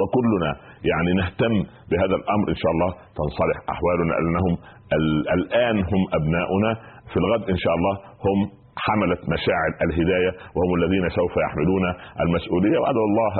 وكلنا 0.00 0.50
يعني 0.90 1.10
نهتم 1.20 1.54
بهذا 1.90 2.14
الأمر 2.20 2.46
إن 2.54 2.58
شاء 2.62 2.72
الله. 2.74 2.90
تنصلح 3.18 3.56
أحوالنا 3.74 4.12
لأنهم 4.12 4.54
الآن 5.38 5.76
هم 5.78 6.02
أبناؤنا. 6.18 6.70
في 7.10 7.16
الغد 7.16 7.50
إن 7.50 7.56
شاء 7.64 7.74
الله 7.78 7.94
هم 8.26 8.38
حملة 8.86 9.20
مشاعر 9.34 9.70
الهداية 9.86 10.32
وهم 10.56 10.70
الذين 10.78 11.08
سوف 11.08 11.34
يحملون 11.46 11.84
المسؤولية. 12.24 12.78
وأدعو 12.78 13.04
الله 13.10 13.34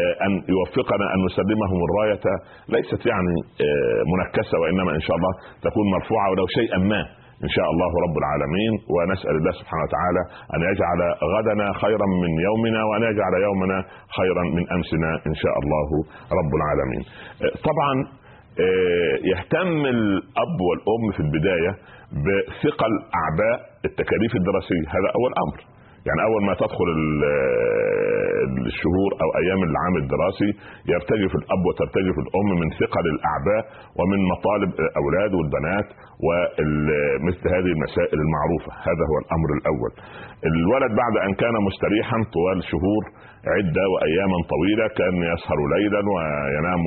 آه، 0.00 0.14
أن 0.26 0.32
يوفقنا 0.54 1.06
أن 1.14 1.18
نسلمهم 1.28 1.78
الراية. 1.88 2.24
ليست 2.74 3.06
يعني 3.06 3.34
آه، 3.66 4.00
منكسة 4.14 4.58
وإنما 4.60 4.90
إن 4.98 5.00
شاء 5.00 5.16
الله 5.16 5.32
تكون 5.66 5.86
مرفوعة 5.96 6.30
ولو 6.30 6.46
شيئا 6.58 6.78
ما. 6.78 7.17
إن 7.44 7.50
شاء 7.56 7.68
الله 7.72 7.90
رب 8.06 8.16
العالمين 8.22 8.72
ونسأل 8.94 9.34
الله 9.40 9.52
سبحانه 9.60 9.82
وتعالى 9.86 10.22
أن 10.54 10.60
يجعل 10.70 11.00
غدنا 11.34 11.66
خيرا 11.82 12.06
من 12.22 12.32
يومنا 12.48 12.80
وأن 12.88 13.02
يجعل 13.10 13.34
يومنا 13.48 13.78
خيرا 14.18 14.42
من 14.56 14.64
أمسنا 14.76 15.10
إن 15.26 15.34
شاء 15.42 15.54
الله 15.62 15.88
رب 16.40 16.52
العالمين. 16.60 17.02
طبعا 17.68 17.94
آه، 18.66 19.14
يهتم 19.32 19.86
الأب 19.96 20.56
والأم 20.68 21.04
في 21.16 21.20
البداية 21.20 21.72
بثقل 22.26 22.92
أعباء 23.20 23.56
التكاليف 23.84 24.32
الدراسية 24.36 24.84
هذا 24.96 25.08
أول 25.18 25.32
أمر 25.44 25.58
يعني 26.08 26.20
أول 26.28 26.40
ما 26.48 26.54
تدخل 26.62 26.88
الشهور 28.70 29.10
أو 29.22 29.28
أيام 29.42 29.60
العام 29.70 29.94
الدراسي 30.02 30.50
يرتجف 30.92 31.32
الأب 31.40 31.62
وترتجف 31.68 32.16
الأم 32.24 32.48
من 32.60 32.68
ثقل 32.80 33.04
الأعباء 33.14 33.62
ومن 33.98 34.18
مطالب 34.32 34.70
الأولاد 34.86 35.32
والبنات 35.38 35.88
ومثل 36.26 37.44
هذه 37.56 37.70
المسائل 37.76 38.18
المعروفة. 38.26 38.72
هذا 38.88 39.02
هو 39.10 39.16
الأمر 39.22 39.48
الأول. 39.58 39.92
الولد 40.50 40.92
بعد 41.02 41.14
أن 41.26 41.32
كان 41.42 41.54
مستريحا 41.68 42.16
طوال 42.36 42.58
شهور 42.72 43.02
عدة 43.46 43.84
وأياما 43.92 44.38
طويلة 44.54 44.88
كان 44.88 45.14
يسهر 45.32 45.58
ليلا 45.74 46.00
وينام 46.14 46.84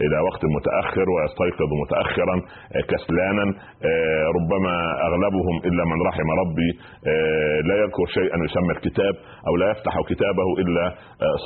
إلى 0.00 0.18
وقت 0.20 0.42
متأخر 0.56 1.06
ويستيقظ 1.10 1.70
متأخرا 1.82 2.36
آه، 2.76 2.80
كسلانا 2.90 3.44
آه، 3.84 4.26
ربما 4.38 4.74
أغلبهم 5.06 5.56
إلا 5.64 5.84
من 5.84 5.98
رحم 6.08 6.28
ربي 6.42 6.70
آه، 7.06 7.60
لا 7.68 7.74
يذكر 7.82 8.06
شيئا 8.06 8.36
يسمى 8.44 8.72
الكتاب 8.76 9.14
أو 9.48 9.56
لا 9.56 9.70
يفتح 9.70 9.94
كتابه 10.08 10.48
إلا 10.58 10.94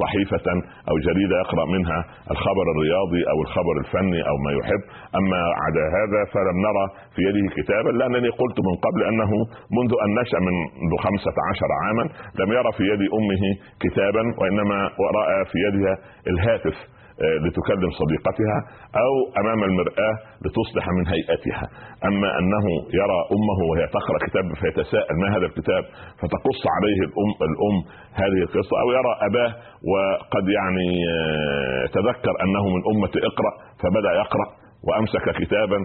صحيفة 0.00 0.46
أو 0.88 0.94
جريدة 0.98 1.36
يقرأ 1.44 1.64
منها 1.66 2.04
الخبر 2.30 2.66
الرياضي 2.74 3.22
أو 3.32 3.42
الخبر 3.42 3.74
الفني 3.80 4.20
أو 4.28 4.36
ما 4.44 4.52
يحب. 4.58 4.82
أما 5.18 5.40
عدا 5.64 5.84
هذا 5.98 6.20
فلم 6.32 6.56
نرى 6.66 6.84
في 7.14 7.20
يده 7.28 7.46
كتابا 7.56 7.90
لأنني 7.98 8.28
قلت 8.28 8.58
من 8.68 8.74
قبل 8.86 9.00
أنه 9.10 9.30
منذ 9.78 9.92
أن 10.04 10.10
نشأ 10.20 10.38
منذ 10.38 10.92
خمسة 11.04 11.36
عشر 11.50 11.70
عاما 11.82 12.04
لم 12.40 12.52
يرى 12.52 12.72
في 12.76 12.82
يد 12.92 13.02
أمه 13.18 13.42
كتابا 13.84 14.22
وإنما 14.42 14.78
راى 15.18 15.44
في 15.44 15.58
يدها 15.66 15.94
الهاتف 16.26 16.74
آه، 17.22 17.38
لتكلم 17.44 17.90
صديقتها 18.02 18.58
أو 19.04 19.12
أمام 19.40 19.64
المرآة 19.64 20.14
لتصلح 20.44 20.84
من 20.96 21.04
هيئتها. 21.14 21.64
أما 22.04 22.38
أنه 22.38 22.64
يرى 23.00 23.18
أمه 23.36 23.58
وهي 23.70 23.86
تقرأ 23.86 24.18
كتاب 24.26 24.44
فيتساءل 24.62 25.14
ما 25.20 25.28
هذا 25.36 25.46
الكتاب 25.46 25.84
فتقص 26.20 26.60
عليه 26.76 27.00
الأم 27.08 27.32
الأم 27.48 27.76
هذه 28.22 28.40
القصة 28.46 28.74
أو 28.82 28.88
يرى 28.98 29.12
أباه 29.28 29.50
وقد 29.92 30.44
يعني 30.58 30.88
آه، 31.14 31.86
تذكر 31.86 32.34
أنه 32.44 32.64
من 32.74 32.82
أمة 32.92 33.14
اقرأ 33.30 33.52
فبدأ 33.82 34.12
يقرأ 34.22 34.46
وأمسك 34.86 35.42
كتابا 35.42 35.76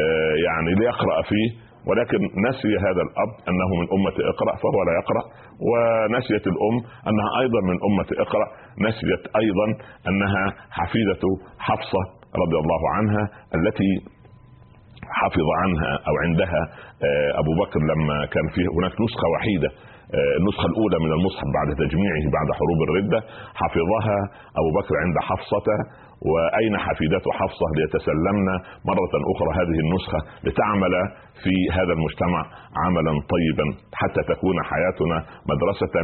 آه، 0.00 0.34
يعني 0.46 0.70
ليقرأ 0.80 1.22
فيه 1.22 1.48
ولكن 1.88 2.20
نسي 2.48 2.72
هذا 2.86 3.02
الأب 3.06 3.30
أنه 3.50 3.68
من 3.80 3.86
أمة 3.96 4.16
اقرأ 4.32 4.52
فهو 4.62 4.78
لا 4.88 4.92
يقرأ. 5.00 5.22
ونسيت 5.68 6.44
الأم 6.52 6.76
أنها 7.08 7.28
أيضا 7.42 7.60
من 7.70 7.76
أمة 7.88 8.08
اقرأ. 8.24 8.46
نسيت 8.88 9.22
أيضا 9.42 9.66
أنها 10.08 10.44
حفيدة 10.70 11.22
حفصة 11.58 12.02
رضي 12.42 12.56
الله 12.62 12.82
عنها 12.96 13.22
التي 13.58 13.90
حفظ 15.20 15.46
عنها 15.62 15.92
أو 16.08 16.14
عندها 16.24 16.60
آه، 17.06 17.30
أبو 17.40 17.52
بكر 17.62 17.80
لما 17.80 18.26
كان 18.26 18.46
فيه 18.54 18.66
هناك 18.78 18.92
نسخة 19.04 19.26
وحيدة 19.34 19.70
النسخة 20.40 20.66
الأولى 20.72 20.98
من 21.04 21.12
المصحف 21.18 21.46
بعد 21.58 21.68
تجميعه 21.82 22.24
بعد 22.36 22.48
حروب 22.58 22.80
الردة 22.86 23.20
حفظها 23.60 24.18
أبو 24.60 24.70
بكر 24.78 24.94
عند 25.04 25.16
حفصة 25.28 25.66
وأين 26.30 26.74
حفيدته 26.86 27.30
حفصة 27.40 27.66
ليتسلمن 27.76 28.46
مرة 28.90 29.12
أخرى 29.32 29.50
هذه 29.60 29.78
النسخة 29.84 30.18
لتعمل 30.46 30.94
في 31.42 31.54
هذا 31.76 31.92
المجتمع 31.96 32.40
عملا 32.84 33.12
طيبا 33.34 33.66
حتى 34.00 34.22
تكون 34.34 34.56
حياتنا 34.70 35.16
مدرسة 35.50 35.94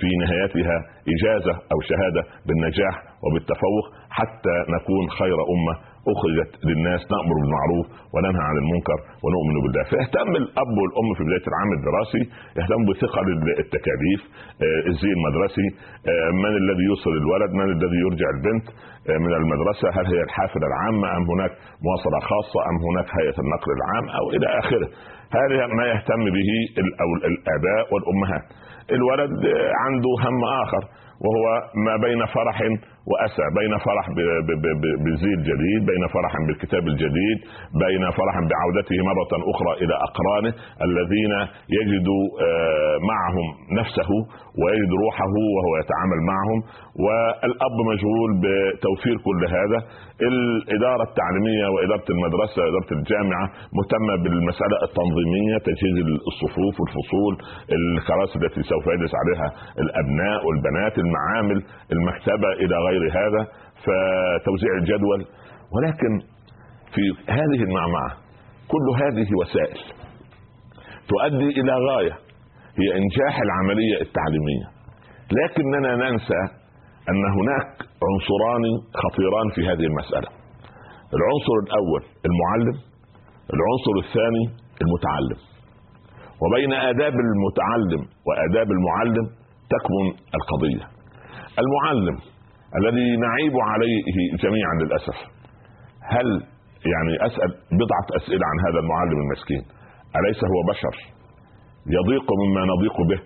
في 0.00 0.08
نهايتها 0.22 0.76
إجازة 1.14 1.52
أو 1.72 1.78
شهادة 1.90 2.22
بالنجاح 2.46 2.94
وبالتفوق 3.24 3.84
حتى 4.10 4.56
نكون 4.76 5.10
خير 5.10 5.34
أمة 5.54 5.74
أخرجت 6.12 6.50
للناس 6.68 7.00
نأمر 7.14 7.34
بالمعروف 7.40 7.86
وننهى 8.14 8.44
عن 8.50 8.56
المنكر 8.62 8.98
ونؤمن 9.24 9.56
بالله. 9.62 9.82
فيهتم 9.92 10.30
الأب 10.42 10.72
والأم 10.80 11.08
في 11.16 11.22
بداية 11.26 11.46
العام 11.52 11.70
الدراسي 11.78 12.22
يهتم 12.58 12.80
بثقل 12.88 13.26
التكاليف 13.64 14.20
آه، 14.64 14.80
الزي 14.90 15.10
المدرسي 15.18 15.66
آه، 16.10 16.30
من 16.42 16.52
الذي 16.62 16.84
يوصل 16.90 17.12
الولد 17.22 17.50
من 17.60 17.66
الذي 17.76 17.98
يرجع 18.06 18.28
البنت 18.36 18.66
آه، 19.10 19.18
من 19.24 19.32
المدرسة 19.40 19.86
هل 19.96 20.06
هي 20.12 20.20
الحافلة 20.28 20.66
العامة 20.70 21.06
أم 21.16 21.24
هناك 21.32 21.52
مواصلة 21.86 22.18
خاصة 22.30 22.60
أم 22.70 22.76
هناك 22.88 23.08
هيئة 23.18 23.38
النقل 23.44 23.70
العام 23.78 24.06
أو 24.18 24.24
إلى 24.34 24.46
آخره. 24.62 24.88
هذا 25.38 25.66
ما 25.78 25.84
يهتم 25.92 26.24
به 26.36 26.50
الآباء 27.28 27.84
والأمهات. 27.92 28.46
الولد 28.96 29.32
عنده 29.84 30.12
هم 30.24 30.44
آخر 30.44 30.82
وهو 31.24 31.44
ما 31.86 31.96
بين 31.96 32.26
فرح 32.26 32.62
واسى 33.10 33.44
بين 33.58 33.72
فرح 33.86 34.06
بالزي 35.04 35.32
الجديد 35.38 35.80
بين 35.90 36.02
فرح 36.14 36.32
بالكتاب 36.46 36.84
الجديد 36.88 37.38
بين 37.84 38.10
فرح 38.10 38.34
بعودته 38.50 38.96
مرة 39.10 39.32
أخرى 39.52 39.72
إلى 39.84 39.94
أقرانه 40.08 40.52
الذين 40.88 41.32
يجد 41.78 42.08
آه، 42.46 42.96
معهم 43.12 43.46
نفسه 43.80 44.10
ويجد 44.62 44.90
روحه 45.04 45.32
وهو 45.56 45.72
يتعامل 45.82 46.20
معهم. 46.32 46.58
والأب 47.04 47.76
مشغول 47.92 48.30
بتوفير 48.42 49.16
كل 49.26 49.40
هذا. 49.56 49.78
الإدارة 50.30 51.02
التعليمية 51.10 51.66
وإدارة 51.74 52.06
المدرسة 52.14 52.58
وإدارة 52.62 52.90
الجامعة 52.98 53.46
مهتمة 53.78 54.14
بالمسألة 54.22 54.76
التنظيمية 54.88 55.56
تجهيز 55.68 55.96
الصفوف 56.30 56.74
والفصول 56.80 57.32
الكراسي 57.78 58.36
التي 58.38 58.62
سوف 58.72 58.84
يجلس 58.94 59.12
عليها 59.22 59.48
الأبناء 59.84 60.38
والبنات 60.46 60.94
المعامل 61.04 61.58
المكتبة 61.94 62.50
إلى 62.62 62.76
غير 62.88 62.99
غير 63.00 63.12
هذا 63.22 63.42
فتوزيع 63.84 64.72
الجدول. 64.80 65.20
ولكن 65.74 66.12
في 66.94 67.32
هذه 67.32 67.62
المعمعة 67.68 68.10
كل 68.68 68.86
هذه 69.02 69.28
وسائل 69.40 69.80
تؤدي 71.08 71.60
إلى 71.60 71.72
غاية 71.90 72.12
هي 72.80 72.88
إنجاح 73.00 73.40
العملية 73.46 73.96
التعليمية. 74.00 74.66
لكننا 75.38 75.96
ننسى 75.96 76.40
أن 77.10 77.22
هناك 77.38 77.70
عنصران 78.06 78.62
خطيران 79.02 79.48
في 79.54 79.60
هذه 79.60 79.86
المسألة. 79.90 80.28
العنصر 81.16 81.54
الأول 81.64 82.02
المعلم 82.28 82.76
العنصر 83.54 83.94
الثاني 84.04 84.44
المتعلم. 84.82 85.40
وبين 86.42 86.72
آداب 86.72 87.12
المتعلم 87.12 88.02
وآداب 88.26 88.68
المعلم 88.70 89.26
تكمن 89.74 90.06
القضية. 90.38 90.84
المعلم 91.62 92.16
الذي 92.78 93.16
نعيب 93.26 93.54
عليه 93.70 94.02
جميعا 94.44 94.74
للأسف. 94.82 95.18
هل 96.14 96.26
يعني 96.92 97.26
أسأل 97.26 97.50
بضعة 97.80 98.06
أسئلة 98.18 98.44
عن 98.50 98.58
هذا 98.66 98.78
المعلم 98.84 99.18
المسكين؟ 99.24 99.62
أليس 100.18 100.40
هو 100.52 100.58
بشر؟ 100.72 100.94
يضيق 101.96 102.26
مما 102.42 102.62
نضيق 102.72 102.96
به 103.10 103.20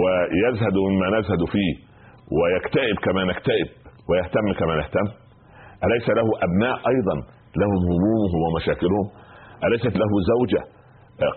ويزهد 0.00 0.76
مما 0.88 1.18
نزهد 1.18 1.42
فيه 1.54 1.72
ويكتئب 2.38 2.96
كما 3.06 3.24
نكتئب 3.24 3.68
ويهتم 4.08 4.46
كما 4.60 4.74
نهتم؟ 4.76 5.06
أليس 5.84 6.08
له 6.08 6.28
أبناء 6.46 6.76
أيضا؟ 6.92 7.16
لهم 7.62 7.80
همومه 7.90 8.32
ومشاكلهم؟ 8.44 9.06
أليست 9.66 9.94
له 10.02 10.10
زوجة 10.32 10.62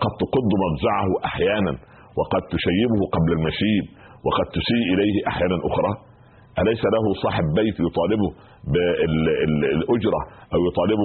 قد 0.02 0.12
تقض 0.22 0.50
مضجعه 0.64 1.08
أحيانا 1.24 1.72
وقد 2.18 2.42
تشيبه 2.54 3.00
قبل 3.16 3.30
المشيب 3.38 3.84
وقد 4.26 4.46
تسيء 4.58 4.84
إليه 4.94 5.16
أحيانا 5.28 5.56
أخرى؟ 5.70 6.11
أليس 6.60 6.82
له 6.94 7.04
صاحب 7.24 7.44
بيت 7.56 7.76
يطالبه 7.86 8.28
بالأجرة 8.72 10.20
أو 10.54 10.60
يطالبه 10.68 11.04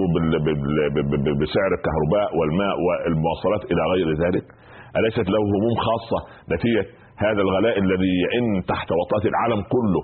بسعر 1.42 1.72
الكهرباء 1.78 2.28
والماء 2.38 2.76
والمواصلات 2.86 3.64
إلى 3.72 3.82
غير 3.94 4.08
ذلك؟ 4.24 4.46
أليست 5.00 5.28
له 5.34 5.42
هموم 5.56 5.76
خاصة 5.88 6.20
نتيجة 6.54 6.86
هذا 7.18 7.42
الغلاء 7.42 7.80
الذي 7.80 8.12
يئن 8.26 8.46
تحت 8.72 8.90
وطأة 8.92 9.24
العالم 9.32 9.62
كله؟ 9.76 10.04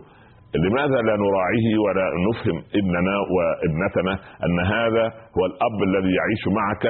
لماذا 0.66 1.00
لا 1.07 1.16
نراعيه 1.25 1.68
ولا 1.86 2.06
نفهم 2.30 2.57
ابننا 2.80 3.16
وابنتنا 3.34 4.13
أن 4.46 4.57
هذا 4.75 5.06
هو 5.36 5.44
الأب 5.46 5.78
الذي 5.89 6.12
يعيش 6.19 6.44
معك 6.60 6.86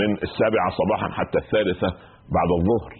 من 0.00 0.12
السابعة 0.12 0.68
صباحا 0.80 1.08
حتى 1.18 1.38
الثالثة 1.38 1.88
بعد 2.36 2.50
الظهر؟ 2.58 2.92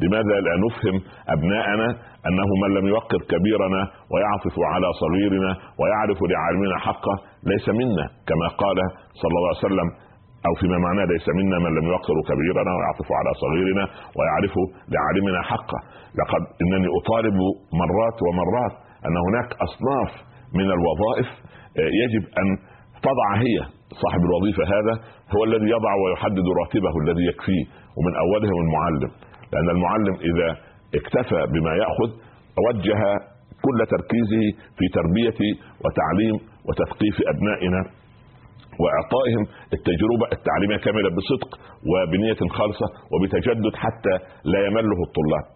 لماذا 0.00 0.34
لا 0.46 0.54
نفهم 0.66 0.96
أبناءنا 1.34 1.88
أنه 2.28 2.48
من 2.62 2.70
لم 2.78 2.86
يوقر 2.88 3.18
كبيرنا 3.32 3.80
ويعطف 4.12 4.56
على 4.72 4.88
صغيرنا 5.02 5.50
ويعرف 5.80 6.18
لعالمنا 6.32 6.78
حقه 6.78 7.14
ليس 7.50 7.68
منا 7.68 8.04
كما 8.28 8.48
قال 8.62 8.78
صلى 9.20 9.34
الله 9.38 9.48
عليه 9.52 9.66
وسلم 9.66 9.88
أو 10.46 10.52
فيما 10.60 10.78
معناه 10.78 11.04
ليس 11.04 11.28
منا 11.28 11.58
من 11.58 11.70
لم 11.78 11.86
يوقر 11.92 12.16
كبيرنا 12.30 12.70
ويعطف 12.76 13.08
على 13.18 13.30
صغيرنا 13.44 13.84
ويعرف 14.16 14.54
لعالمنا 14.94 15.42
حقه. 15.42 15.78
لقد 16.20 16.42
إنني 16.62 16.88
أطالب 17.00 17.36
مرات 17.82 18.16
ومرات 18.26 18.74
أن 19.06 19.14
هناك 19.26 19.48
أصناف 19.66 20.10
من 20.58 20.68
الوظائف 20.76 21.28
آه، 21.78 21.90
يجب 22.02 22.24
أن 22.40 22.46
تضع 23.06 23.28
هي 23.44 23.56
صاحب 24.02 24.20
الوظيفة 24.28 24.62
هذا 24.76 24.94
هو 25.34 25.44
الذي 25.44 25.68
يضع 25.76 25.92
ويحدد 26.02 26.46
راتبه 26.60 26.92
الذي 27.02 27.24
يكفيه 27.30 27.64
ومن 27.96 28.12
أولهم 28.24 28.58
المعلم. 28.64 29.10
لأن 29.52 29.68
المعلم 29.76 30.14
إذا 30.30 30.48
اكتفى 31.00 31.40
بما 31.54 31.72
يأخذ 31.82 32.10
وجه 32.68 33.00
كل 33.64 33.78
تركيزه 33.94 34.44
في 34.78 34.84
تربية 34.98 35.40
وتعليم 35.84 36.36
وتثقيف 36.68 37.16
أبنائنا 37.32 37.80
وإعطائهم 38.80 39.42
التجربة 39.76 40.26
التعليمية 40.32 40.76
كاملة 40.76 41.10
بصدق 41.16 41.50
وبنية 41.90 42.40
خالصة 42.58 42.86
وبتجدد 43.12 43.74
حتى 43.84 44.14
لا 44.44 44.60
يمله 44.66 44.98
الطلاب. 45.08 45.46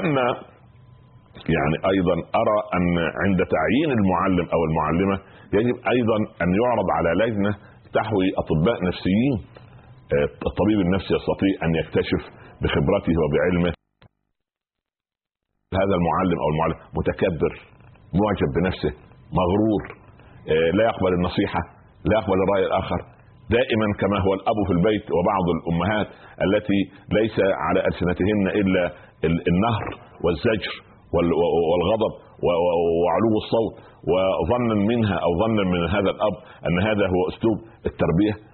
أما 0.00 0.26
يعني 1.56 1.76
أيضا 1.92 2.12
أرى 2.40 2.58
أن 2.76 2.86
عند 3.24 3.40
تعيين 3.54 3.90
المعلم 3.98 4.46
أو 4.54 4.60
المعلمة 4.68 5.16
يجب 5.52 5.76
أيضا 5.94 6.16
أن 6.42 6.48
يعرض 6.62 6.88
على 6.96 7.10
لجنة 7.24 7.52
تحوي 7.94 8.26
أطباء 8.42 8.78
نفسيين 8.88 9.34
الطبيب 10.48 10.78
النفسي 10.86 11.14
يستطيع 11.18 11.54
أن 11.64 11.70
يكتشف 11.80 12.22
بخبرته 12.62 13.14
وبعلمه 13.22 13.72
هذا 15.82 15.94
المعلم 16.00 16.38
أو 16.42 16.48
المعلم 16.52 16.78
متكبر 16.98 17.52
معجب 18.20 18.48
بنفسه 18.56 18.92
مغرور 19.40 19.82
آه، 20.48 20.70
لا 20.76 20.84
يقبل 20.84 21.12
النصيحة 21.18 21.60
لا 22.04 22.14
يقبل 22.18 22.38
الرأي 22.44 22.66
الآخر. 22.66 23.00
دائما 23.56 23.86
كما 24.00 24.18
هو 24.24 24.34
الأب 24.34 24.58
في 24.66 24.72
البيت 24.72 25.06
وبعض 25.16 25.44
الأمهات 25.56 26.08
التي 26.46 26.80
ليس 27.18 27.36
على 27.64 27.80
ألسنتهن 27.88 28.46
إلا 28.60 28.82
النهر 29.52 29.86
والزجر 30.24 30.74
والغضب 31.72 32.12
وعلو 32.46 33.32
الصوت. 33.42 33.74
وظنا 34.10 34.74
منها 34.74 35.16
أو 35.26 35.30
ظنا 35.42 35.62
من 35.72 35.88
هذا 35.88 36.10
الأب 36.14 36.36
أن 36.66 36.76
هذا 36.88 37.06
هو 37.06 37.20
أسلوب 37.28 37.58
التربية. 37.86 38.49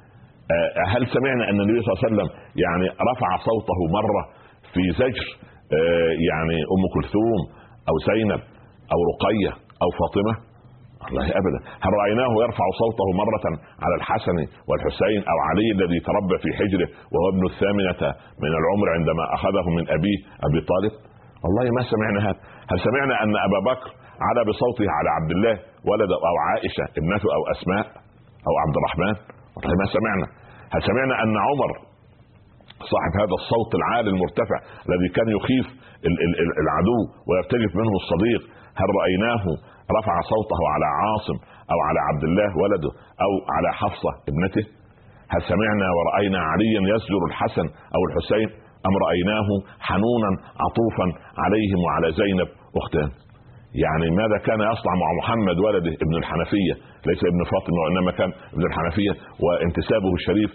هل 0.95 1.03
سمعنا 1.07 1.51
أن 1.51 1.61
النبي 1.61 1.81
صلى 1.83 1.93
الله 1.93 2.01
عليه 2.05 2.09
وسلم 2.09 2.29
يعني 2.65 2.87
رفع 3.11 3.31
صوته 3.49 3.79
مرة 3.99 4.23
في 4.73 4.83
زجر؟ 5.03 5.27
آه، 5.77 6.13
يعني 6.31 6.57
أم 6.75 6.83
كلثوم 6.95 7.41
أو 7.91 7.95
زينب 8.11 8.41
أو 8.93 8.99
رقية 9.13 9.53
أو 9.83 9.89
فاطمة؟ 10.01 10.35
والله 11.03 11.27
أبدا. 11.41 11.59
هل 11.85 11.93
رأيناه 12.03 12.33
يرفع 12.45 12.67
صوته 12.83 13.09
مرة 13.23 13.45
على 13.85 13.95
الحسن 14.01 14.37
والحسين 14.69 15.21
أو 15.33 15.39
علي 15.49 15.69
الذي 15.77 15.99
تربى 16.09 16.37
في 16.43 16.51
حجره 16.59 16.89
وهو 17.13 17.27
ابن 17.35 17.45
الثامنة 17.53 18.03
من 18.43 18.53
العمر 18.61 18.87
عندما 18.97 19.25
أخذه 19.37 19.67
من 19.77 19.85
أبيه 19.97 20.19
أبي 20.47 20.61
طالب؟ 20.73 20.93
والله 21.45 21.67
ما 21.77 21.83
سمعنا 21.93 22.21
هذا. 22.29 22.41
هل 22.71 22.79
سمعنا 22.89 23.15
أن 23.25 23.33
أبا 23.49 23.61
بكر 23.71 23.89
على 24.29 24.41
بصوته 24.49 24.87
على 24.97 25.09
عبد 25.17 25.31
الله 25.37 25.55
ولد 25.91 26.11
أو 26.29 26.35
عائشة 26.47 26.85
ابنته 27.01 27.29
أو 27.37 27.43
أسماء 27.55 27.85
أو 28.49 28.53
عبد 28.65 28.77
الرحمن؟ 28.81 29.36
ما 29.65 29.87
سمعنا؟ 29.97 30.27
هل 30.73 30.83
سمعنا 30.83 31.15
أن 31.23 31.35
عمر 31.47 31.71
صاحب 32.93 33.13
هذا 33.21 33.35
الصوت 33.41 33.71
العالي 33.75 34.11
المرتفع 34.11 34.59
الذي 34.89 35.09
كان 35.17 35.29
يخيف 35.39 35.67
العدو 36.63 37.01
ويرتجف 37.29 37.77
منه 37.81 37.95
الصديق 38.03 38.43
هل 38.81 38.89
رأيناه 39.01 39.45
رفع 39.99 40.15
صوته 40.33 40.61
على 40.75 40.87
عاصم 41.01 41.37
أو 41.73 41.79
على 41.89 42.01
عبد 42.09 42.25
الله 42.25 42.51
ولده 42.63 42.91
أو 43.25 43.33
على 43.55 43.69
حفصة 43.81 44.11
ابنته؟ 44.31 44.65
هل 45.33 45.41
سمعنا 45.53 45.87
ورأينا 45.97 46.39
عليا 46.51 46.81
يسجر 46.95 47.23
الحسن 47.31 47.67
أو 47.97 48.01
الحسين؟ 48.09 48.49
أم 48.87 48.95
رأيناه 49.07 49.49
حنونا 49.89 50.31
عطوفا 50.65 51.07
عليهم 51.45 51.79
وعلى 51.87 52.09
زينب 52.21 52.49
أختان؟ 52.81 53.11
يعني 53.75 54.11
ماذا 54.11 54.39
كان 54.47 54.61
يصنع 54.73 54.95
مع 55.03 55.09
محمد 55.21 55.59
ولده 55.59 55.93
ابن 56.05 56.15
الحنفية؟ 56.17 56.75
ليس 57.07 57.23
ابن 57.33 57.45
فاطمة 57.53 57.79
وإنما 57.83 58.11
كان 58.19 58.31
ابن 58.55 58.65
الحنفية 58.67 59.13
وانتسابه 59.45 60.15
الشريف 60.15 60.51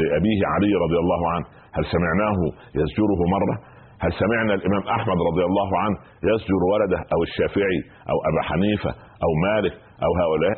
لأبيه 0.00 0.40
علي 0.54 0.72
رضي 0.84 0.98
الله 1.04 1.30
عنه. 1.32 1.46
هل 1.76 1.84
سمعناه 1.94 2.38
يزجره 2.80 3.20
مرة؟ 3.36 3.56
هل 4.00 4.12
سمعنا 4.12 4.54
الإمام 4.54 4.82
أحمد 4.96 5.18
رضي 5.30 5.44
الله 5.50 5.78
عنه 5.82 5.96
يزجر 6.30 6.62
ولده 6.72 6.98
أو 7.14 7.22
الشافعي 7.28 7.80
أو 8.10 8.16
أبا 8.30 8.42
حنيفة 8.48 8.90
أو 9.24 9.30
مالك 9.46 9.74
أو 10.04 10.10
هؤلاء؟ 10.22 10.56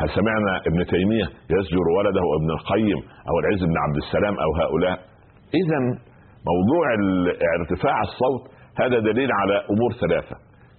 هل 0.00 0.08
سمعنا 0.18 0.52
ابن 0.68 0.86
تيمية 0.86 1.26
يزجر 1.54 1.86
ولده 1.98 2.24
ابن 2.38 2.50
القيم 2.50 2.98
أو 3.28 3.34
العز 3.40 3.64
بن 3.64 3.76
عبد 3.84 3.96
السلام 3.96 4.34
أو 4.44 4.50
هؤلاء؟ 4.62 4.96
اذا 5.60 5.78
موضوع 6.50 6.84
ارتفاع 7.60 8.00
الصوت 8.00 8.42
هذا 8.80 8.98
دليل 8.98 9.30
على 9.32 9.54
أمور 9.72 9.92
ثلاثة. 10.00 10.36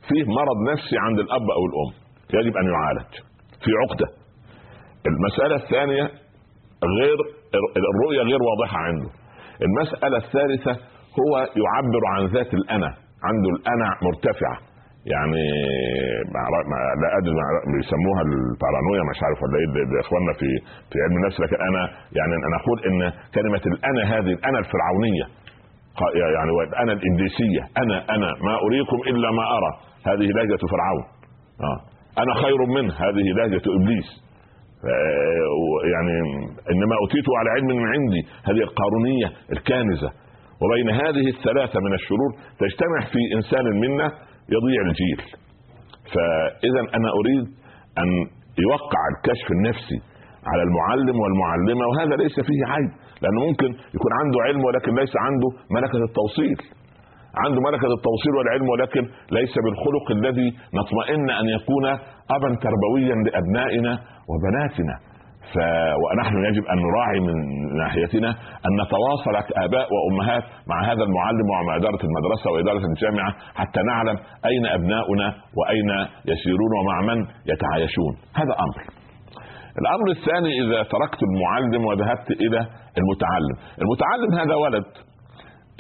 فيه 0.10 0.24
مرض 0.40 0.58
نفسي 0.72 0.96
عند 1.06 1.20
الأب 1.20 1.48
أو 1.58 1.64
الأم 1.70 1.92
يجب 2.34 2.58
أن 2.58 2.66
يعالج 2.74 3.12
في 3.64 3.72
عقدة. 3.82 4.08
المسألة 5.12 5.56
الثانية 5.64 6.04
غير 7.00 7.18
الرؤية 7.92 8.22
غير 8.22 8.40
واضحة 8.50 8.78
عنده. 8.78 9.10
المسألة 9.68 10.18
الثالثة 10.18 10.72
هو 11.20 11.38
يعبر 11.38 12.04
عن 12.14 12.26
ذات 12.26 12.54
الأنا 12.54 12.90
عنده 13.28 13.50
الأنا 13.58 13.88
مرتفعة. 14.08 14.58
يعني 15.14 15.44
لا 17.02 17.10
أدري 17.18 17.34
بيسموها 17.74 18.22
البارانويا 18.28 19.04
مش 19.12 19.20
عارف 19.24 19.38
ولا 19.44 19.58
إيه 19.60 20.00
اخواننا 20.06 20.34
في 20.40 20.50
في 20.92 20.98
علم 21.04 21.16
النفس. 21.20 21.40
لكن 21.40 21.58
أنا 21.70 21.82
يعني 22.18 22.34
أنا 22.48 22.56
أقول 22.62 22.78
إن 22.90 23.00
كلمة 23.36 23.64
الأنا 23.74 24.02
هذه 24.14 24.32
الأنا 24.40 24.60
الفرعونية 24.60 25.26
يعني 26.36 26.52
أنا 26.84 26.92
الابليسيه 26.94 27.62
أنا 27.78 27.98
أنا 28.16 28.30
ما 28.46 28.56
أريكم 28.66 28.98
إلا 29.08 29.32
ما 29.32 29.44
أرى. 29.58 29.72
هذه 30.06 30.28
لهجة 30.36 30.62
فرعون. 30.72 31.06
آه. 31.62 31.80
أنا 32.22 32.34
خير 32.44 32.66
منه 32.66 32.94
هذه 32.94 33.26
لهجة 33.38 33.62
إبليس. 33.78 34.10
آه، 34.86 35.88
يعني 35.94 36.16
إنما 36.72 36.96
أوتيت 37.02 37.26
على 37.40 37.50
علم 37.50 37.68
من 37.68 37.88
عندي 37.88 38.22
هذه 38.44 38.62
القارونية 38.68 39.28
الكانزه 39.52 40.12
وبين 40.62 40.90
هذه 40.90 41.28
الثلاثة 41.36 41.80
من 41.80 41.94
الشرور 41.94 42.32
تجتمع 42.60 43.00
في 43.14 43.36
إنسان 43.36 43.66
منا 43.80 44.12
يضيع 44.56 44.82
الجيل. 44.82 45.22
فإذا 46.14 46.80
أنا 46.98 47.10
أريد 47.20 47.46
أن 48.02 48.10
يوقع 48.60 49.02
الكشف 49.14 49.52
النفسي 49.52 50.00
على 50.52 50.64
المعلم 50.64 51.20
والمعلمة 51.20 51.88
وهذا 51.88 52.16
ليس 52.24 52.36
فيه 52.48 52.62
عيب 52.74 52.92
لأنه 53.22 53.40
ممكن 53.48 53.70
يكون 53.96 54.12
عنده 54.22 54.38
علم 54.48 54.66
ولكن 54.66 54.96
ليس 54.96 55.14
عنده 55.26 55.50
ملكة 55.72 56.04
التوصيل. 56.10 56.58
عنده 57.46 57.62
ملكة 57.62 57.88
التوصيل 57.98 58.34
والعلم 58.38 58.70
ولكن 58.70 59.04
ليس 59.32 59.54
بالخلق 59.64 60.12
الذي 60.12 60.54
نطمئن 60.74 61.30
أن 61.30 61.46
يكون 61.50 61.86
أبا 62.36 62.50
تربويا 62.64 63.16
لأبنائنا 63.26 64.00
وبناتنا. 64.30 64.96
ف... 65.54 65.58
ونحن 66.02 66.36
يجب 66.46 66.66
أن 66.66 66.78
نراعي 66.88 67.20
من 67.20 67.36
ناحيتنا 67.78 68.30
أن 68.66 68.72
نتواصل 68.82 69.54
كاباء 69.54 69.88
وأمهات 69.94 70.44
مع 70.68 70.78
هذا 70.92 71.04
المعلم 71.04 71.48
ومع 71.50 71.76
إدارة 71.76 72.00
المدرسة 72.10 72.52
وإدارة 72.52 72.86
الجامعة 72.92 73.32
حتى 73.56 73.82
نعلم 73.92 74.18
أين 74.46 74.66
أبناؤنا 74.66 75.28
وأين 75.58 75.90
يسيرون 76.32 76.72
ومع 76.80 77.02
من 77.02 77.18
يتعايشون. 77.52 78.14
هذا 78.36 78.54
أمر. 78.66 78.78
الأمر 79.82 80.08
الثاني 80.18 80.52
إذا 80.62 80.84
تركت 80.84 81.22
المعلم 81.30 81.86
وذهبت 81.86 82.32
إلى 82.32 82.60
المتعلم. 83.00 83.56
المتعلم 83.82 84.32
هذا 84.42 84.56
ولد. 84.56 84.86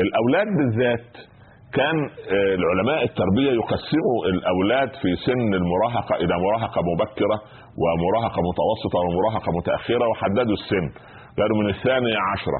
الأولاد 0.05 0.47
بالذات 0.57 1.36
كان 1.77 1.97
آه، 2.05 2.55
العلماء 2.59 3.03
التربية 3.03 3.51
يقسموا 3.51 4.17
الأولاد 4.33 4.89
في 5.01 5.09
سن 5.25 5.53
المراهقة 5.61 6.15
إلى 6.15 6.33
مراهقة 6.45 6.81
مبكرة 6.91 7.37
ومراهقة 7.81 8.39
متوسطة 8.49 8.99
ومراهقة 9.05 9.51
متأخرة 9.57 10.05
وحددوا 10.11 10.57
السن. 10.61 10.85
قالوا 11.39 11.57
من 11.63 11.69
الثانية 11.69 12.17
عشرة 12.31 12.59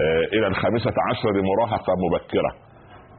آه، 0.00 0.24
إلى 0.36 0.46
الخامسة 0.46 0.94
عشرة 1.10 1.30
لمراهقة 1.38 1.92
مبكرة. 2.04 2.65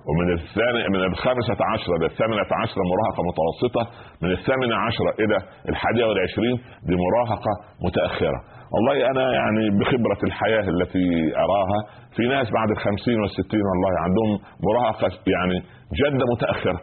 ومن 0.09 0.33
الثاني 0.39 0.81
من 0.93 1.01
الخامسة 1.11 1.57
عشرة 1.73 1.95
إلى 1.97 2.05
الثامنة 2.05 2.41
عشرة 2.63 2.81
مراهقة 2.93 3.21
متوسطة 3.29 3.83
من 4.23 4.31
الثامنة 4.31 4.75
عشرة 4.75 5.11
إلى 5.23 5.37
الحادية 5.69 6.05
والعشرين 6.05 6.55
لمراهقة 6.89 7.51
متأخرة. 7.85 8.39
والله 8.73 8.95
أنا 9.11 9.33
يعني 9.39 9.63
بخبرة 9.79 10.21
الحياة 10.23 10.65
التي 10.75 11.07
أراها 11.45 11.79
في 12.15 12.23
ناس 12.27 12.47
بعد 12.57 12.69
الخمسين 12.71 13.19
والستين 13.21 13.63
والله 13.69 13.93
عندهم 14.05 14.31
مراهقة 14.67 15.11
يعني 15.35 15.57
جدة 16.01 16.25
متأخرة. 16.33 16.79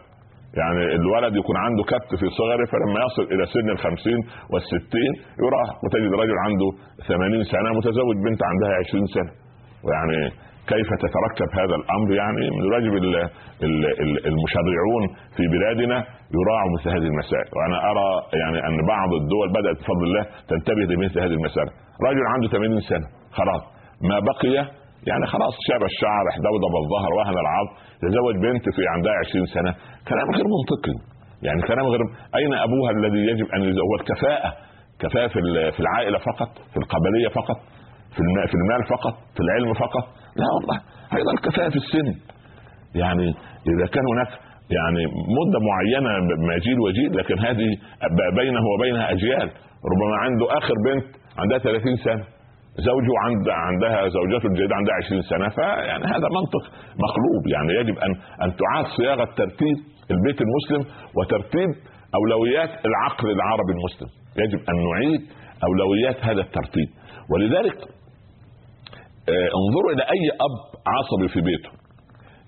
يعني 0.61 0.83
الولد 0.99 1.35
يكون 1.35 1.57
عنده 1.57 1.83
كبت 1.83 2.11
في 2.19 2.27
صغره 2.39 2.65
فلما 2.71 2.99
يصل 3.05 3.25
إلى 3.33 3.45
سن 3.45 3.69
الخمسين 3.69 4.19
والستين 4.51 5.11
يراهق 5.45 5.75
وتجد 5.85 6.11
رجل 6.23 6.37
عنده 6.45 6.69
ثمانين 7.07 7.43
سنة 7.43 7.69
متزوج 7.77 8.15
بنت 8.27 8.41
عندها 8.51 8.71
عشرين 8.79 9.05
سنة. 9.15 9.31
ويعني 9.85 10.19
كيف 10.71 10.87
تتركب 11.03 11.49
هذا 11.59 11.75
الأمر؟ 11.75 12.09
يعني 12.21 12.43
من 12.55 12.61
الواجب 12.67 12.93
المشرعون 14.31 15.03
في 15.35 15.43
بلادنا 15.53 15.97
يراعوا 16.37 16.71
مثل 16.79 16.89
هذه 16.89 17.07
المسائل. 17.13 17.47
وأنا 17.55 17.77
أرى 17.91 18.07
يعني 18.41 18.59
أن 18.67 18.77
بعض 18.87 19.13
الدول 19.21 19.47
بدأت 19.57 19.77
بفضل 19.81 20.03
الله 20.09 20.23
تنتبه 20.51 20.93
لمثل 20.93 21.19
هذه 21.19 21.35
المسائل. 21.39 21.69
رجل 22.07 22.25
عنده 22.33 22.47
80 22.47 22.79
سنة 22.79 23.07
خلاص. 23.31 23.63
ما 24.09 24.19
بقي؟ 24.19 24.55
يعني 25.09 25.25
خلاص 25.33 25.53
شاب 25.67 25.83
الشعر 25.83 26.25
دودب 26.47 26.73
الظهر 26.83 27.11
وهن 27.17 27.37
العظم 27.43 27.73
يتزوج 28.03 28.35
بنت 28.35 28.65
في 28.75 28.81
عندها 28.93 29.13
20 29.29 29.45
سنة. 29.45 29.71
كلام 30.09 30.27
غير 30.37 30.45
منطقي. 30.55 30.95
يعني 31.47 31.61
كلام 31.61 31.85
غير 31.85 32.01
أين 32.35 32.53
أبوها 32.53 32.91
الذي 32.91 33.21
يجب 33.31 33.47
أن 33.55 33.61
هو 33.87 33.95
الكفاءة. 33.99 34.49
كفاءة 34.99 35.27
في 35.75 35.79
العائلة 35.79 36.17
فقط 36.17 36.51
في 36.71 36.77
القبلية 36.77 37.29
فقط 37.39 37.59
في 38.49 38.55
المال 38.61 38.81
فقط 38.93 39.15
في 39.35 39.41
العلم 39.45 39.73
فقط. 39.73 40.05
لا 40.35 40.47
والله 40.55 40.77
أيضا 41.17 41.31
الكفاءه 41.31 41.69
في 41.69 41.75
السن. 41.75 42.07
يعني 42.95 43.27
إذا 43.73 43.85
كان 43.93 44.03
هناك 44.13 44.31
يعني 44.77 45.01
مدة 45.39 45.59
معينة 45.69 46.09
ما 46.47 46.57
جيل 46.57 46.79
وجيل 46.79 47.17
لكن 47.17 47.39
هذه 47.39 47.69
بينه 48.35 48.61
وبينها 48.73 49.11
أجيال. 49.11 49.49
ربما 49.91 50.15
عنده 50.19 50.57
آخر 50.57 50.73
بنت 50.85 51.05
عندها 51.37 51.57
30 51.57 51.95
سنة 51.95 52.23
زوجه 52.89 53.13
عند 53.25 53.49
عندها 53.49 54.07
زوجته 54.07 54.47
الجديدة 54.47 54.75
عندها 54.75 54.95
20 55.05 55.21
سنة 55.21 55.49
فيعني 55.49 56.03
هذا 56.03 56.27
منطق 56.39 56.63
مقلوب. 57.05 57.47
يعني 57.47 57.73
يجب 57.79 57.97
ان 57.99 58.11
أن 58.43 58.55
تعاد 58.55 58.85
صياغة 58.97 59.25
ترتيب 59.25 59.77
البيت 60.11 60.39
المسلم 60.41 60.93
وترتيب 61.17 61.69
أولويات 62.15 62.69
العقل 62.85 63.31
العربي 63.31 63.71
المسلم. 63.77 64.09
يجب 64.43 64.59
أن 64.69 64.75
نعيد 64.89 65.21
أولويات 65.63 66.17
هذا 66.25 66.41
الترتيب. 66.41 66.87
ولذلك 67.33 67.77
انظروا 69.59 69.91
إلى 69.93 70.03
أي 70.15 70.23
أب 70.47 70.55
عصبي 70.93 71.27
في 71.33 71.41
بيته. 71.41 71.69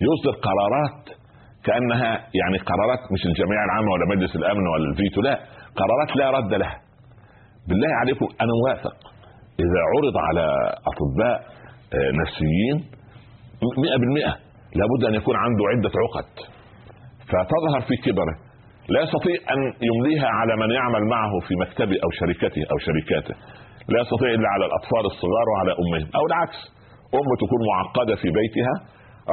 يصدر 0.08 0.34
قرارات 0.48 1.04
كأنها 1.66 2.12
يعني 2.40 2.58
قرارات 2.58 3.02
مش 3.14 3.26
الجمعية 3.26 3.64
العامة 3.68 3.90
ولا 3.94 4.06
مجلس 4.16 4.36
الأمن 4.36 4.68
ولا 4.68 4.86
الفيتو 4.92 5.22
لا 5.22 5.36
قرارات 5.80 6.16
لا 6.16 6.30
رد 6.38 6.54
لها. 6.54 6.78
بالله 7.68 7.92
عليكم 8.02 8.28
أنا 8.42 8.54
واثق 8.66 8.98
إذا 9.64 9.80
عرض 9.92 10.18
على 10.28 10.46
أطباء 10.92 11.38
آه، 11.94 12.12
نفسيين 12.22 12.78
100% 13.62 14.38
لابد 14.80 15.02
أن 15.10 15.14
يكون 15.14 15.36
عنده 15.36 15.64
عدة 15.72 15.92
عقد. 16.04 16.32
فتظهر 17.32 17.82
في 17.88 17.96
كبره. 18.06 18.36
لا 18.90 19.02
يستطيع 19.02 19.36
أن 19.54 19.60
يمليها 19.90 20.28
على 20.28 20.54
من 20.56 20.72
يعمل 20.72 21.04
معه 21.10 21.32
في 21.48 21.54
مكتبه 21.56 21.96
أو 22.04 22.10
شركته 22.20 22.62
أو 22.72 22.78
شركاته. 22.78 23.36
لا 23.90 24.02
يستطيع 24.02 24.30
إلا 24.38 24.50
على 24.54 24.66
الأطفال 24.66 25.04
الصغار 25.12 25.46
وعلى 25.54 25.72
أمهم. 25.82 26.10
أو 26.18 26.24
العكس 26.30 26.60
ام 27.20 27.30
تكون 27.44 27.62
معقدة 27.72 28.16
في 28.22 28.30
بيتها 28.40 28.76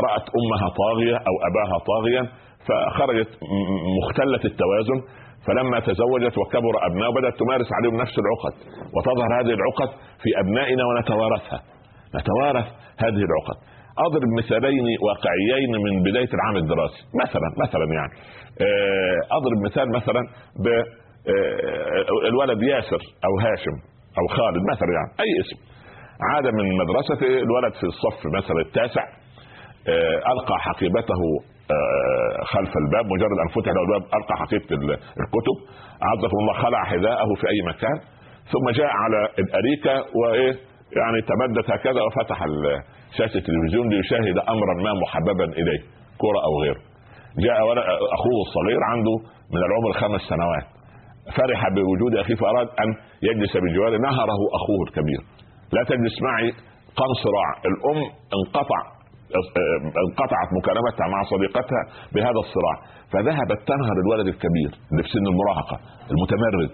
رأت 0.07 0.27
أمها 0.39 0.69
طاغية 0.83 1.17
أو 1.29 1.35
أباها 1.49 1.79
طاغيا 1.93 2.23
فخرجت 2.67 3.31
مختلة 4.01 4.43
التوازن 4.51 4.99
فلما 5.47 5.81
تزوجت 5.81 6.39
وكبر 6.39 6.75
أبناء 6.87 7.11
بدأت 7.11 7.35
تمارس 7.39 7.69
عليهم 7.73 7.97
نفس 8.01 8.15
العقد 8.23 8.55
وتظهر 8.95 9.41
هذه 9.41 9.55
العقد 9.59 9.91
في 10.23 10.31
أبنائنا 10.41 10.85
ونتوارثها. 10.87 11.61
نتوارث 12.19 12.67
هذه 12.99 13.23
العقد. 13.29 13.57
أضرب 13.99 14.29
مثالين 14.39 14.85
واقعيين 15.07 15.73
من 15.85 16.03
بداية 16.03 16.31
العام 16.35 16.57
الدراسي. 16.57 17.03
مثلا 17.23 17.49
مثلا 17.65 17.85
يعني. 17.99 18.13
آه، 18.61 19.37
أضرب 19.37 19.59
مثال 19.65 19.89
مثلا 19.93 20.21
ب 20.65 20.67
آه، 21.29 22.29
الولد 22.29 22.63
ياسر 22.63 23.01
أو 23.25 23.33
هاشم. 23.47 23.77
أو 24.19 24.27
خالد 24.37 24.63
مثلا 24.73 24.91
يعني 24.97 25.11
أي 25.25 25.41
اسم. 25.43 25.59
عاد 26.31 26.47
من 26.47 26.67
مدرسته 26.83 27.27
الولد 27.27 27.75
في 27.81 27.87
الصف 27.93 28.27
مثلا 28.27 28.61
التاسع 28.61 29.05
آه، 29.89 30.33
ألقى 30.33 30.57
حقيبته 30.59 31.23
خلف 32.45 32.73
الباب 32.77 33.05
مجرد 33.07 33.39
أن 33.45 33.49
فتح 33.49 33.73
له 33.73 33.83
الباب 33.83 34.03
ألقى 34.15 34.37
حقيبة 34.37 34.65
الكتب 35.23 35.57
عزكم 36.03 36.39
الله 36.41 36.53
خلع 36.53 36.85
حذاءه 36.85 37.35
في 37.35 37.49
أي 37.49 37.63
مكان 37.69 37.97
ثم 38.53 38.71
جاء 38.71 38.87
على 38.87 39.29
الأريكة 39.39 40.05
وإيه 40.21 40.55
يعني 40.97 41.23
تمدد 41.23 41.65
هكذا 41.71 42.03
وفتح 42.03 42.45
شاشه 43.19 43.39
التلفزيون 43.39 43.89
ليشاهد 43.89 44.39
امرا 44.39 44.75
ما 44.85 45.01
محببا 45.03 45.45
إليه 45.45 45.81
كرة 46.19 46.41
أو 46.45 46.63
غيره. 46.63 46.81
جاء 47.39 47.57
أخوه 48.17 48.39
الصغير 48.47 48.81
عنده 48.93 49.17
من 49.53 49.61
العمر 49.69 49.93
خمس 49.93 50.21
سنوات 50.21 50.65
فرح 51.37 51.69
بوجود 51.69 52.17
أخيه 52.17 52.35
فأراد 52.35 52.69
أن 52.69 52.95
يجلس 53.23 53.57
بجواره 53.57 53.99
نهره 53.99 54.41
أخوه 54.59 54.81
الكبير. 54.89 55.21
لا 55.73 55.83
تجلس 55.85 56.17
معي 56.23 56.51
قام 56.99 57.13
صراع 57.25 57.51
الأم 57.71 58.03
انقطع 58.39 58.81
انقطعت 60.07 60.49
مكالمتها 60.59 61.07
مع 61.15 61.23
صديقتها 61.23 61.83
بهذا 62.15 62.41
الصراع. 62.47 62.77
فذهبت 63.13 63.61
تنهر 63.71 63.97
الولد 64.05 64.27
الكبير 64.27 64.71
اللي 64.91 65.03
في 65.03 65.09
سن 65.09 65.27
المراهقة 65.33 65.77
المتمرد. 66.11 66.71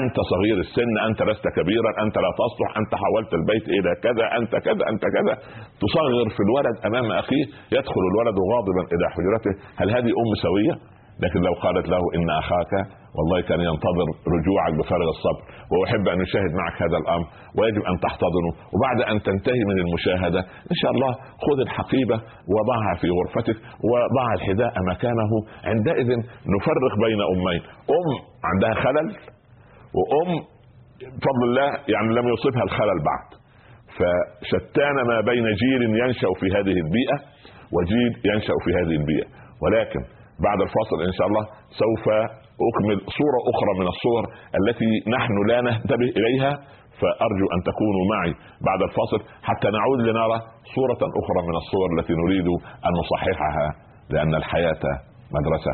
أنت 0.00 0.16
صغير 0.32 0.58
السن 0.66 0.94
أنت 1.08 1.22
لست 1.22 1.46
كبيرا 1.58 1.90
أنت 2.04 2.16
لا 2.24 2.30
تصلح 2.40 2.70
أنت 2.80 2.92
حولت 3.02 3.34
البيت 3.34 3.66
إلى 3.76 3.90
كذا 4.04 4.24
أنت 4.38 4.52
كذا 4.66 4.84
أنت 4.92 5.04
كذا. 5.16 5.34
تصغر 5.82 6.28
في 6.36 6.42
الولد 6.46 6.76
أمام 6.88 7.12
أخيه 7.12 7.44
يدخل 7.76 8.02
الولد 8.12 8.36
غاضبا 8.52 8.82
إلى 8.94 9.06
حجرته. 9.14 9.52
هل 9.80 9.88
هذه 9.96 10.12
أم 10.22 10.30
سوية؟ 10.46 10.74
لكن 11.20 11.40
لو 11.40 11.52
قالت 11.52 11.88
له 11.88 12.00
إن 12.16 12.30
أخاك 12.30 12.72
والله 13.16 13.40
كان 13.40 13.60
ينتظر 13.60 14.06
رجوعك 14.36 14.72
بفارغ 14.78 15.08
الصبر 15.16 15.42
وأحب 15.72 16.08
أن 16.08 16.20
أشاهد 16.20 16.52
معك 16.60 16.82
هذا 16.82 16.96
الأمر 17.02 17.26
ويجب 17.58 17.82
أن 17.90 17.96
تحتضنه 18.06 18.52
وبعد 18.74 18.98
أن 19.10 19.22
تنتهي 19.22 19.62
من 19.70 19.78
المشاهدة 19.84 20.40
إن 20.40 20.76
شاء 20.82 20.90
الله 20.90 21.12
خذ 21.46 21.58
الحقيبة 21.66 22.16
وضعها 22.54 22.94
في 23.00 23.08
غرفتك 23.16 23.56
وضع 23.90 24.26
الحذاء 24.38 24.72
مكانه 24.92 25.30
عندئذ 25.64 26.08
نفرق 26.54 26.92
بين 27.06 27.20
أمين 27.34 27.62
أم 27.96 28.08
عندها 28.50 28.74
خلل 28.84 29.08
وأم 29.98 30.30
بفضل 31.00 31.44
الله 31.48 31.68
يعني 31.88 32.08
لم 32.18 32.28
يصبها 32.34 32.62
الخلل 32.62 32.98
بعد. 33.10 33.28
فشتان 33.96 34.96
ما 35.06 35.20
بين 35.20 35.44
جيل 35.62 35.82
ينشأ 35.82 36.28
في 36.40 36.46
هذه 36.46 36.76
البيئة 36.84 37.18
وجيل 37.72 38.12
ينشأ 38.24 38.54
في 38.64 38.70
هذه 38.70 38.96
البيئة. 39.00 39.26
ولكن 39.62 40.00
بعد 40.46 40.60
الفاصل 40.66 40.96
إن 41.08 41.12
شاء 41.18 41.26
الله 41.26 41.44
سوف 41.82 42.04
أكمل 42.68 42.98
صورة 43.18 43.38
أخرى 43.52 43.72
من 43.80 43.86
الصور 43.86 44.22
التي 44.60 44.90
نحن 45.16 45.34
لا 45.48 45.60
ننتبه 45.60 46.08
إليها 46.18 46.52
فأرجو 47.00 47.46
أن 47.54 47.60
تكونوا 47.70 48.04
معي 48.14 48.32
بعد 48.68 48.80
الفاصل 48.82 49.20
حتى 49.42 49.68
نعود 49.76 50.00
لنرى 50.08 50.38
صورة 50.74 51.00
أخرى 51.20 51.40
من 51.48 51.56
الصور 51.62 51.88
التي 51.98 52.12
نريد 52.22 52.48
أن 52.86 52.92
نصححها 53.00 53.68
لأن 54.10 54.34
الحياة 54.34 54.84
مدرسة. 55.36 55.72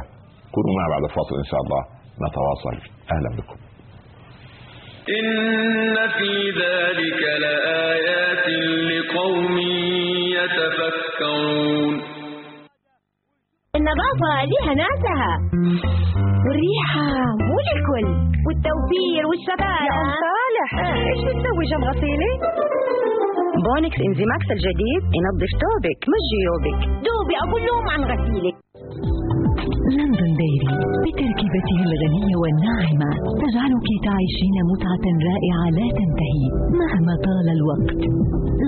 كونوا 0.55 0.75
معي 0.79 0.91
بعد 0.91 1.05
الفاصل 1.11 1.35
إن 1.45 1.49
شاء 1.51 1.61
الله 1.65 1.83
نتواصل. 2.27 2.77
أهلا 3.15 3.31
بكم. 3.39 3.57
إن 5.19 5.97
في 6.19 6.33
ذلك 6.63 7.23
لآيات 7.45 8.47
لقوم 8.93 9.59
يتفكرون. 10.39 11.90
النظافة 13.91 14.33
لها 14.53 14.73
ناسها. 14.83 15.33
والريحة 16.45 17.07
مو 17.49 17.57
للكل. 17.67 18.07
والتوفير 18.47 19.23
والشباب 19.31 19.83
يا 19.89 19.95
أم 20.03 20.11
صالح. 20.25 20.71
آه. 20.87 20.95
إيش 21.11 21.21
بتسوي 21.27 21.65
جنب 21.71 21.85
غسيلي؟ 21.91 22.33
بونكس 23.65 23.99
إنزيماكس 24.09 24.49
الجديد 24.57 25.03
ينظف 25.19 25.51
ثوبك 25.63 26.01
مش 26.13 26.25
جيوبك. 26.33 26.81
دوبي 27.07 27.35
أقول 27.45 27.63
لهم 27.69 27.85
عن 27.93 28.01
غسيلك. 28.11 28.57
لندن 29.97 30.33
ديري 30.41 30.71
بتركيبته 31.05 31.79
الغنية 31.89 32.37
والناعمة 32.43 33.11
تجعلك 33.43 33.87
تعيشين 34.07 34.57
متعة 34.73 35.05
رائعة 35.31 35.65
لا 35.79 35.87
تنتهي 35.99 36.47
مهما 36.81 37.15
طال 37.27 37.47
الوقت. 37.59 38.01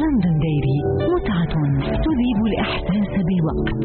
لندن 0.00 0.34
ديري 0.46 0.78
متعة 1.14 1.54
تذيب 2.04 2.38
الإحساس 2.50 3.10
بالوقت. 3.26 3.82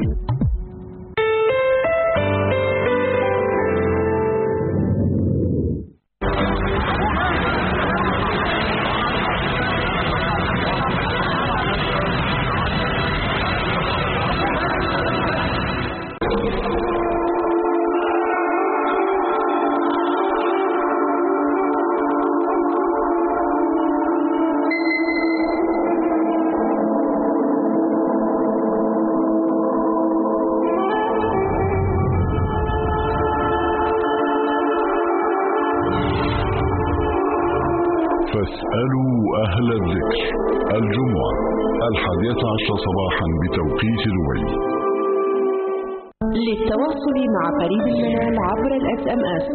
قريب 47.62 47.84
المنال 47.94 48.36
عبر 48.50 48.72
ال 48.82 49.04
SMS. 49.14 49.46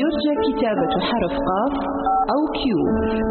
يرجى 0.00 0.34
كتابة 0.46 0.92
حرف 1.08 1.34
قاف 1.48 1.74
أو 2.34 2.40
Q. 2.58 2.80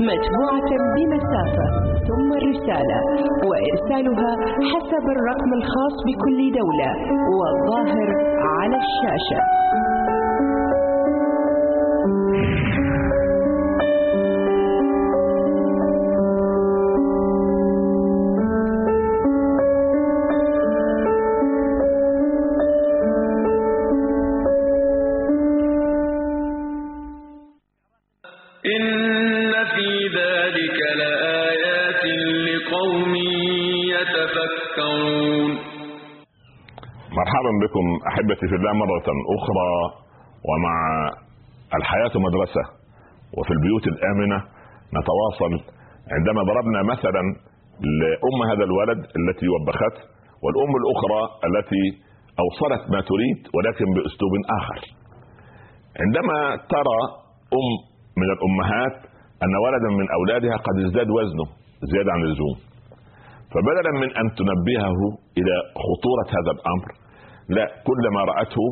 متبوعة 0.09 0.69
بمسافة 0.95 1.67
ثم 2.07 2.29
الرسالة 2.39 2.99
وإرسالها 3.49 4.31
حسب 4.71 5.05
الرقم 5.15 5.51
الخاص 5.59 5.95
بكل 6.07 6.39
دولة 6.59 6.91
والظاهر 7.37 8.09
على 8.57 8.77
الشاشة. 8.83 9.41
في 38.49 38.55
الله 38.55 38.73
مرة 38.73 39.07
أخرى 39.37 39.71
ومع 40.49 40.75
الحياة 41.75 42.11
مدرسة 42.27 42.63
وفي 43.37 43.51
البيوت 43.57 43.87
الآمنة 43.87 44.37
نتواصل 44.97 45.53
عندما 46.15 46.41
ضربنا 46.43 46.83
مثلا 46.83 47.21
لأم 48.01 48.39
هذا 48.51 48.63
الولد 48.63 48.97
التي 49.19 49.47
وبخته 49.53 50.01
والأم 50.43 50.71
الأخرى 50.81 51.21
التي 51.47 51.83
أوصلت 52.43 52.81
ما 52.93 53.01
تريد 53.01 53.39
ولكن 53.55 53.85
بأسلوب 53.95 54.33
آخر. 54.59 54.79
عندما 56.03 56.37
ترى 56.73 56.99
أم 57.59 57.67
من 58.21 58.27
الأمهات 58.35 58.95
أن 59.43 59.53
ولدا 59.65 59.89
من 59.99 60.07
أولادها 60.17 60.55
قد 60.57 60.75
ازداد 60.85 61.09
وزنه 61.09 61.47
زيادة 61.91 62.11
عن 62.11 62.21
اللزوم 62.21 62.55
فبدلا 63.53 63.91
من 64.01 64.09
أن 64.21 64.25
تنبهه 64.39 64.99
إلى 65.37 65.55
خطورة 65.85 66.27
هذا 66.37 66.51
الأمر 66.57 66.87
لا 67.49 67.65
كل 67.87 68.03
ما 68.15 68.21
رأته 68.31 68.65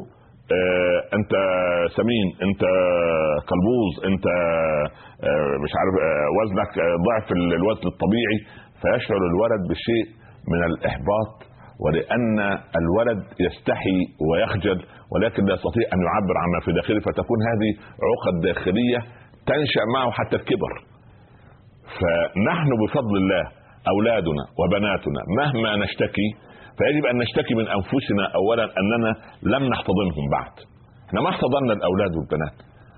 آه 0.58 1.16
أنت 1.18 1.34
سمين 1.98 2.28
أنت 2.50 2.64
قلبوز 3.52 3.94
أنت 4.12 4.26
آه 5.24 5.56
مش 5.64 5.72
عارف 5.80 5.94
آه 6.08 6.28
وزنك 6.38 6.72
آه 6.80 6.96
ضعف 7.08 7.32
ال- 7.32 7.54
الوزن 7.54 7.88
الطبيعي 7.94 8.38
فيشعر 8.82 9.18
الولد 9.32 9.62
بشيء 9.72 10.06
من 10.54 10.62
الإحباط 10.70 11.34
ولأن 11.86 12.40
الولد 12.82 13.24
يستحي 13.40 13.98
ويخجل 14.32 14.80
ولكن 15.14 15.46
لا 15.46 15.54
يستطيع 15.54 15.86
أن 15.94 16.00
يعبر 16.08 16.36
عما 16.44 16.60
في 16.66 16.72
داخله 16.72 17.00
فتكون 17.00 17.40
هذه 17.50 17.72
عقد 18.10 18.42
داخلية 18.48 19.00
تنشأ 19.48 19.84
معه 19.96 20.12
حتى 20.12 20.36
الكبر. 20.36 20.72
فنحن 22.00 22.70
بفضل 22.84 23.18
الله 23.18 23.44
أولادنا 23.94 24.44
وبناتنا 24.60 25.22
مهما 25.38 25.76
نشتكي 25.86 26.28
فيجب 26.78 27.06
أن 27.06 27.18
نشتكي 27.18 27.54
من 27.56 27.68
أنفسنا 27.68 28.24
اولا 28.36 28.64
أننا 28.64 29.12
لم 29.44 29.64
نحتضنهم 29.74 30.26
بعد. 30.32 30.54
إحنا 31.08 31.22
ما 31.22 31.30
احتضنا 31.30 31.74
الأولاد 31.74 32.12
والبنات. 32.18 32.58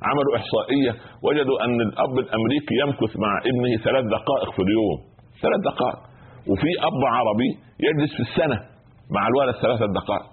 عملوا 0.10 0.34
إحصائية 0.40 0.92
وجدوا 1.26 1.58
أن 1.66 1.82
الأب 1.82 2.16
الأمريكي 2.26 2.74
يمكث 2.84 3.12
مع 3.24 3.32
ابنه 3.50 3.72
ثلاث 3.86 4.06
دقائق 4.18 4.50
في 4.56 4.62
اليوم. 4.68 4.98
ثلاث 5.44 5.60
دقائق. 5.72 6.00
وفي 6.50 6.70
أب 6.90 7.02
عربي 7.16 7.50
يجلس 7.88 8.12
في 8.18 8.24
السنة 8.28 8.58
مع 9.16 9.28
الولد 9.28 9.56
ثلاثة 9.64 9.86
دقائق. 10.02 10.28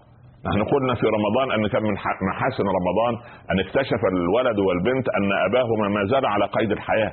نحن 0.49 0.61
قلنا 0.73 0.95
في 0.95 1.07
رمضان 1.17 1.47
أن 1.57 1.67
كان 1.73 1.83
من 1.83 1.95
محاسن 2.31 2.67
رمضان 2.79 3.15
أن 3.51 3.57
اكتشف 3.65 4.01
الولد 4.13 4.59
والبنت 4.59 5.07
أن 5.19 5.29
أباهما 5.49 5.87
ما 5.89 6.03
زال 6.13 6.27
على 6.27 6.45
قيد 6.57 6.71
الحياة. 6.73 7.13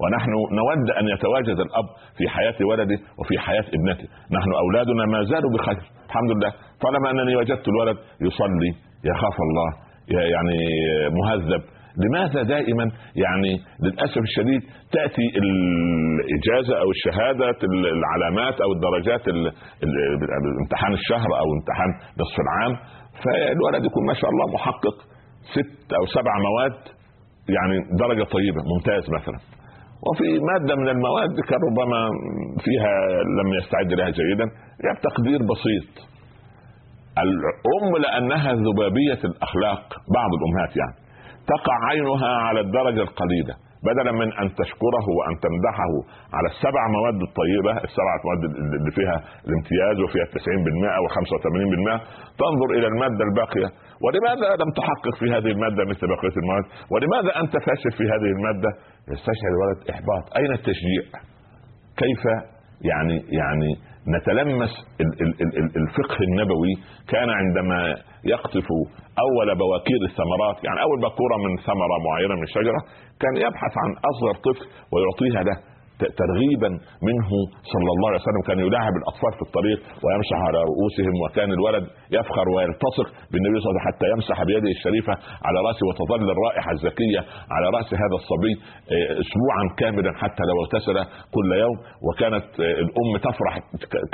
ونحن 0.00 0.30
نود 0.30 0.90
أن 1.00 1.08
يتواجد 1.08 1.58
الأب 1.66 1.86
في 2.18 2.28
حياة 2.28 2.54
ولده 2.70 2.98
وفي 3.18 3.38
حياة 3.38 3.64
ابنته، 3.76 4.08
نحن 4.36 4.50
أولادنا 4.64 5.04
ما 5.06 5.22
زالوا 5.24 5.50
بخير، 5.54 5.78
الحمد 6.08 6.30
لله، 6.30 6.52
طالما 6.84 7.10
أنني 7.10 7.36
وجدت 7.36 7.68
الولد 7.68 7.96
يصلي، 8.20 8.70
يخاف 9.04 9.36
الله، 9.46 9.68
يعني 10.34 10.58
مهذب، 11.20 11.62
لماذا 12.04 12.42
دائما 12.42 12.84
يعني 13.24 13.52
للأسف 13.84 14.18
الشديد 14.18 14.60
تأتي 14.92 15.26
الإجازة 15.42 16.74
أو 16.82 16.88
الشهادة 16.90 17.50
ال- 17.68 17.86
العلامات 17.98 18.60
أو 18.60 18.72
الدرجات 18.72 19.28
ال- 19.28 19.46
ال- 19.84 20.58
امتحان 20.62 20.92
الشهر 20.92 21.28
أو 21.40 21.46
امتحان 21.58 21.90
نصف 22.20 22.36
العام 22.46 22.72
فالولد 23.24 23.84
يكون 23.84 24.06
ما 24.06 24.14
شاء 24.14 24.30
الله 24.30 24.54
محقق 24.54 24.96
ست 25.54 25.92
أو 25.92 26.06
سبع 26.06 26.32
مواد 26.48 26.78
يعني 27.56 27.76
درجة 27.98 28.24
طيبة 28.24 28.60
ممتاز 28.74 29.04
مثلا. 29.20 29.55
وفي 30.02 30.38
مادة 30.40 30.74
من 30.76 30.88
المواد 30.88 31.40
كان 31.48 31.60
ربما 31.70 32.10
فيها 32.64 32.94
لم 33.42 33.48
يستعد 33.58 33.92
لها 33.92 34.10
جيدا 34.10 34.44
جاب 34.84 34.96
تقدير 35.02 35.38
بسيط. 35.38 36.06
الأم 37.18 38.02
لأنها 38.02 38.52
ذبابية 38.52 39.20
الأخلاق 39.24 39.82
بعض 40.14 40.30
الأمهات 40.38 40.76
يعني 40.76 40.96
تقع 41.46 41.76
عينها 41.90 42.36
على 42.36 42.60
الدرجة 42.60 43.02
القليلة. 43.02 43.54
بدلا 43.90 44.12
من 44.12 44.28
أن 44.42 44.48
تشكره 44.60 45.06
وأن 45.16 45.34
تمدحه 45.44 45.92
على 46.36 46.48
السبع 46.52 46.82
مواد 46.96 47.20
الطيبة 47.28 47.72
السبعه 47.88 48.18
مواد 48.24 48.42
اللي 48.78 48.92
فيها 48.98 49.16
الامتياز 49.48 49.96
وفيها 50.04 50.24
90% 50.24 51.02
و85% 51.04 51.86
تنظر 52.42 52.68
إلى 52.76 52.86
المادة 52.92 53.22
الباقية. 53.28 53.68
ولماذا 54.04 54.48
لم 54.62 54.70
تحقق 54.78 55.14
في 55.20 55.26
هذه 55.34 55.50
المادة 55.56 55.82
مثل 55.92 56.04
بقية 56.14 56.36
المواد؟ 56.42 56.64
ولماذا 56.92 57.30
أنت 57.42 57.52
فاشل 57.66 57.90
في 57.98 58.04
هذه 58.12 58.30
المادة؟ 58.36 58.70
يستشعر 59.12 59.50
الولد 59.54 59.78
إحباط. 59.90 60.24
أين 60.36 60.50
التشجيع؟ 60.58 61.04
كيف 62.02 62.22
يعني 62.90 63.16
يعني 63.40 63.70
نتلمس 64.08 64.70
ال- 65.00 65.16
ال- 65.22 65.36
ال- 65.42 65.56
ال- 65.58 65.76
الفقه 65.82 66.16
النبوي 66.28 66.74
كان 67.08 67.28
عندما 67.30 67.94
يقطف 68.24 68.66
أول 69.26 69.58
بواكير 69.58 70.00
الثمرات 70.10 70.64
يعني 70.64 70.82
أول 70.82 70.98
بكورة 71.00 71.36
من 71.44 71.56
ثمرة 71.56 71.96
معينة 72.10 72.34
من 72.34 72.46
شجرة 72.46 72.80
كان 73.20 73.36
يبحث 73.36 73.72
عن 73.84 73.90
أصغر 74.10 74.34
طفل 74.46 74.66
ويعطيها 74.92 75.42
له 75.42 75.56
ترغيبا 76.22 76.70
منه 77.08 77.30
صلى 77.72 77.90
الله 77.94 78.08
عليه 78.10 78.22
وسلم 78.24 78.42
كان 78.48 78.58
يلاعب 78.66 78.94
الأطفال 79.00 79.32
في 79.38 79.42
الطريق 79.48 79.78
ويمسح 80.04 80.38
على 80.48 80.58
رؤوسهم 80.70 81.14
وكان 81.24 81.50
الولد 81.58 81.84
يفخر 82.18 82.46
ويلتصق 82.54 83.08
بالنبي 83.32 83.56
صلى 83.60 83.68
الله 83.70 83.80
عليه 83.80 83.82
وسلم 83.82 83.88
حتى 83.88 84.06
يمسح 84.14 84.36
بيده 84.50 84.70
الشريفة 84.76 85.14
على 85.46 85.58
راسه 85.66 85.84
وتظل 85.88 86.26
الرائحة 86.34 86.70
الزكية 86.76 87.20
على 87.54 87.66
رأس 87.76 87.88
هذا 88.02 88.16
الصبي 88.20 88.54
آه، 88.94 89.12
اسبوعا 89.22 89.64
كاملا 89.80 90.12
حتى 90.22 90.42
لو 90.48 90.56
اغتسل 90.62 90.96
كل 91.36 91.48
يوم. 91.64 91.76
وكانت 92.06 92.48
آه، 92.60 92.76
الأم 92.84 93.12
تفرح 93.28 93.54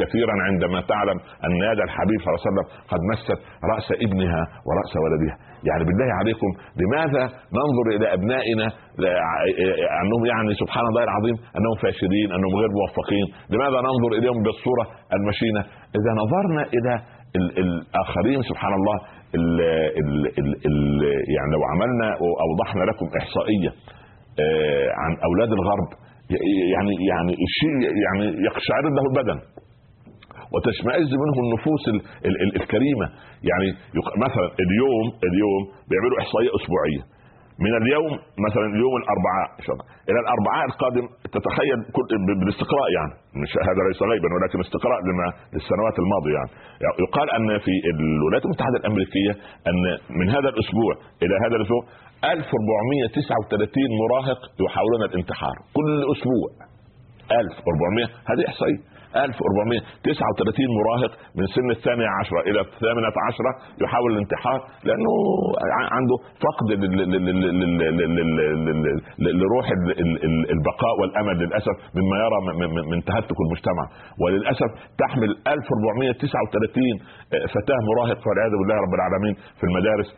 كثيرا 0.00 0.34
عندما 0.48 0.80
تعلم 0.92 1.18
أن 1.46 1.52
يد 1.70 1.80
الحبيب 1.88 2.18
صلى 2.22 2.30
الله 2.30 2.40
عليه 2.42 2.48
وسلم 2.50 2.66
قد 2.92 3.00
مست 3.12 3.28
رأس 3.72 3.88
ابنها 4.06 4.42
ورأس 4.66 4.92
ولدها. 5.04 5.51
يعني 5.68 5.82
بالله 5.88 6.08
عليكم 6.20 6.50
لماذا 6.82 7.22
ننظر 7.58 7.86
إلى 7.96 8.06
أبنائنا؟ 8.16 8.66
أنهم 10.02 10.22
يعني 10.32 10.50
سبحان 10.62 10.84
الله 10.90 11.02
العظيم 11.08 11.36
أنهم 11.58 11.76
فاشلين 11.82 12.28
أنهم 12.36 12.52
غير 12.60 12.70
موفقين. 12.80 13.26
لماذا 13.54 13.78
ننظر 13.88 14.10
إليهم 14.18 14.38
بالصورة 14.46 14.84
المشينة؟ 15.16 15.60
إذا 15.98 16.10
نظرنا 16.22 16.62
إلى 16.76 16.92
ال- 17.38 17.54
الآخرين 17.64 18.40
سبحان 18.50 18.72
الله 18.78 18.96
ال 19.38 19.46
ال 20.02 20.12
ال 20.40 20.50
ال 20.68 20.78
يعني 21.36 21.50
لو 21.56 21.62
عملنا 21.72 22.08
وأوضحنا 22.24 22.82
لكم 22.90 23.06
إحصائية 23.20 23.70
آه، 24.42 24.88
عن 25.02 25.12
أولاد 25.28 25.50
الغرب 25.58 25.88
يعني 26.74 26.92
يعني 27.12 27.32
الشيء 27.48 27.74
يعني 28.06 28.24
يقشعر 28.48 28.82
له 28.96 29.04
البدن. 29.10 29.38
وتشمئز 30.54 31.10
منه 31.22 31.36
النفوس 31.44 31.84
ال 31.92 31.98
ال 32.28 32.34
ال 32.42 32.50
الكريمة. 32.62 33.06
يعني 33.50 33.68
مثلا 34.26 34.46
اليوم 34.64 35.06
اليوم 35.28 35.62
بيعملوا 35.88 36.18
إحصائية 36.22 36.50
أسبوعية. 36.58 37.02
من 37.64 37.72
اليوم 37.82 38.12
مثلا 38.46 38.66
اليوم 38.74 38.94
الأربعاء 39.02 39.48
إلى 40.10 40.18
الأربعاء 40.24 40.64
القادم 40.70 41.04
تتخيل 41.36 41.78
كل 41.96 42.04
بالاستقراء 42.40 42.88
يعني. 42.98 43.14
مش 43.42 43.52
هذا 43.68 43.80
ليس 43.88 44.00
غيبا 44.12 44.28
ولكن 44.36 44.58
استقراء 44.66 44.98
لما 45.08 45.26
للسنوات 45.54 45.96
الماضية 46.04 46.34
يعني. 46.38 46.50
يقال 47.04 47.26
أن 47.38 47.48
في 47.64 47.72
الولايات 47.92 48.44
المتحدة 48.48 48.76
الأمريكية 48.82 49.32
أن 49.70 49.82
من 50.20 50.26
هذا 50.36 50.48
الأسبوع 50.54 50.92
إلى 51.22 51.34
هذا 51.44 51.56
الأسبوع 51.58 51.82
1439 52.24 53.90
مراهق 54.02 54.40
يحاولون 54.64 55.02
الانتحار. 55.10 55.56
كل 55.76 55.90
أسبوع. 56.14 56.48
1400 57.40 58.06
هذه 58.30 58.42
إحصائية. 58.50 58.80
1439 59.16 60.68
مراهق 60.80 61.12
من 61.38 61.46
سن 61.56 61.68
الثانية 61.70 62.08
عشرة 62.20 62.40
إلى 62.50 62.60
الثامنة 62.60 63.08
عشرة 63.28 63.52
يحاول 63.84 64.10
الانتحار 64.12 64.58
لأنه 64.86 65.12
عنده 65.96 66.16
فقد 66.44 66.66
لروح 69.42 69.66
ال- 69.76 70.00
ال- 70.04 70.24
ال- 70.26 70.46
البقاء 70.56 70.94
والأمل 71.00 71.36
للأسف 71.42 71.76
مما 71.98 72.16
يرى 72.24 72.38
من- 72.90 73.02
تهتك 73.04 73.38
المجتمع 73.46 73.84
وللأسف 74.22 74.70
تحمل 75.02 75.30
1439 75.54 76.96
فتاة 77.54 77.78
مراهق 77.90 78.18
والعياذ 78.28 78.52
بالله 78.60 78.76
رب 78.84 78.94
العالمين 78.98 79.34
في 79.58 79.64
المدارس 79.68 80.08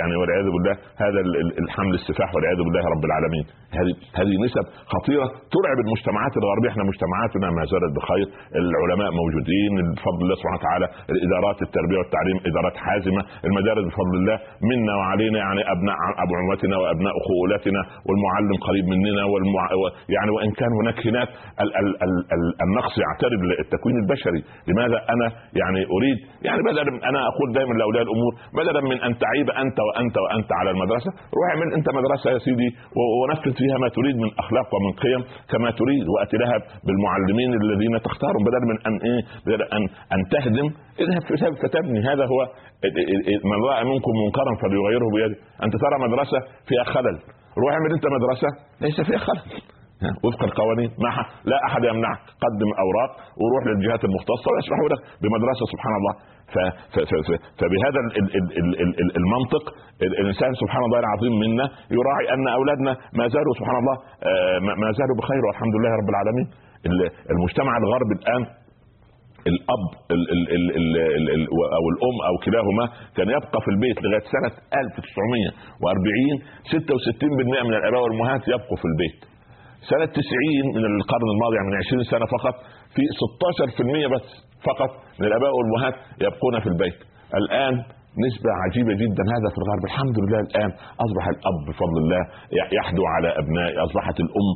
يعني 0.00 0.14
والعياذ 0.20 0.48
بالله 0.54 0.74
هذا 1.04 1.20
ال- 1.24 1.36
ال- 1.42 1.54
الحمل 1.64 1.94
السفاح 2.00 2.28
والعياذ 2.34 2.60
بالله 2.66 2.84
رب 2.94 3.04
العالمين. 3.08 3.44
هذه 3.78 3.92
هذه 4.20 4.34
نسب 4.46 4.64
خطيرة 4.94 5.26
ترعب 5.54 5.78
المجتمعات 5.86 6.34
الغربية. 6.42 6.68
إحنا 6.72 6.84
مجتمعاتنا 6.90 7.46
ما 7.56 7.62
زالت 7.72 7.92
بخير. 7.98 8.26
العلماء 8.62 9.10
موجودين. 9.20 9.72
بفضل 9.96 10.20
الله 10.24 10.36
سبحانه 10.40 10.58
وتعالى 10.60 10.86
الادارات 11.14 11.58
التربية 11.66 11.98
والتعليم 12.02 12.36
إدارات 12.50 12.76
حازمة. 12.86 13.22
المدارس 13.48 13.84
بفضل 13.90 14.14
الله 14.20 14.36
منا 14.70 14.92
وعلينا 15.00 15.38
يعني 15.44 15.62
أبناء 15.74 15.96
ابعوتنا 16.24 16.76
وأبناء 16.82 17.14
خولتنا 17.28 17.80
والمعلم 18.06 18.56
قريب 18.66 18.84
مننا 18.92 19.24
والمع... 19.32 19.64
يعني 20.16 20.30
وإن 20.36 20.50
كان 20.60 20.72
هناك 20.80 20.98
هناك 21.08 21.28
ال... 21.62 21.68
ال... 21.80 21.88
ال... 22.06 22.14
ال... 22.34 22.42
النقص 22.64 22.94
يعترض 23.04 23.40
التكوين 23.64 23.96
البشري. 24.02 24.40
لماذا 24.68 24.98
أنا 25.14 25.26
يعني 25.60 25.80
أريد؟ 25.96 26.18
يعني 26.46 26.60
بدلا 26.68 26.82
أنا 27.10 27.20
أقول 27.30 27.48
دائما 27.58 27.74
لأولياء 27.80 28.04
الأمور 28.08 28.32
بدلا 28.60 28.80
من 28.90 28.98
أن 29.06 29.12
تعيب 29.26 29.48
أنت 29.50 29.78
وأنت 29.86 30.16
وأنت 30.24 30.50
على 30.58 30.70
المدرسة. 30.70 31.10
روح 31.36 31.46
اعمل 31.50 31.68
أنت 31.78 31.88
مدرسة 31.98 32.26
يا 32.34 32.38
سيدي 32.38 32.68
ونفذ 32.98 33.52
فيها 33.60 33.76
ما 33.82 33.88
تريد 33.88 34.16
من 34.24 34.30
أخلاق 34.42 34.68
ومن 34.74 34.92
قيم 35.04 35.20
كما 35.52 35.70
تريد 35.80 36.06
وات 36.14 36.32
لها 36.34 36.56
بالمعلمين 36.86 37.50
الذين 37.62 37.94
تختارهم 38.08 38.42
بدل 38.48 38.62
من 38.70 38.76
أن 38.88 38.94
إيه 39.08 39.20
بدل 39.46 39.62
ان 39.76 39.82
أن 40.14 40.20
تهدم. 40.32 40.68
اذهب 41.02 41.54
فتبني 41.62 42.00
هذا 42.10 42.24
هو 42.32 42.40
من 43.50 43.58
رأى 43.70 43.84
منكم 43.84 44.12
منكرا 44.24 44.52
فليغيره 44.62 45.08
بيده. 45.14 45.36
أنت 45.64 45.74
ترى 45.76 45.96
مدرسة 46.08 46.38
فيها 46.68 46.84
خلل. 46.94 47.16
روح 47.62 47.72
اعمل 47.72 47.90
أنت 47.96 48.06
مدرسة 48.16 48.48
ليس 48.80 48.98
فيها 49.08 49.18
خلل. 49.18 49.46
وفق 50.24 50.42
القوانين. 50.50 50.90
ما 51.04 51.10
لا 51.50 51.58
أحد 51.66 51.82
يمنعك. 51.84 52.20
قدم 52.44 52.70
أوراق 52.84 53.10
وروح 53.42 53.62
للجهات 53.66 54.04
المختصة 54.04 54.48
ويسمحوا 54.52 54.88
لك 54.92 55.00
بمدرسة 55.22 55.64
سبحان 55.72 55.94
الله. 56.00 56.14
فبهذا 57.58 57.98
ال 58.04 58.10
ال 58.20 58.28
ال 58.38 58.48
ال 58.60 58.70
ال 58.82 58.90
ال 59.02 59.10
المنطق 59.20 59.64
ال- 60.02 60.16
الانسان 60.20 60.50
سبحان 60.62 60.82
الله 60.84 60.98
العظيم 61.04 61.34
منا 61.44 61.66
يراعي 61.98 62.26
ان 62.34 62.48
اولادنا 62.48 62.92
ما 63.18 63.24
زالوا 63.34 63.54
سبحان 63.60 63.76
الله 63.82 63.96
آه، 64.28 64.58
ما 64.82 64.88
زالوا 64.98 65.16
بخير 65.20 65.42
والحمد 65.46 65.74
لله 65.78 65.92
رب 66.00 66.08
العالمين 66.14 66.46
ال- 66.88 67.10
المجتمع 67.34 67.72
الغربي 67.82 68.14
الان 68.20 68.42
الاب 69.52 69.84
ال 70.14 70.22
ال 70.34 70.42
ال 70.56 70.64
ال 70.78 70.96
ال 71.18 71.26
ال 71.36 71.42
أو 71.78 71.84
الام 71.92 72.16
أو 72.28 72.34
كلاهما 72.46 72.84
كان 73.16 73.28
يبقى 73.36 73.58
في 73.64 73.70
البيت 73.74 73.96
لغايه 74.02 74.26
سنه 74.36 74.52
1940 74.82 76.36
66% 77.62 77.66
من 77.68 77.74
الاباء 77.80 78.00
والامهات 78.02 78.42
يبقوا 78.54 78.76
في 78.82 78.86
البيت 78.92 79.20
سنة 79.90 80.04
90 80.04 80.66
من 80.76 80.84
القرن 81.00 81.28
الماضي 81.34 81.54
يعني 81.58 81.68
من 81.70 81.76
20 81.76 82.02
سنة 82.12 82.26
فقط 82.36 82.54
في 82.96 83.02
16% 83.20 84.14
بس 84.14 84.26
فقط 84.68 84.90
من 85.20 85.26
الآباء 85.26 85.52
والأمهات 85.56 85.94
يبقون 86.20 86.54
في 86.60 86.68
البيت. 86.72 86.98
الآن 87.40 87.74
نسبة 88.26 88.50
عجيبة 88.64 88.92
جدا. 89.02 89.22
هذا 89.34 89.48
في 89.54 89.58
الغرب. 89.62 89.82
الحمد 89.90 90.16
لله 90.22 90.40
الآن 90.48 90.70
أصبح 91.04 91.24
الأب 91.34 91.58
بفضل 91.68 91.96
الله 92.02 92.22
يحدو 92.78 93.02
على 93.14 93.28
أبنائه 93.42 93.84
أصبحت 93.86 94.16
الأم 94.24 94.48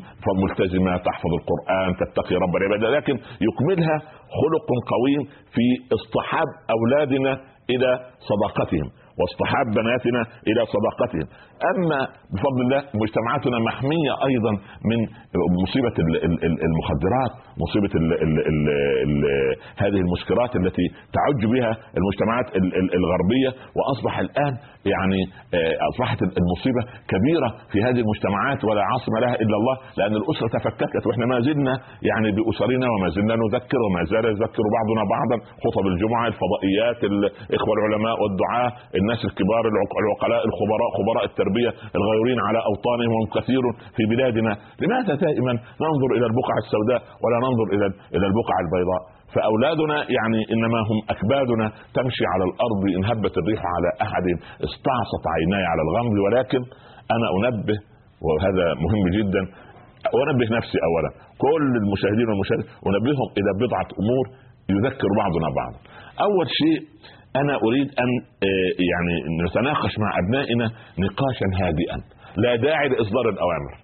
ملتزمة 0.44 0.92
تحفظ 0.96 1.33
القرآن 1.40 1.90
تتقي 2.00 2.35
رب 2.44 2.55
العباد. 2.57 2.81
لكن 2.96 3.14
يكملها 3.46 3.96
خلق 4.40 4.68
قويم 4.94 5.22
في 5.55 5.66
اصطحاب 5.96 6.48
أولادنا 6.76 7.33
إلى 7.72 7.90
صداقتهم 8.31 8.88
واصطحاب 9.18 9.66
بناتنا 9.79 10.22
إلى 10.48 10.61
صداقتهم. 10.74 11.26
أما 11.70 12.01
بفضل 12.35 12.61
الله 12.66 12.83
مجتمعاتنا 13.03 13.59
محمية 13.68 14.12
أيضا 14.31 14.53
من 14.90 14.99
مصيبة 15.62 15.96
ال- 16.05 16.25
ال- 16.27 16.44
ال- 16.46 16.61
المخدرات 16.68 17.33
مصيبة 17.64 17.92
ال 18.01 18.12
ال 18.25 18.35
ال 18.51 18.59
ال 19.05 19.12
هذه 19.83 19.99
المسكرات 20.05 20.57
التي 20.57 20.87
تعج 21.16 21.40
بها 21.53 21.73
المجتمعات 21.99 22.46
ال- 22.57 22.75
ال- 22.81 22.92
الغربية 23.01 23.51
وأصبح 23.77 24.18
الآن 24.18 24.55
يعني 24.94 25.20
آه، 25.55 25.75
أصبحت 25.90 26.18
المصيبة 26.40 26.83
كبيرة 27.12 27.49
في 27.73 27.79
هذه 27.87 28.01
المجتمعات 28.05 28.64
ولا 28.64 28.83
عاصم 28.90 29.12
لها 29.23 29.35
إلا 29.44 29.57
الله 29.61 29.77
لأن 29.99 30.14
الأسرة 30.20 30.49
تفككت 30.59 31.03
وإحنا 31.07 31.27
ما 31.27 31.40
زلنا 31.40 31.75
يعني 32.11 32.29
بأسرنا 32.37 32.87
وما 32.92 33.09
زلنا 33.16 33.35
نذكر 33.44 33.79
وما 33.87 34.03
زال 34.12 34.25
يذكر 34.35 34.64
بعضنا 34.77 35.03
بعضا 35.14 35.37
خطب 35.64 35.85
الجمعة 35.92 36.27
الفضائيات 36.33 37.01
الاخوه 37.11 37.73
العلماء 37.79 38.14
والدعاه 38.23 38.70
الناس 39.01 39.20
الكبار 39.29 39.62
العق- 39.73 39.99
العقلاء 40.05 40.42
الخبراء 40.49 40.88
خبراء 40.99 41.25
التربية 41.31 41.49
الغيورين 41.99 42.39
على 42.49 42.59
أوطانهم 42.71 43.11
وهم 43.15 43.29
كثير 43.37 43.63
في 43.97 44.03
بلادنا. 44.13 44.53
لماذا 44.83 45.15
دائما 45.25 45.53
ننظر 45.85 46.11
إلى 46.17 46.27
البقع 46.31 46.55
السوداء 46.65 47.01
ولا 47.23 47.39
ننظر 47.47 47.67
إلى 47.75 47.87
إلى 48.17 48.27
البقع 48.31 48.57
البيضاء؟ 48.65 49.03
فأولادنا 49.35 49.97
يعني 50.17 50.41
إنما 50.55 50.79
هم 50.89 50.99
أكبادنا 51.15 51.67
تمشي 51.99 52.25
على 52.33 52.45
الأرض 52.51 52.83
إن 52.97 53.03
هبت 53.11 53.35
الريح 53.41 53.63
على 53.75 53.89
أحد 54.07 54.27
استعصت 54.69 55.25
عيناي 55.35 55.65
على 55.73 55.83
الغمر 55.87 56.15
ولكن 56.27 56.61
أنا 57.17 57.27
أنبه 57.37 57.79
وهذا 58.27 58.67
مهم 58.85 59.05
جدا 59.19 59.43
أنبه 60.21 60.47
نفسي 60.59 60.79
اولا. 60.89 61.11
كل 61.45 61.65
المشاهدين 61.83 62.27
والمشاهدات 62.31 62.69
أنبههم 62.89 63.29
إلى 63.39 63.51
بضعة 63.63 63.89
أمور 64.03 64.25
يذكر 64.75 65.11
بعضنا 65.23 65.49
بعضا. 65.61 65.79
أول 66.27 66.47
شيء 66.61 66.79
أنا 67.37 67.55
أريد 67.66 67.88
أن 67.99 68.11
آه، 68.43 68.71
يعني 68.90 69.45
نتناقش 69.45 69.99
مع 69.99 70.11
أبنائنا 70.19 70.64
نقاشا 70.99 71.49
هادئا 71.64 71.97
لا 72.37 72.57
داعي 72.57 72.88
لإصدار 72.88 73.29
الأوامر. 73.29 73.75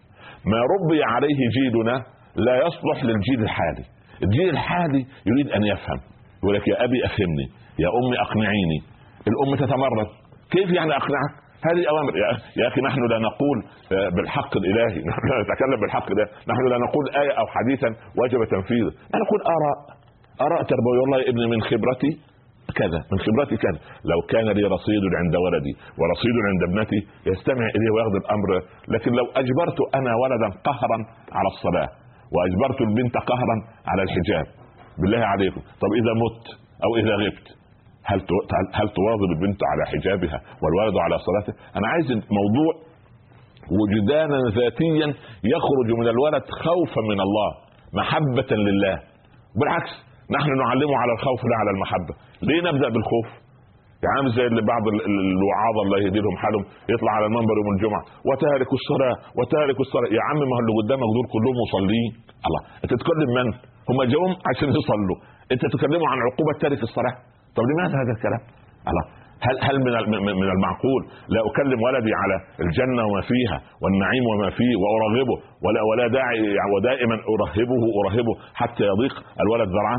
ما 0.47 0.59
ربي 0.75 1.05
عليه 1.05 1.39
جيلنا 1.57 2.03
لا 2.37 2.67
يصلح 2.67 3.05
للجيل 3.05 3.43
الحالي. 3.43 3.85
الجيل 4.23 4.49
الحالي 4.51 5.07
يريد 5.27 5.51
أن 5.51 5.63
يفهم 5.63 6.01
يقول 6.43 6.55
لك 6.55 6.69
يا 6.69 6.85
أبي 6.85 7.05
أفهمني 7.05 7.47
يا 7.79 7.89
أمي 7.89 8.21
أقنعيني. 8.21 8.79
الأم 9.29 9.57
تتمرد. 9.67 10.09
كيف 10.51 10.71
يعني 10.71 10.91
أقنعك؟ 10.97 11.33
هذه 11.69 11.83
أوامر. 11.89 12.13
يا, 12.57 12.69
أخي 12.69 12.81
نحن 12.81 13.01
لا 13.11 13.19
نقول 13.19 13.59
آه، 13.93 14.09
بالحق 14.17 14.57
الإلهي 14.57 14.99
نحن 15.11 15.23
لا 15.31 15.37
نتكلم 15.43 15.81
بالحق 15.81 16.09
ده 16.09 16.25
نحن 16.49 16.63
لا 16.73 16.79
نقول 16.79 17.05
آية 17.23 17.33
أو 17.39 17.47
حديثا 17.47 17.89
وجب 18.21 18.45
تنفيذه 18.51 18.93
لا 19.13 19.19
نقول 19.25 19.41
آراء. 19.57 19.79
آراء 20.41 20.63
تربويه 20.63 21.01
والله 21.01 21.19
يا 21.19 21.29
ابني 21.31 21.47
من 21.47 21.61
خبرتي 21.63 22.36
كذا 22.75 23.01
من 23.13 23.19
خبرتي 23.19 23.57
كذا. 23.57 23.79
لو 24.05 24.19
كان 24.29 24.47
لي 24.57 24.63
رصيد 24.77 25.05
عند 25.21 25.37
ولدي 25.45 25.73
ورصيد 25.99 26.37
عند 26.51 26.63
ابنتي 26.71 27.01
يستمع 27.31 27.67
اليه 27.77 27.91
وياخذ 27.95 28.15
الامر 28.23 28.51
لكن 28.89 29.13
لو 29.13 29.27
أجبرت 29.41 29.79
أنا 29.95 30.13
ولدا 30.23 30.49
قهرا 30.69 30.99
على 31.33 31.49
الصلاة 31.55 31.89
وأجبرت 32.35 32.81
البنت 32.81 33.17
قهرا 33.17 33.57
على 33.87 34.03
الحجاب. 34.03 34.47
بالله 35.01 35.23
عليكم. 35.27 35.61
طب 35.61 35.91
إذا 36.01 36.13
مت 36.23 36.47
أو 36.85 36.97
إذا 36.97 37.15
غبت 37.25 37.49
هل 38.05 38.21
هل 38.75 38.89
تواظب 38.89 39.31
البنت 39.37 39.61
على 39.71 39.83
حجابها 39.87 40.41
والولد 40.63 40.97
على 40.97 41.17
صلاته؟ 41.19 41.53
أنا 41.77 41.89
عايز 41.89 42.07
موضوع 42.13 42.73
وجدانا 43.79 44.39
ذاتيا 44.55 45.07
يخرج 45.45 45.89
من 46.01 46.09
الولد 46.09 46.43
خوفا 46.65 47.01
من 47.01 47.21
الله 47.21 47.51
محبة 47.95 48.57
لله. 48.57 49.01
بالعكس 49.61 50.06
نحن 50.37 50.51
نعلمه 50.63 50.97
على 51.03 51.13
الخوف 51.17 51.41
لا 51.51 51.57
على 51.61 51.71
المحبة. 51.75 52.15
ليه 52.49 52.61
نبدأ 52.69 52.89
بالخوف؟ 52.95 53.29
عامل 54.15 54.31
زي 54.39 54.47
اللي 54.51 54.63
بعض 54.73 54.85
ال- 54.93 55.05
ال- 55.09 55.31
الوعاظ 55.39 55.77
الله 55.85 55.99
يهدي 56.05 56.21
لهم 56.25 56.37
حالهم 56.43 56.65
يطلع 56.95 57.13
على 57.19 57.27
المنبر 57.27 57.55
يوم 57.61 57.69
الجمعة 57.77 58.03
وتارك 58.29 58.71
الصلاة 58.79 59.15
وتارك 59.39 59.79
الصلاة. 59.85 60.09
يا 60.19 60.23
عم 60.29 60.39
ما 60.51 60.55
هو 60.57 60.61
اللي 60.63 60.75
قدامك 60.81 61.09
دول 61.17 61.27
كلهم 61.35 61.57
مصلين. 61.65 62.11
الله 62.47 62.61
أنت 62.85 62.91
تتكلم 62.95 63.31
من؟ 63.39 63.47
هم 63.91 63.99
جاهم 64.13 64.33
عشان 64.51 64.69
يصلوا. 64.81 65.19
أنت 65.53 65.63
تكلموا 65.75 66.09
عن 66.13 66.19
عقوبة 66.27 66.53
تارك 66.63 66.81
الصلاة. 66.89 67.15
طب 67.57 67.65
لماذا 67.71 67.95
هذا 68.03 68.13
الكلام؟ 68.17 68.43
الله 68.91 69.05
هل 69.47 69.57
هل 69.67 69.77
من 70.13 70.21
من 70.43 70.49
المعقول؟ 70.57 71.03
لا 71.35 71.41
أكلم 71.51 71.79
ولدي 71.87 72.13
على 72.23 72.37
الجنة 72.65 73.03
وما 73.09 73.21
فيها 73.31 73.59
والنعيم 73.83 74.25
وما 74.33 74.49
فيه 74.59 74.73
وأرغبه 74.83 75.37
ولا 75.65 75.81
ولا 75.91 76.07
داعي 76.19 76.41
ودائما 76.75 77.17
ارهبه 77.35 77.83
أرهبه 78.01 78.35
حتى 78.61 78.85
يضيق 78.93 79.15
الولد 79.45 79.69
ذرعا؟ 79.77 79.99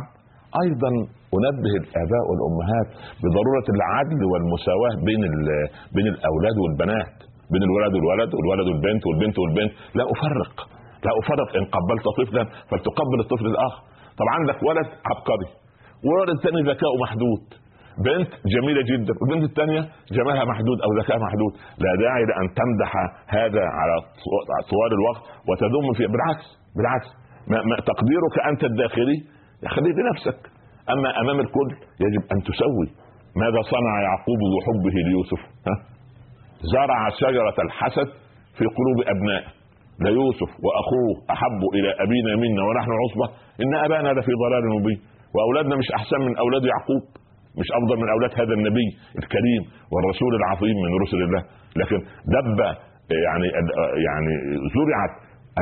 أيضا 0.64 0.92
أنبه 1.38 1.74
الآباء 1.82 2.24
والأمهات 2.30 2.90
بضرورة 3.22 3.68
العدل 3.76 4.22
والمساواة 4.32 4.96
بين 5.08 5.22
بين 5.96 6.08
الأولاد 6.16 6.58
والبنات 6.64 7.16
بين 7.52 7.64
الولد 7.70 7.94
والولد 7.96 8.32
والولد 8.38 8.68
والبنت 8.68 9.04
والبنت 9.08 9.36
والبنت. 9.40 9.72
لا 9.98 10.04
أفرق 10.14 10.56
لا 11.06 11.12
أفرق 11.22 11.50
إن 11.60 11.66
قبلت 11.76 12.06
طفلا 12.20 12.44
فلتقبل 12.70 13.20
الطفل 13.24 13.46
الآخر. 13.54 13.82
طب 14.20 14.28
عندك 14.36 14.58
ولد 14.70 14.88
عبقري 15.10 15.50
وولد 16.08 16.38
ثاني 16.44 16.62
ذكاؤه 16.72 16.98
محدود. 17.06 17.44
بنت 18.08 18.32
جميلة 18.54 18.82
جدا 18.92 19.14
والبنت 19.20 19.44
الثانية 19.50 19.82
جمالها 20.18 20.46
محدود 20.52 20.78
أو 20.86 20.90
ذكائها 21.00 21.22
محدود. 21.28 21.54
لا 21.84 21.92
داعي 22.04 22.24
لأن 22.30 22.46
تمدح 22.60 22.92
هذا 23.28 23.64
على 23.80 23.96
طوال 24.72 24.92
الوقت 25.00 25.24
وتذم 25.48 25.88
فيه 25.98 26.08
بالعكس 26.14 26.48
بالعكس. 26.78 27.10
ما 27.70 27.76
تقديرك 27.92 28.36
أنت 28.50 28.64
الداخلي 28.64 29.18
خليه 29.66 29.94
لنفسك 29.94 30.40
أما 30.90 31.10
أمام 31.22 31.40
الكل 31.40 31.70
يجب 32.06 32.24
أن 32.32 32.40
تسوي 32.44 32.88
ماذا 33.36 33.62
صنع 33.62 34.02
يعقوب 34.02 34.40
بحبه 34.54 34.96
ليوسف 35.10 35.40
ها؟ 35.68 35.76
زرع 36.74 37.10
شجرة 37.10 37.56
الحسد 37.66 38.08
في 38.58 38.66
قلوب 38.78 38.98
ابنائه 39.16 39.48
ليوسف 40.00 40.50
وأخوه 40.66 41.10
أحب 41.32 41.62
إلى 41.74 41.90
أبينا 42.04 42.36
منا 42.44 42.62
ونحن 42.68 42.92
عصبة 43.04 43.28
إن 43.64 43.76
أبانا 43.86 44.20
لفي 44.20 44.32
ضلال 44.44 44.64
مبين 44.80 45.00
وأولادنا 45.36 45.76
مش 45.76 45.92
أحسن 45.96 46.20
من 46.22 46.38
أولاد 46.38 46.64
يعقوب 46.66 47.04
مش 47.60 47.68
أفضل 47.78 47.96
من 48.02 48.10
أولاد 48.10 48.32
هذا 48.42 48.54
النبي 48.54 48.88
الكريم 49.22 49.62
والرسول 49.94 50.32
العظيم 50.36 50.76
من 50.86 50.92
رسل 51.04 51.18
الله 51.28 51.44
لكن 51.76 51.98
دب 52.36 52.60
يعني 53.28 53.48
يعني 54.08 54.34
زرعت 54.76 55.14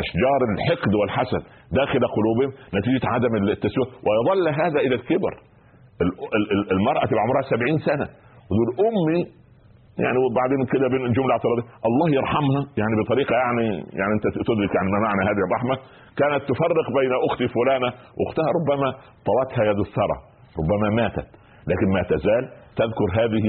أشجار 0.01 0.39
الحقد 0.55 0.93
والحسد 0.99 1.41
داخل 1.79 1.99
قلوبهم 2.15 2.51
نتيجة 2.77 3.05
عدم 3.13 3.35
التسوية. 3.35 3.87
ويظل 4.05 4.47
هذا 4.61 4.79
إلى 4.85 4.95
الكبر. 4.95 5.33
ال- 6.03 6.17
ال- 6.37 6.49
ال- 6.55 6.71
المرأة 6.71 7.05
تبقى 7.09 7.21
عمرها 7.25 7.41
70 7.53 7.77
سنة 7.89 8.05
وتقول 8.49 8.67
امي 8.89 9.21
يعني 10.03 10.17
وبعدين 10.25 10.59
كده 10.73 10.87
بين 10.93 11.03
الجملة 11.09 11.31
اعتراضيه 11.35 11.65
الله 11.89 12.07
يرحمها 12.19 12.61
يعني 12.81 12.93
بطريقة 13.03 13.33
يعني 13.43 13.65
يعني 13.99 14.11
أنت 14.17 14.25
تدرك 14.49 14.71
يعني 14.77 14.89
ما 14.95 14.99
معنى 15.07 15.21
هذه 15.29 15.41
الرحمة. 15.47 15.75
كانت 16.19 16.41
تفرق 16.51 16.87
بين 16.99 17.11
أختي 17.29 17.47
فلانة 17.55 17.89
وأختها 18.19 18.49
ربما 18.57 18.87
طوتها 19.29 19.63
يد 19.69 19.79
الثرى 19.87 20.17
ربما 20.59 20.87
ماتت 21.01 21.27
لكن 21.71 21.87
ما 21.95 22.01
تزال 22.11 22.43
تذكر 22.81 23.07
هذه 23.21 23.45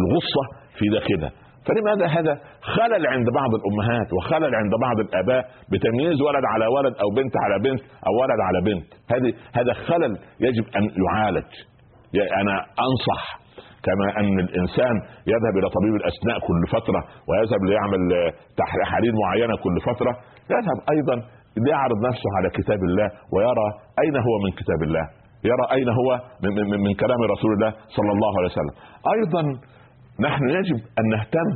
الغصة 0.00 0.42
في 0.78 0.84
داخلها. 0.96 1.30
فلماذا 1.66 2.06
هذا 2.06 2.34
خلل 2.62 3.06
عند 3.06 3.26
بعض 3.30 3.50
الأمهات 3.54 4.08
وخلل 4.16 4.54
عند 4.54 4.72
بعض 4.80 4.98
الآباء 5.00 5.42
بتمييز 5.72 6.20
ولد 6.22 6.44
على 6.52 6.66
ولد 6.66 6.94
أو 7.02 7.08
بنت 7.16 7.34
على 7.44 7.56
بنت 7.58 7.80
أو 8.06 8.12
ولد 8.22 8.40
على 8.48 8.58
بنت؟ 8.68 8.86
هذه 9.14 9.32
هذا 9.58 9.72
خلل 9.72 10.12
يجب 10.40 10.64
أن 10.76 10.82
يعالج. 11.04 11.50
يا- 12.14 12.30
أنا 12.40 12.54
أنصح 12.86 13.22
كما 13.86 14.06
أن 14.20 14.38
الإنسان 14.46 14.94
يذهب 15.32 15.54
إلى 15.58 15.68
طبيب 15.76 15.94
الأسنان 16.00 16.38
كل 16.48 16.60
فترة 16.76 17.00
ويذهب 17.28 17.62
ليعمل 17.70 18.00
تحاليل 18.60 19.14
معينة 19.24 19.54
كل 19.64 19.76
فترة. 19.88 20.12
يذهب 20.54 20.78
أيضا 20.94 21.16
ليعرض 21.66 21.98
نفسه 22.08 22.28
على 22.36 22.48
كتاب 22.58 22.80
الله 22.88 23.08
ويرى 23.34 23.66
أين 24.02 24.16
هو 24.16 24.34
من 24.44 24.50
كتاب 24.60 24.80
الله. 24.88 25.04
يرى 25.50 25.64
أين 25.76 25.88
هو 25.88 26.08
من, 26.42 26.50
من, 26.70 26.80
من 26.86 26.94
كلام 26.94 27.20
رسول 27.34 27.52
الله 27.56 27.70
صلى 27.96 28.12
الله 28.16 28.32
عليه 28.38 28.50
وسلم. 28.52 28.74
أيضا 29.16 29.42
نحن 30.20 30.48
يجب 30.48 30.76
أن 30.98 31.04
نهتم 31.16 31.48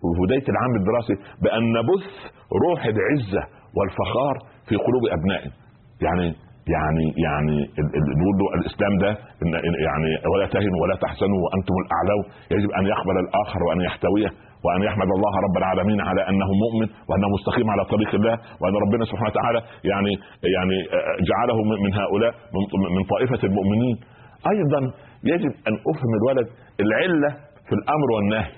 في 0.00 0.08
بدايه 0.26 0.46
العام 0.48 0.72
الدراسي 0.80 1.14
بأن 1.42 1.62
نبث 1.78 2.06
روح 2.68 2.80
العزة 2.84 3.42
والفخار 3.76 4.34
في 4.68 4.74
قلوب 4.76 5.02
أبنائنا. 5.18 5.52
يعني 6.06 6.26
يعني 6.76 7.04
يعني 7.26 7.56
نقول 8.20 8.36
الإسلام 8.58 8.92
ده 9.04 9.10
يعني 9.86 10.10
ولا 10.32 10.46
تهنوا 10.46 10.80
ولا 10.82 10.96
تحزنوا 10.96 11.38
وأنتم 11.44 11.74
الاعلون 11.84 12.24
يجب 12.54 12.70
أن 12.78 12.84
يقبل 12.92 13.16
الآخر 13.24 13.60
وأن 13.66 13.80
يحتويه 13.80 14.30
وأن 14.64 14.82
يحمد 14.82 15.08
الله 15.16 15.32
رب 15.46 15.56
العالمين 15.62 16.00
على 16.00 16.28
أنه 16.28 16.48
مؤمن 16.64 16.88
وأنه 17.08 17.28
مستقيم 17.36 17.70
على 17.70 17.84
طريق 17.84 18.14
الله 18.14 18.36
وأن 18.60 18.74
ربنا 18.84 19.04
سبحانه 19.04 19.30
وتعالى 19.30 19.60
يعني 19.84 20.12
يعني 20.56 20.76
جعله 21.30 21.56
من 21.84 21.92
هؤلاء 22.00 22.32
من 22.96 23.02
طائفة 23.12 23.46
المؤمنين. 23.48 23.96
أيضا 24.52 24.80
يجب 25.24 25.52
أن 25.68 25.74
أفهم 25.90 26.12
الولد 26.20 26.48
العلة 26.80 27.30
في 27.72 27.78
الأمر 27.80 28.08
والنهي. 28.16 28.52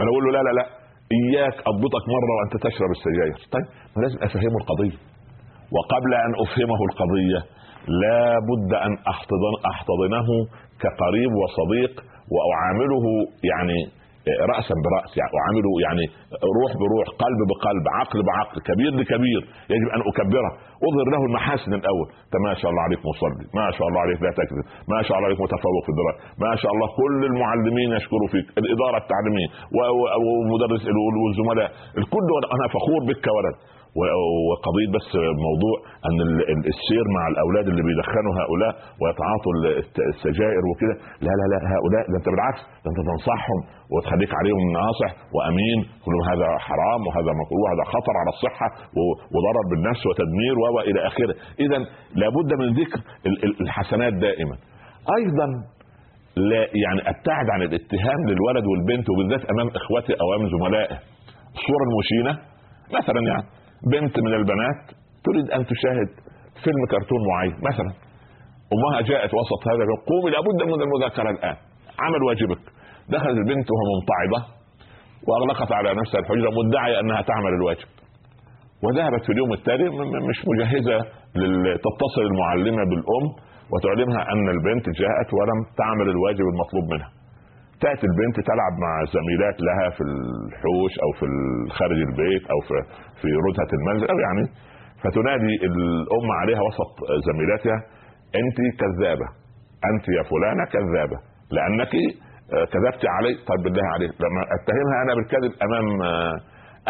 أنا 0.00 0.08
أقول 0.10 0.22
له 0.24 0.30
لا 0.36 0.42
لا 0.46 0.52
لا 0.58 0.66
إياك 1.18 1.56
أضبطك 1.70 2.04
مرة 2.14 2.32
وأنت 2.36 2.54
تشرب 2.66 2.90
السجاير. 2.96 3.36
طيب 3.54 3.66
ما 3.94 3.98
لازم 4.02 4.18
أفهمه 4.28 4.56
القضية. 4.62 4.98
وقبل 5.74 6.10
أن 6.26 6.32
أفهمه 6.44 6.80
القضية 6.88 7.40
لا 8.02 8.22
بد 8.50 8.70
أن 8.86 8.92
احتضن 9.12 9.54
أحتضنه 9.72 10.28
كقريب 10.82 11.32
وصديق 11.40 11.94
وأعامله 12.34 13.04
يعني 13.50 13.78
راسا 14.52 14.74
برأس 14.86 15.10
يعني 15.18 15.32
أعامله 15.40 15.72
يعني 15.86 16.04
روح 16.58 16.72
بروح 16.82 17.06
قلب 17.24 17.40
بقلب 17.50 17.84
عقل 17.98 18.18
بعقل 18.28 18.58
كبير 18.68 18.92
لكبير. 19.00 19.42
يجب 19.72 19.88
أن 19.96 20.02
أكبره. 20.10 20.50
أظهر 20.88 21.06
له 21.14 21.22
المحاسن 21.28 21.72
الأول. 21.80 22.08
ما 22.46 22.54
شاء 22.60 22.68
الله 22.70 22.82
عليك 22.82 23.00
مصلي. 23.10 23.44
ما 23.60 23.66
شاء 23.76 23.86
الله 23.88 24.00
عليك 24.00 24.18
لا 24.22 24.30
تكذب. 24.40 24.64
ما 24.92 24.98
شاء 25.06 25.14
الله 25.16 25.26
عليك 25.28 25.40
متفوق 25.46 25.82
في 25.86 25.90
الدراسة. 25.94 26.18
ما 26.44 26.52
شاء 26.62 26.70
الله 26.74 26.86
كل 27.00 27.18
المعلمين 27.30 27.88
يشكروا 27.98 28.28
فيك. 28.34 28.46
الإدارة 28.60 28.96
التعليمية 29.04 29.48
و- 29.76 29.92
و- 30.00 30.10
والمدرس 30.24 30.82
والزملاء. 31.24 31.68
الكل 32.00 32.28
أنا 32.56 32.66
فخور 32.74 33.00
بك 33.08 33.18
كولد. 33.30 33.56
وقضيه 34.50 34.88
بس 34.96 35.08
موضوع 35.46 35.76
أن 36.08 36.16
ال- 36.26 36.46
ال- 36.52 36.66
السير 36.74 37.04
مع 37.16 37.24
الأولاد 37.32 37.66
اللي 37.70 37.82
بيدخنوا 37.88 38.32
هؤلاء 38.40 38.72
ويتعاطوا 39.00 39.52
السجائر 40.14 40.62
وكده. 40.70 40.94
لا 41.26 41.32
لا 41.40 41.46
لا 41.52 41.58
هؤلاء 41.74 42.02
ده 42.12 42.16
أنت 42.20 42.28
بالعكس. 42.34 42.60
ده 42.84 42.88
أنت 42.92 43.00
تنصحهم 43.10 43.58
وتخليك 43.92 44.32
عليهم 44.40 44.64
ناصح 44.80 45.10
وأمين. 45.36 45.78
لهم 46.10 46.22
هذا 46.32 46.48
حرام 46.66 47.00
وهذا 47.06 47.30
مكروه 47.40 47.60
وهذا 47.64 47.84
خطر 47.94 48.14
على 48.20 48.30
الصحة 48.36 48.68
وضرر 49.34 49.64
بالنفس 49.70 50.02
وتدمير 50.08 50.54
و 50.60 50.62
إلى 50.88 51.06
آخره. 51.06 51.34
اذا 51.60 51.78
لابد 52.14 52.50
من 52.60 52.68
ذكر 52.80 53.00
ال- 53.26 53.44
ال- 53.44 53.60
الحسنات 53.60 54.12
دائما. 54.12 54.56
أيضا 55.18 55.46
لا 56.36 56.60
يعني 56.84 57.00
أبتعد 57.00 57.46
عن 57.54 57.62
الاتهام 57.62 58.20
للولد 58.28 58.64
والبنت 58.66 59.10
وبالذات 59.10 59.50
أمام 59.50 59.68
اخوتي 59.68 60.12
أو 60.12 60.34
أمام 60.34 60.48
زملائه. 60.58 60.96
الصورة 61.56 61.84
المشينه 61.90 62.32
مثلا 62.98 63.20
يعني 63.30 63.46
بنت 63.92 64.18
من 64.20 64.34
البنات 64.34 64.80
تريد 65.24 65.50
أن 65.50 65.66
تشاهد 65.66 66.08
فيلم 66.64 66.86
كرتون 66.90 67.20
معين 67.30 67.54
مثلا. 67.70 67.90
امها 68.74 69.00
جاءت 69.00 69.30
وسط 69.34 69.68
هذا 69.68 69.84
قومي 70.10 70.30
لابد 70.30 70.58
من 70.74 70.82
المذاكرة 70.82 71.30
الآن. 71.30 71.56
عمل 72.00 72.22
واجبك. 72.22 72.58
دخلت 73.08 73.38
البنت 73.38 73.66
وهي 73.70 73.84
منطعبه 73.94 74.40
وأغلقت 75.28 75.72
على 75.72 75.94
نفسها 76.00 76.20
الحجرة 76.20 76.50
مدعية 76.50 77.00
أنها 77.00 77.22
تعمل 77.22 77.52
الواجب. 77.58 77.88
وذهبت 78.86 79.22
في 79.26 79.32
اليوم 79.32 79.52
التالي 79.52 79.84
مش 80.30 80.38
مجهزة 80.52 80.98
تتصل 81.86 82.22
المعلمة 82.30 82.82
بالأم 82.90 83.26
وتعلمها 83.72 84.22
أن 84.32 84.48
البنت 84.56 84.86
جاءت 85.02 85.28
ولم 85.38 85.58
تعمل 85.80 86.06
الواجب 86.14 86.46
المطلوب 86.52 86.84
منها. 86.92 87.10
تأتي 87.84 88.06
البنت 88.10 88.36
تلعب 88.50 88.74
مع 88.84 88.92
زميلات 89.16 89.56
لها 89.68 89.86
في 89.96 90.02
الحوش 90.10 90.92
أو 91.04 91.10
في 91.18 91.26
خارج 91.78 91.98
البيت 92.08 92.44
أو 92.52 92.58
في 92.66 92.74
في 93.20 93.28
ردهه 93.46 93.70
المنزل 93.78 94.06
أو 94.12 94.18
يعني 94.26 94.44
فتنادي 95.04 95.52
الأم 95.70 96.28
عليها 96.40 96.62
وسط 96.68 96.92
زميلاتها 97.28 97.78
أنت 98.40 98.58
كذابة 98.80 99.26
أنت 99.90 100.04
يا 100.18 100.22
فلانة 100.30 100.64
كذابة 100.74 101.18
لأنك 101.56 101.92
آه، 102.54 102.64
كذبت 102.72 103.02
علي 103.16 103.32
طيب 103.48 103.60
بالله 103.64 103.86
عليك 103.94 104.10
لما 104.24 104.42
أتهمها 104.56 104.96
أنا 105.04 105.12
بالكذب 105.14 105.52
أمام 105.66 106.02
آه، 106.02 106.36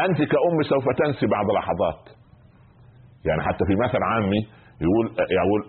أنت 0.05 0.19
كأم 0.33 0.57
سوف 0.73 0.85
تنسي 0.99 1.27
بعد 1.27 1.47
لحظات. 1.57 2.03
يعني 3.29 3.43
حتى 3.43 3.65
في 3.69 3.75
مثل 3.85 3.99
عامي 4.11 4.41
يقول 4.85 5.07
يقول 5.39 5.61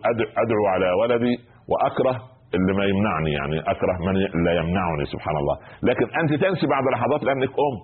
أدعو 0.43 0.65
على 0.73 0.87
ولدي 1.01 1.35
وأكره 1.71 2.15
اللي 2.55 2.73
ما 2.79 2.85
يمنعني 2.85 3.31
يعني 3.39 3.59
أكره 3.59 3.95
من 4.07 4.13
لا 4.45 4.53
يمنعني 4.59 5.05
سبحان 5.13 5.35
الله. 5.37 5.55
لكن 5.83 6.07
أنت 6.21 6.31
تنسي 6.43 6.67
بعد 6.67 6.83
لحظات 6.93 7.23
لأنك 7.23 7.49
أم 7.67 7.75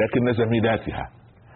لكن 0.00 0.32
زميلاتها. 0.32 1.04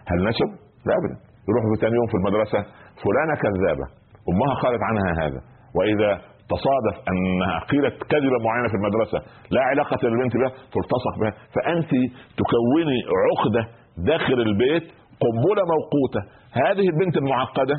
هل 0.09 0.17
نسوا؟ 0.29 0.47
لا 0.87 0.93
ابدا. 0.99 1.15
يروحوا 1.49 1.69
في 1.75 1.81
ثاني 1.81 1.95
يوم 1.95 2.07
في 2.11 2.17
المدرسة 2.21 2.59
فلانة 3.03 3.35
كذابة 3.43 3.85
أمها 4.31 4.53
قالت 4.63 4.81
عنها 4.89 5.09
هذا 5.23 5.39
وإذا 5.77 6.11
تصادف 6.53 6.95
أنها 7.11 7.59
قيلت 7.71 7.95
كذبة 8.11 8.37
معينة 8.47 8.67
في 8.67 8.77
المدرسة 8.81 9.17
لا 9.51 9.61
علاقة 9.61 10.07
للبنت 10.07 10.33
بها 10.37 10.49
تلتصق 10.75 11.13
بها 11.21 11.31
فأنت 11.55 11.91
تكوني 12.39 12.97
عقدة 13.27 13.63
داخل 13.97 14.33
البيت 14.33 14.83
قنبلة 15.23 15.63
موقوتة. 15.75 16.21
هذه 16.51 16.85
البنت 16.89 17.17
المعقدة 17.17 17.75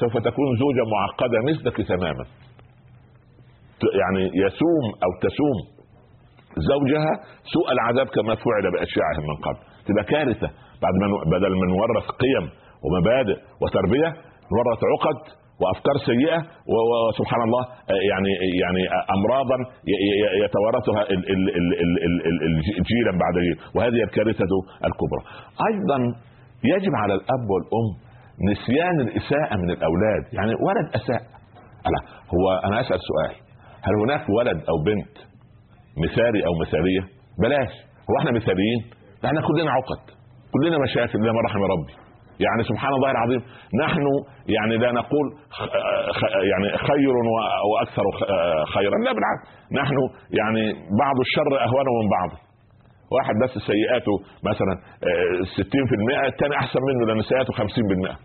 سوف 0.00 0.12
تكون 0.12 0.56
زوجة 0.58 0.84
معقدة 0.94 1.38
مثلك 1.50 1.88
تماما. 1.88 2.24
يعني 4.00 4.24
يسوم 4.44 4.84
أو 5.04 5.10
تسوم 5.22 5.58
زوجها 6.56 7.12
سوء 7.54 7.72
العذاب 7.72 8.06
كما 8.06 8.34
فعل 8.34 8.64
بأشياعهم 8.72 9.24
من 9.30 9.36
قبل. 9.44 9.58
تبقى 9.86 10.04
كارثة. 10.04 10.50
بعد 10.82 10.94
ما 11.00 11.38
بدل 11.38 11.52
ما 11.60 11.66
نورث 11.66 12.06
قيم 12.10 12.50
ومبادئ 12.84 13.38
وتربية 13.62 14.08
نورث 14.54 14.80
عقد 14.92 15.18
وأفكار 15.60 15.96
سيئة 16.10 16.40
وسبحان 16.72 17.42
الله 17.48 17.62
آه، 17.62 18.02
يعني 18.10 18.32
يعني 18.64 18.82
امراضا 19.16 19.56
يتوارثها 20.44 21.02
جيلا 22.90 23.12
بعد 23.22 23.34
جيل 23.44 23.56
وهذه 23.74 24.00
الكارثة 24.08 24.52
الكبرى. 24.88 25.22
أيضا 25.70 25.98
يجب 26.64 26.92
على 26.94 27.14
الأب 27.14 27.44
والأم 27.52 27.88
نسيان 28.50 29.00
الإساءة 29.00 29.56
من 29.56 29.70
الأولاد. 29.70 30.22
يعني 30.32 30.52
ولد 30.68 30.86
أساء. 30.94 31.22
ألا 31.86 32.00
هو 32.34 32.44
أنا 32.64 32.80
أسأل 32.80 32.98
سؤال 33.10 33.34
هل 33.82 33.94
هناك 34.04 34.28
ولد 34.38 34.56
أو 34.70 34.76
بنت 34.86 35.14
مثالي 36.04 36.46
أو 36.46 36.52
مثالية؟ 36.62 37.00
بلاش. 37.42 37.72
هو 38.10 38.14
إحنا 38.20 38.30
مثاليين؟ 38.32 38.80
إحنا 39.24 39.40
كلنا 39.40 39.70
عقد. 39.70 40.02
كلنا 40.54 40.78
مشاكل. 40.78 41.18
زي 41.24 41.32
ما 41.32 41.40
رحم 41.40 41.62
ربي. 41.62 42.07
يعني 42.46 42.62
سبحان 42.70 42.92
الله 42.92 43.10
العظيم 43.10 43.42
نحن 43.84 44.04
يعني 44.56 44.76
لا 44.76 44.92
نقول 44.92 45.26
يعني 46.52 46.68
خير 46.88 47.14
وأكثر 47.70 48.04
خيرا. 48.74 48.96
لا 49.04 49.12
بالعكس. 49.16 49.42
نحن 49.72 49.96
يعني 50.40 50.72
بعض 51.02 51.16
الشر 51.26 51.50
أهون 51.66 51.86
من 52.02 52.08
بعض. 52.16 52.30
واحد 53.16 53.34
بس 53.44 53.50
سيئاته 53.72 54.14
مثلا 54.50 54.74
آه، 55.08 55.44
60% 55.56 56.26
الثاني 56.32 56.54
أحسن 56.56 56.80
منه 56.88 57.06
لأن 57.06 57.22
سيئاته 57.22 57.52
50% 57.52 58.16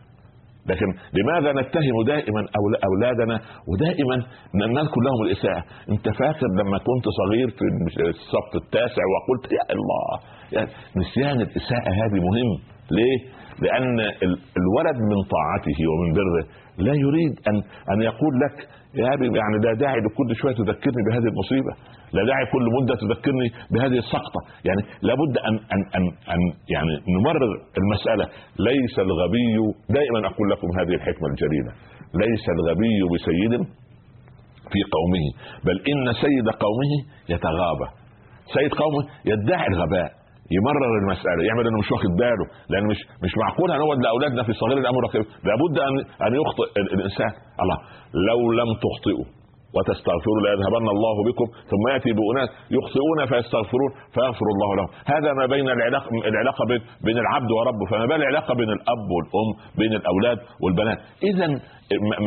لكن 0.69 0.85
لماذا 1.13 1.51
نتهم 1.61 2.03
دائما 2.07 2.41
أولادنا 2.89 3.39
ودائما 3.67 4.15
نذكر 4.55 5.01
لهم 5.07 5.21
الإساءة؟ 5.25 5.63
أنت 5.89 6.05
فاكر 6.19 6.47
لما 6.59 6.77
كنت 6.77 7.05
صغير 7.19 7.47
في 7.49 8.01
الصف 8.09 8.55
التاسع 8.55 9.01
وقلت 9.13 9.51
يا 9.51 9.73
الله 9.75 10.19
يعني 10.51 10.69
نسيان 10.97 11.41
الإساءة 11.41 11.89
هذه 11.89 12.19
مهم. 12.29 12.51
ليه؟ 12.91 13.17
لأن 13.61 13.99
ال- 13.99 14.39
الولد 14.61 14.97
من 15.11 15.19
طاعته 15.35 15.77
ومن 15.91 16.13
بره 16.13 16.45
لا 16.77 16.93
يريد 16.93 17.33
ان 17.49 17.55
أن 17.93 18.01
يقول 18.01 18.33
لك 18.43 18.67
يا 18.95 19.13
أبي 19.13 19.25
يعني 19.25 19.57
لا 19.65 19.73
داعي 19.73 19.99
لكل 20.05 20.35
شوية 20.35 20.53
تذكرني 20.55 21.01
بهذه 21.09 21.27
المصيبة 21.33 21.71
لا 22.13 22.25
داعي 22.25 22.45
كل 22.53 22.65
مدة 22.77 22.95
تذكرني 22.95 23.47
بهذه 23.71 23.97
السقطة. 24.05 24.39
يعني 24.65 24.81
لابد 25.01 25.37
ان 25.37 25.53
ان 25.73 25.81
ان, 25.97 26.03
أن 26.33 26.39
يعني 26.75 26.93
نمرر 27.15 27.51
المسألة. 27.81 28.25
ليس 28.59 28.95
الغبي 28.99 29.53
دائما 29.89 30.19
أقول 30.27 30.49
لكم 30.51 30.67
هذه 30.79 30.93
الحكمة 30.99 31.27
الجليلة. 31.29 31.71
ليس 32.23 32.45
الغبي 32.57 32.95
بسيد 33.13 33.53
في 34.71 34.79
قومه 34.95 35.25
بل 35.65 35.77
إن 35.91 36.13
سيد 36.13 36.47
قومه 36.65 36.91
يتغابى. 37.29 37.87
سيد 38.53 38.71
قومه 38.73 39.01
يدعي 39.25 39.67
الغباء. 39.67 40.11
يمرر 40.51 40.91
المسألة 41.01 41.43
يعمل 41.47 41.67
إنه 41.67 41.77
مش 41.79 41.91
واخد 41.91 42.11
باله 42.19 42.45
لأن 42.69 42.85
مش 42.87 42.97
مش 43.23 43.37
معقول 43.37 43.71
هنقعد 43.71 43.99
لأولادنا 44.03 44.43
في 44.43 44.53
صغير 44.53 44.77
الأمر 44.77 45.01
لابد 45.47 45.75
ان 45.79 45.95
أن 46.27 46.31
يخطئ 46.41 46.67
ال- 46.81 46.93
الإنسان. 46.93 47.31
الله 47.61 47.77
لو 48.29 48.39
لم 48.51 48.69
تخطئوا 48.85 49.25
وتستغفروا 49.75 50.41
ليذهبن 50.45 50.87
الله 50.95 51.15
بكم 51.27 51.45
ثم 51.71 51.83
يأتي 51.93 52.11
بأناس 52.17 52.49
يخطئون 52.77 53.19
فيستغفرون 53.31 53.91
فيغفر 54.13 54.45
الله 54.53 54.69
لهم. 54.77 54.87
هذا 55.13 55.33
ما 55.33 55.45
بين 55.45 55.69
العلاقه 55.69 56.09
العلاقة 56.31 56.65
بين 56.65 56.81
بين 57.03 57.17
العبد 57.17 57.51
وربه. 57.51 57.85
فما 57.91 58.05
بال 58.05 58.15
العلاقة 58.21 58.53
بين 58.55 58.69
الأب 58.69 59.07
والأم 59.15 59.49
بين 59.77 59.93
الأولاد 59.93 60.37
والبنات. 60.63 60.97
اذا 61.23 61.47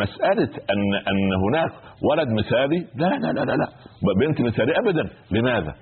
مسألة 0.03 0.51
ان 0.73 0.95
أن 1.11 1.33
هناك 1.49 1.73
ولد 2.11 2.29
مثالي 2.39 2.79
لا 2.97 3.09
لا 3.23 3.33
لا 3.33 3.41
لا, 3.45 3.53
لا. 3.63 3.69
بنت 4.21 4.41
مثاليه 4.41 4.75
ابدا. 4.79 5.05
لماذا؟ 5.31 5.75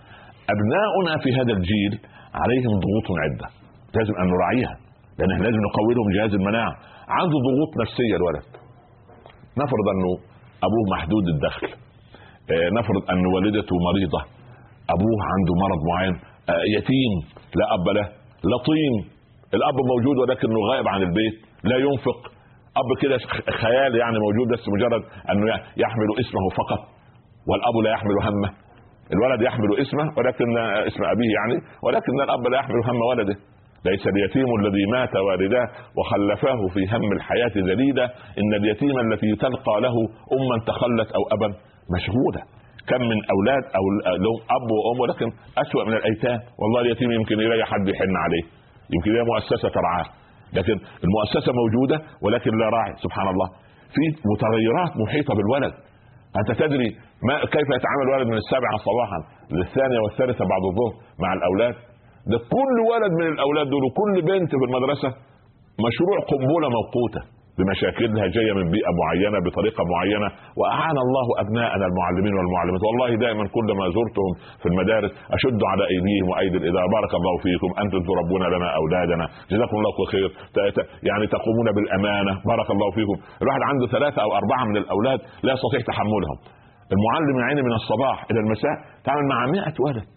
أبناؤنا 0.55 1.23
في 1.23 1.35
هذا 1.35 1.53
الجيل 1.53 2.01
عليهم 2.43 2.73
ضغوط 2.85 3.07
عدة. 3.25 3.47
لازم 3.97 4.15
أن 4.21 4.27
نراعيها 4.35 4.75
لأن 5.19 5.31
إحنا 5.33 5.45
لازم 5.45 5.61
نقوي 5.69 5.95
لهم 5.95 6.09
جهاز 6.17 6.35
المناعة. 6.35 6.73
عنده 7.09 7.37
ضغوط 7.49 7.71
نفسية 7.83 8.17
الولد. 8.21 8.47
نفرض 9.63 9.87
أنه 9.95 10.11
أبوه 10.67 10.85
محدود 10.97 11.25
الدخل. 11.35 11.69
آه، 12.51 12.69
نفرض 12.79 13.03
أن 13.11 13.27
والدته 13.35 13.77
مريضة. 13.89 14.21
أبوه 14.95 15.19
عنده 15.33 15.53
مرض 15.65 15.81
معين. 15.91 16.15
آه، 16.51 16.65
يتيم. 16.77 17.13
لا 17.59 17.67
أب 17.75 17.89
له. 17.97 18.07
لطيم 18.53 18.95
الأب 19.55 19.77
موجود 19.93 20.17
ولكنه 20.19 20.59
غائب 20.71 20.89
عن 20.89 21.03
البيت. 21.03 21.37
لا 21.65 21.77
ينفق. 21.77 22.19
أب 22.81 22.89
كده 23.03 23.19
خيال 23.63 23.97
يعني 23.97 24.19
موجود 24.19 24.47
بس 24.53 24.63
مجرد 24.69 25.03
أنه 25.31 25.47
يحمل 25.77 26.09
اسمه 26.21 26.49
فقط. 26.61 26.81
والأب 27.49 27.77
لا 27.85 27.91
يحمل 27.91 28.17
همه. 28.23 28.64
الولد 29.13 29.43
يحمل 29.43 29.81
اسمه 29.81 30.05
ولكن 30.19 30.59
اسم 30.59 31.05
أبيه 31.05 31.31
يعني 31.39 31.55
ولكن 31.83 32.21
الأب 32.25 32.47
لا 32.47 32.59
يحمل 32.59 32.85
هم 32.85 33.01
ولده. 33.11 33.37
ليس 33.85 34.07
اليتيم 34.07 34.47
الذي 34.61 34.87
مات 34.93 35.17
والداه 35.17 35.69
وخلفاه 35.99 36.67
في 36.75 36.97
هم 36.97 37.13
الحياة 37.13 37.53
ذليلا 37.57 38.05
إن 38.39 38.55
اليتيم 38.55 38.99
التي 38.99 39.37
تلقى 39.37 39.81
له 39.81 39.95
أما 40.33 40.65
تخلت 40.67 41.13
أو 41.13 41.23
أبا 41.33 41.49
مشغولة 41.97 42.43
كم 42.89 43.01
من 43.01 43.19
أولاد 43.35 43.65
أو 43.79 43.85
لهم 44.25 44.39
أب 44.57 44.69
وأم 44.71 45.01
ولكن 45.01 45.27
أسوأ 45.59 45.85
من 45.85 45.93
الأيتام. 45.93 46.41
والله 46.61 46.81
اليتيم 46.81 47.13
يمكن 47.13 47.41
يلاقي 47.41 47.65
حد 47.65 47.89
يحن 47.89 48.17
عليه. 48.25 48.43
يمكن 48.95 49.11
يلاقي 49.11 49.27
مؤسسة 49.27 49.69
ترعاه. 49.69 50.05
لكن 50.53 50.77
المؤسسة 51.05 51.53
موجودة 51.53 51.97
ولكن 52.23 52.51
لا 52.59 52.69
راعي. 52.69 52.95
سبحان 53.03 53.29
الله. 53.29 53.49
في 53.95 54.05
متغيرات 54.33 54.93
محيطة 54.97 55.35
بالولد. 55.35 55.75
أنت 56.41 56.59
تدري 56.59 56.97
ما 57.29 57.35
كيف 57.55 57.69
يتعامل 57.79 58.05
الولد 58.09 58.27
من 58.33 58.39
السابعة 58.43 58.77
صباحا؟ 58.89 59.19
للثانية 59.59 60.01
والثالثة 60.05 60.45
بعد 60.53 60.63
الظهر 60.71 60.93
مع 61.23 61.31
الأولاد. 61.39 61.75
ده 62.33 62.39
كل 62.57 62.77
ولد 62.93 63.13
من 63.21 63.27
الأولاد 63.35 63.67
دول 63.75 63.83
وكل 63.89 64.15
بنت 64.31 64.51
في 64.61 64.65
المدرسة 64.69 65.09
مشروع 65.87 66.17
قنبلة 66.31 66.69
موقوتة 66.79 67.23
بمشاكلها 67.59 68.27
جاية 68.37 68.53
من 68.59 68.67
بيئة 68.75 68.93
معينة 69.03 69.39
بطريقة 69.47 69.83
معينة 69.95 70.29
وأعان 70.59 70.97
الله 71.07 71.27
أبناءنا 71.43 71.85
المعلمين 71.91 72.35
والمعلمات. 72.39 72.83
والله 72.89 73.09
دائما 73.27 73.45
كلما 73.57 73.85
زرتهم 73.97 74.33
في 74.61 74.67
المدارس 74.73 75.13
أشد 75.37 75.61
على 75.71 75.85
أيديهم 75.93 76.27
وأيدي 76.31 76.57
الاداره 76.63 76.89
بارك 76.97 77.13
الله 77.21 77.35
فيكم. 77.45 77.71
أنتم 77.83 78.01
تربون 78.11 78.43
لنا 78.55 78.69
أولادنا. 78.81 79.25
جزاكم 79.53 79.77
الله 79.81 79.91
كل 79.99 80.07
خير 80.15 80.29
يعني 81.09 81.25
تقومون 81.37 81.69
بالأمانة. 81.77 82.33
بارك 82.53 82.69
الله 82.75 82.89
فيكم. 82.97 83.17
الواحد 83.43 83.63
عنده 83.71 83.87
ثلاثة 83.97 84.19
أو 84.25 84.31
أربعة 84.41 84.63
من 84.71 84.77
الأولاد 84.83 85.19
لا 85.47 85.53
يستطيع 85.57 85.81
تحملهم. 85.91 86.39
المعلم 86.93 87.39
يا 87.41 87.45
عيني 87.45 87.63
من 87.63 87.73
الصباح 87.73 88.27
إلى 88.31 88.41
المساء 88.41 88.77
تعمل 89.05 89.25
مع 89.29 89.47
100 89.47 89.75
ولد 89.81 90.11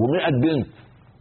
و100 0.00 0.30
بنت 0.44 0.72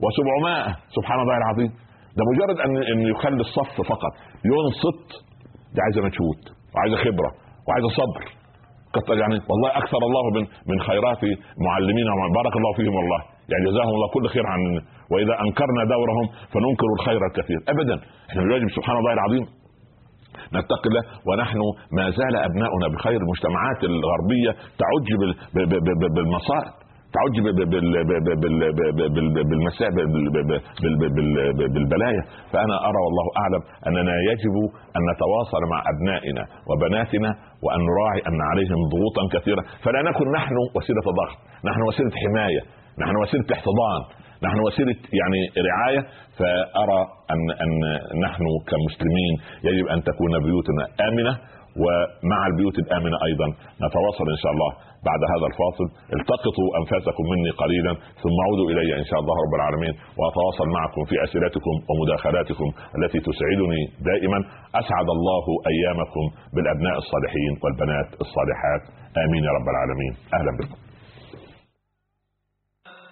و700 0.03 0.71
سبحان 0.95 1.19
الله 1.19 1.37
العظيم. 1.37 1.71
ده 2.17 2.23
مجرد 2.31 2.57
ان 2.65 2.71
أن 2.91 2.99
يخلي 3.11 3.41
الصف 3.47 3.81
فقط. 3.91 4.13
ينصت 4.45 5.07
دي 5.73 5.79
عايزة 5.85 6.01
مجهود 6.07 6.39
وعايزة 6.73 6.97
خبرة 7.05 7.29
وعايزة 7.67 7.89
صبر. 7.99 8.23
يعني 9.21 9.35
والله 9.49 9.69
أكثر 9.81 9.97
الله 9.97 10.23
من 10.35 10.43
من 10.71 10.77
خيرات 10.81 11.21
معلمينا 11.67 12.11
بارك 12.39 12.55
الله 12.59 12.73
فيهم 12.77 12.95
والله. 12.95 13.21
يعني 13.51 13.63
جزاهم 13.69 13.93
الله 13.97 14.07
كل 14.15 14.25
خير 14.29 14.45
عن 14.47 14.59
وإذا 15.11 15.35
أنكرنا 15.45 15.81
دورهم 15.95 16.25
فننكر 16.53 16.87
الخير 16.99 17.21
الكثير. 17.29 17.59
ابدا. 17.73 17.95
إحنا 18.29 18.41
بالواجب 18.41 18.69
سبحان 18.77 18.97
الله 18.97 19.13
العظيم. 19.13 19.45
نتقي 20.57 20.87
الله 20.89 21.03
ونحن 21.27 21.59
ما 21.97 22.05
زال 22.09 22.35
أبناؤنا 22.47 22.87
بخير 22.93 23.19
المجتمعات 23.23 23.79
الغربية 23.83 24.51
تعج 24.81 25.07
بالمصائب 26.15 26.73
تعج 27.17 27.35
بالبلايا. 31.73 32.23
فأنا 32.51 32.75
أرى 32.89 32.99
والله 33.05 33.27
أعلم 33.41 33.61
أننا 33.87 34.13
يجب 34.29 34.55
أن 34.97 35.01
نتواصل 35.11 35.61
مع 35.73 35.79
أبنائنا 35.93 36.43
وبناتنا 36.69 37.29
وأن 37.63 37.79
نراعي 37.89 38.21
أن 38.29 38.39
عليهم 38.51 38.79
ضغوطا 38.93 39.23
كثيرة. 39.35 39.63
فلا 39.83 40.01
نكن 40.09 40.25
نحن 40.31 40.55
وسيلة 40.75 41.05
ضغط 41.19 41.37
نحن 41.69 41.81
وسيلة 41.87 42.11
حماية 42.23 42.61
نحن 43.01 43.15
وسيلة 43.21 43.45
احتضان. 43.53 44.01
نحن 44.45 44.59
وسيلة 44.67 44.95
يعني 45.19 45.39
رعاية 45.69 46.01
فأرى 46.37 47.01
أن 47.33 47.41
أن 47.63 47.71
نحن 48.25 48.45
كمسلمين 48.69 49.33
يجب 49.63 49.87
أن 49.87 50.03
تكون 50.03 50.33
بيوتنا 50.45 50.83
آمنة 51.09 51.33
ومع 51.83 52.39
البيوت 52.51 52.77
الآمنة 52.79 53.17
أيضا 53.27 53.47
نتواصل 53.85 54.25
إن 54.35 54.39
شاء 54.43 54.51
الله 54.55 54.71
بعد 55.09 55.21
هذا 55.33 55.45
الفاصل. 55.51 55.87
التقطوا 56.19 56.69
أنفاسكم 56.79 57.23
مني 57.33 57.51
قليلا 57.61 57.93
ثم 58.23 58.37
عودوا 58.45 58.67
إلي 58.71 58.89
إن 59.01 59.05
شاء 59.09 59.19
الله 59.19 59.35
رب 59.45 59.53
العالمين 59.59 59.93
وأتواصل 60.19 60.67
معكم 60.77 61.01
في 61.09 61.15
أسئلتكم 61.25 61.75
ومداخلاتكم 61.89 62.67
التي 62.97 63.19
تسعدني 63.27 63.81
دائما. 64.09 64.39
أسعد 64.81 65.07
الله 65.17 65.45
أيامكم 65.73 66.25
بالأبناء 66.53 66.95
الصالحين 67.03 67.53
والبنات 67.63 68.09
الصالحات. 68.23 68.83
آمين 69.23 69.43
يا 69.47 69.53
رب 69.57 69.67
العالمين. 69.73 70.13
أهلا 70.37 70.51
بكم. 70.59 70.92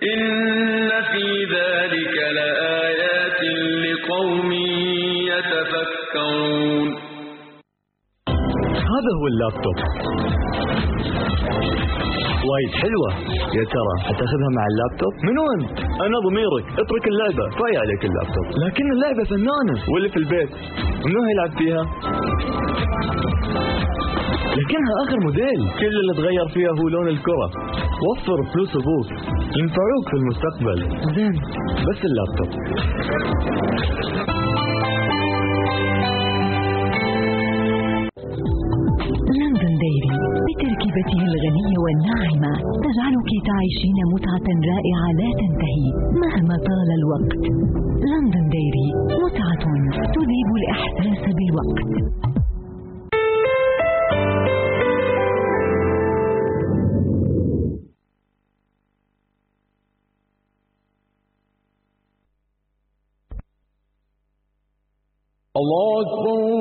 إن 0.04 0.90
في 1.12 1.46
ذلك 1.46 2.16
لآيات 2.34 3.42
لقوم 3.86 4.52
يتفكرون 5.32 6.88
هذا 8.94 9.12
هو 9.20 9.26
اللابتوب. 9.32 9.78
وايد 12.50 12.72
حلوة. 12.82 13.10
يا 13.58 13.64
ترى 13.74 13.94
حتاخذها 14.08 14.50
مع 14.58 14.64
اللابتوب؟ 14.72 15.14
من 15.28 15.36
وين؟ 15.44 15.62
أنا 16.06 16.18
ضميرك. 16.28 16.66
اترك 16.82 17.06
اللعبة. 17.08 17.50
كفاية 17.56 17.78
عليك 17.84 18.06
اللابتوب. 18.06 18.46
لكن 18.66 18.86
اللعبة 18.92 19.24
فنانة. 19.30 19.76
واللي 19.94 20.10
في 20.10 20.18
البيت. 20.18 20.50
منو 21.06 21.22
يلعب 21.32 21.52
فيها؟ 21.58 21.84
لكنها 24.60 24.94
آخر 25.04 25.18
موديل. 25.26 25.62
كل 25.80 25.94
اللي 26.02 26.14
تغير 26.14 26.48
فيها 26.54 26.72
هو 26.80 26.88
لون 26.88 27.08
الكرة. 27.08 27.48
وفر 28.08 28.40
فلوس 28.54 28.76
أبوك. 28.76 29.10
ينفعوك 29.60 30.06
في 30.10 30.16
المستقبل. 30.22 30.80
زين. 31.16 31.34
بس 31.88 32.00
اللابتوب. 32.10 32.52
بتركيبته 40.52 41.20
الغنية 41.32 41.78
والناعمة 41.86 42.52
تجعلك 42.86 43.30
تعيشين 43.50 43.98
متعة 44.14 44.48
رائعة 44.72 45.08
لا 45.20 45.30
تنتهي 45.42 45.88
مهما 46.24 46.56
طال 46.68 46.90
الوقت. 47.00 47.32
لندن 48.06 48.46
ديري 48.56 48.88
متعة 49.24 49.64
تذيب 50.16 50.50
الإحساس 50.60 51.22
بحسب 51.22 51.38
الوقت 51.50 52.12
الله 65.60 66.02
أكبر 66.02 66.61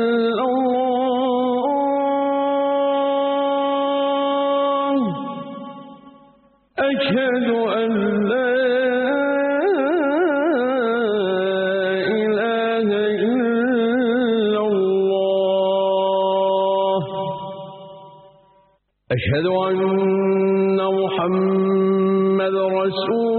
أشهد 19.15 19.47
أن 19.67 20.79
محمد 21.03 22.55
رسول 22.79 23.30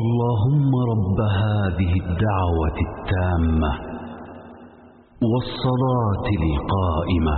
اللهم 0.00 0.70
رب 0.92 1.18
هذه 1.20 1.92
الدعوة 2.04 2.78
التامة 2.88 3.72
والصلاة 5.30 6.26
القائمة. 6.40 7.36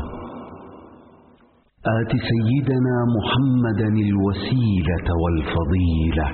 آت 1.98 2.12
سيدنا 2.30 2.96
محمدا 3.16 3.88
الوسيلة 3.88 5.06
والفضيلة. 5.22 6.28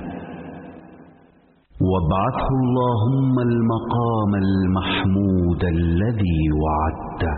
وابعثه 1.89 2.49
اللهم 2.65 3.39
المقام 3.39 4.31
المحمود 4.45 5.63
الذي 5.63 6.41
وعدته. 6.63 7.35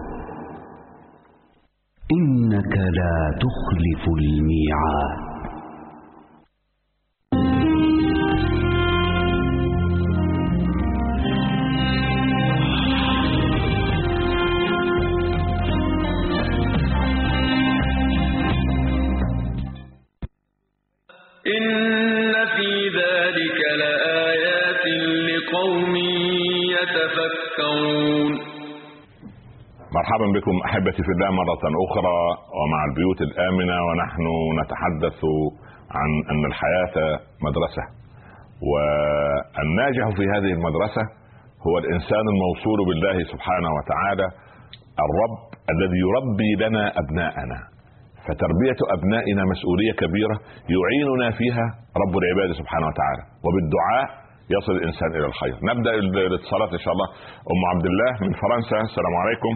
إنك 2.17 2.77
لا 2.99 3.17
تخلف 3.43 4.03
الميعاد. 4.19 5.26
مرحبا 29.97 30.27
بكم 30.37 30.55
أحبتي 30.67 31.01
في 31.07 31.11
الله 31.15 31.29
مرة 31.41 31.63
أخرى 31.85 32.19
ومع 32.59 32.79
البيوت 32.89 33.19
الآمنة 33.21 33.75
ونحن 33.87 34.25
نتحدث 34.61 35.19
عن 35.97 36.09
أن 36.31 36.43
الحياة 36.51 36.95
مدرسة 37.47 37.83
والناجح 38.69 40.05
في 40.17 40.23
هذه 40.33 40.51
المدرسة 40.57 41.03
هو 41.67 41.77
الإنسان 41.77 42.25
الموصول 42.33 42.79
بالله 42.89 43.17
سبحانه 43.33 43.69
وتعالى 43.77 44.27
الرب 45.05 45.37
الذي 45.73 45.99
يربي 46.07 46.51
لنا 46.63 46.83
أبناءنا. 47.01 47.59
فتربية 48.25 48.79
أبنائنا 48.95 49.41
مسؤولية 49.53 49.93
كبيرة 50.01 50.37
يعيننا 50.75 51.27
فيها 51.39 51.65
رب 52.03 52.13
العباد 52.21 52.49
سبحانه 52.61 52.87
وتعالى. 52.91 53.23
وبالدعاء 53.45 54.05
يصل 54.55 54.71
الإنسان 54.79 55.09
إلى 55.17 55.25
الخير. 55.31 55.55
نبدأ 55.69 55.91
الاتصالات 56.29 56.71
إن 56.77 56.81
شاء 56.85 56.93
الله. 56.95 57.07
أم 57.53 57.61
عبد 57.71 57.85
الله 57.91 58.11
من 58.23 58.31
فرنسا 58.41 58.77
السلام 58.89 59.15
عليكم. 59.23 59.53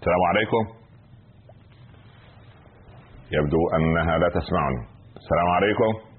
السلام 0.00 0.22
عليكم. 0.28 0.80
يبدو 3.32 3.58
أنها 3.76 4.18
لا 4.18 4.28
تسمعني 4.28 4.86
السلام 5.16 5.48
عليكم. 5.48 6.10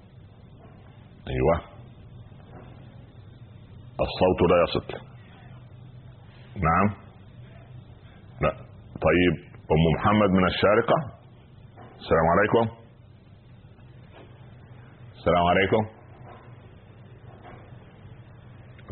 أيوه. 1.27 1.55
الصوت 4.01 4.39
لا 4.49 4.63
يصل. 4.63 5.05
نعم. 6.55 6.95
لا. 8.41 8.51
طيب 9.01 9.35
أم 9.71 9.83
محمد 9.95 10.29
من 10.29 10.47
الشارقة. 10.47 10.95
السلام 11.99 12.27
عليكم. 12.33 12.75
السلام 15.15 15.45
عليكم. 15.45 15.85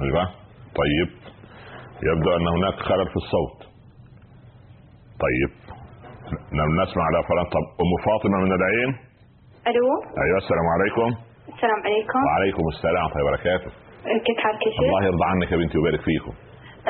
أيوه. 0.01 0.25
طيب. 0.75 1.09
يبدو 2.03 2.35
أن 2.35 2.47
هناك 2.47 2.73
خلل 2.73 3.09
في 3.09 3.15
الصوت. 3.15 3.58
طيب. 5.25 5.49
لم 6.59 6.69
نسمع 6.81 7.05
لا 7.15 7.21
فلان 7.29 7.45
طب 7.55 7.65
أم 7.83 7.91
فاطمة 8.07 8.37
من 8.45 8.51
العين؟ 8.59 8.89
ألو؟ 9.67 9.87
أيوه 10.23 10.37
السلام 10.43 10.67
عليكم. 10.75 11.09
السلام 11.53 11.79
عليكم. 11.87 12.19
وعليكم 12.27 12.63
السلام 12.75 13.03
ورحمه 13.05 13.19
الله 13.21 13.27
وبركاته 13.29 13.69
كيف 14.25 14.37
حالك 14.43 14.61
يا 14.67 14.71
شيخ؟ 14.71 14.79
الله 14.85 15.01
يرضى 15.05 15.25
عنك 15.31 15.51
يا 15.51 15.57
بنتي 15.57 15.77
ويبارك 15.77 16.01
فيكم. 16.09 16.33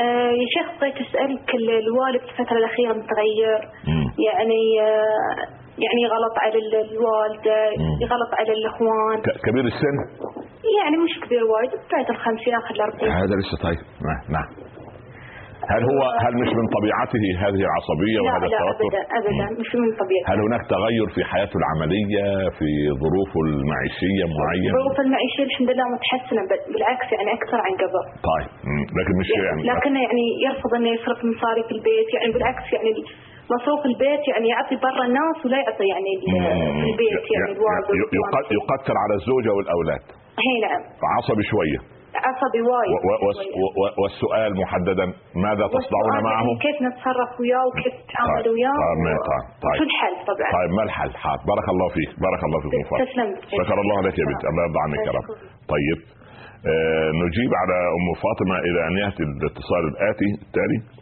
آه 0.04 0.32
يا 0.42 0.48
شيخ 0.56 0.68
بغيت 0.80 0.98
أسألك 1.08 1.50
ال- 1.60 1.80
الوالد 1.86 2.22
في 2.26 2.30
الفترة 2.40 2.58
الأخيرة 2.58 2.94
متغير. 3.02 3.60
يعني 4.28 4.62
آه 4.82 5.36
يعني 5.86 6.02
غلط 6.14 6.36
على 6.44 6.58
ال- 6.64 6.86
الوالدة. 6.92 7.60
غلط 8.14 8.32
على 8.40 8.52
الإخوان. 8.58 9.18
كبير 9.48 9.66
السن؟ 9.74 9.98
يعني 10.80 10.96
مش 11.06 11.14
كبير 11.24 11.44
وايد 11.52 11.72
بعد 11.94 12.10
الخمسين 12.10 12.54
آخر 12.62 12.74
الأربعين. 12.76 13.12
هذا 13.12 13.36
لسه 13.42 13.56
طيب. 13.68 13.82
نعم 14.08 14.22
نعم. 14.36 14.50
هل 15.74 15.82
هو 15.92 16.02
هل 16.26 16.34
مش 16.44 16.52
من 16.60 16.66
طبيعته 16.78 17.24
هذه 17.46 17.62
العصبية 17.68 18.18
لا 18.20 18.24
وهذا 18.26 18.48
لا 18.54 18.58
التوتر؟ 18.58 18.86
ابدا 18.86 19.02
ابدا 19.20 19.46
مش 19.62 19.70
من 19.82 19.90
طبيعتي 20.02 20.28
هل 20.32 20.40
هناك 20.48 20.64
تغير 20.76 21.08
في 21.16 21.22
حياته 21.32 21.56
العملية 21.62 22.24
في 22.58 22.68
ظروفه 23.04 23.40
المعيشية 23.48 24.24
معينة؟ 24.40 24.72
الظروف 24.76 24.98
المعيشية 25.06 25.44
الحمد 25.50 25.70
لله 25.74 25.86
متحسنة 25.96 26.42
بالعكس 26.74 27.08
يعني 27.16 27.30
أكثر 27.40 27.60
عن 27.66 27.74
قبل. 27.84 28.04
طيب. 28.32 28.50
لكن 29.00 29.14
مش 29.22 29.30
يعني 29.48 29.62
لكنه 29.72 30.00
يعني 30.08 30.26
يرفض 30.46 30.72
انه 30.78 30.90
يصرف 30.98 31.20
مصاري 31.32 31.64
في 31.68 31.74
البيت 31.78 32.08
يعني 32.16 32.30
بالعكس 32.36 32.66
يعني 32.76 32.90
مصروف 33.56 33.82
البيت 33.92 34.24
يعني 34.32 34.48
يعطي 34.54 34.76
برا 34.86 35.04
الناس 35.10 35.38
ولا 35.46 35.58
يعطي 35.64 35.86
يعني 35.94 36.12
البيت 36.90 37.26
يعني 37.36 37.52
الوالد 37.56 37.88
ي- 38.00 38.10
يق- 38.20 38.50
يقتر 38.58 38.96
على 39.04 39.14
الزوجة 39.20 39.52
والأولاد. 39.58 40.04
هي 40.46 40.54
نعم. 40.66 40.82
عصبي 41.16 41.44
شوية. 41.54 41.80
عصبي 42.26 42.62
وايد 42.70 42.91
والسؤال 44.01 44.51
محددا 44.62 45.05
ماذا 45.45 45.66
تصنعون 45.76 46.16
معه؟ 46.24 46.45
كيف 46.66 46.78
نتصرف 46.88 47.32
وياه 47.39 47.64
وكيف 47.68 47.93
نتعامل 48.03 48.43
طيب 48.43 48.53
وياه؟ 48.53 48.78
طيب 48.84 48.99
طيب 49.30 49.43
طيب. 49.66 49.78
شو 49.80 49.84
الحل 49.89 50.14
طبعا؟ 50.30 50.49
طيب 50.57 50.72
ما 50.78 50.84
الحل؟ 50.84 51.12
حاضر. 51.24 51.41
بارك 51.51 51.68
الله 51.74 51.88
فيك 51.95 52.10
بارك 52.26 52.41
الله 52.47 52.60
فيك 52.64 52.72
تسلم. 53.03 53.30
شكر 53.64 53.78
الله 53.84 53.97
لك 54.07 54.16
يا 54.20 54.26
بنت 54.30 54.43
الله 54.51 54.64
يرضى 54.68 54.80
عنك 54.86 55.01
يا 55.07 55.12
رب. 55.18 55.26
طيب 55.76 55.99
آه 56.72 57.10
نجيب 57.24 57.51
على 57.62 57.78
أم 57.97 58.05
فاطمة 58.26 58.55
إلى 58.68 58.80
أن 58.88 58.93
يأتي 59.03 59.24
الاتصال 59.24 59.84
الآتي 59.91 60.30
التالي. 60.45 60.78
ال- 60.78 60.99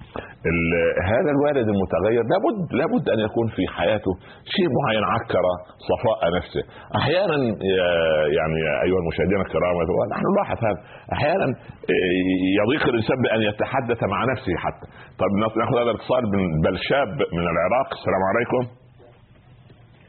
هذا 1.13 1.29
الوالد 1.35 1.67
المتغير 1.73 2.23
لابد 2.33 2.57
لابد 2.79 3.05
أن 3.13 3.19
يكون 3.27 3.47
في 3.55 3.63
حياته 3.77 4.11
شيء 4.55 4.67
معين 4.77 5.03
عكر 5.15 5.45
صفاء 5.89 6.19
نفسه. 6.37 6.63
أحيانا 6.99 7.37
يا- 7.77 8.27
يعني 8.37 8.59
أيها 8.85 8.99
المشاهدين 9.03 9.39
الكرام 9.45 9.75
ونحن 9.99 10.23
نلاحظ 10.33 10.57
هذا. 10.67 10.79
أحيانا 11.15 11.45
آه، 11.93 12.13
يضيق 12.59 12.83
الإنسان 12.91 13.17
بأن 13.25 13.41
يتحدث 13.49 13.99
مع 14.13 14.19
نفسه 14.31 14.53
حتى. 14.65 14.85
طب 15.21 15.31
ناخذ 15.41 15.57
هذا 15.81 15.91
الاتصال 15.91 16.23
من 16.35 16.43
بلشاب 16.65 17.11
من 17.37 17.45
العراق. 17.53 17.87
السلام 17.97 18.23
عليكم. 18.31 18.61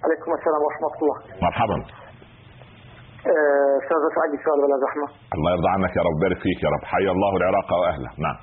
عليكم 0.04 0.30
السلام 0.38 0.60
ورحمة 0.66 0.92
الله. 1.00 1.16
مرحبا. 1.46 1.76
آه، 3.30 3.74
أستاذ 3.82 4.02
سعد 4.16 4.32
سؤال 4.44 4.58
بلا 4.64 4.76
زحمة. 4.84 5.06
الله 5.36 5.50
يرضى 5.54 5.68
عنك 5.76 5.92
يا 5.98 6.02
رب 6.08 6.16
بارك 6.22 6.38
فيك 6.44 6.58
يا 6.66 6.70
رب. 6.74 6.84
حي 6.92 7.06
الله 7.16 7.32
العراق 7.40 7.68
وأهله. 7.80 8.10
نعم. 8.26 8.38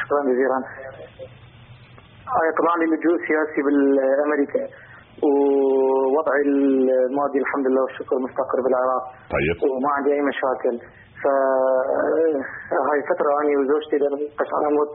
شكرا 0.00 0.20
جزيلا. 0.30 0.58
آه، 2.36 2.50
طبعا 2.58 2.76
لجوء 2.90 3.16
سياسي 3.28 3.60
بالأمريكا. 3.66 4.62
ووضعي 5.24 6.42
المادي 6.46 7.38
الحمد 7.38 7.66
لله 7.66 7.82
والشكر 7.82 8.16
مستقر 8.26 8.58
بالعراق. 8.64 9.04
طيب. 9.36 9.56
وما 9.70 9.90
عندي 9.96 10.10
أي 10.12 10.22
مشاكل. 10.30 10.74
ف 11.22 11.24
آه، 12.72 13.00
فترة 13.10 13.30
أنا 13.40 13.60
وزوجتي 13.60 13.96
نتناقش 13.96 14.50
على 14.56 14.68
مود 14.76 14.90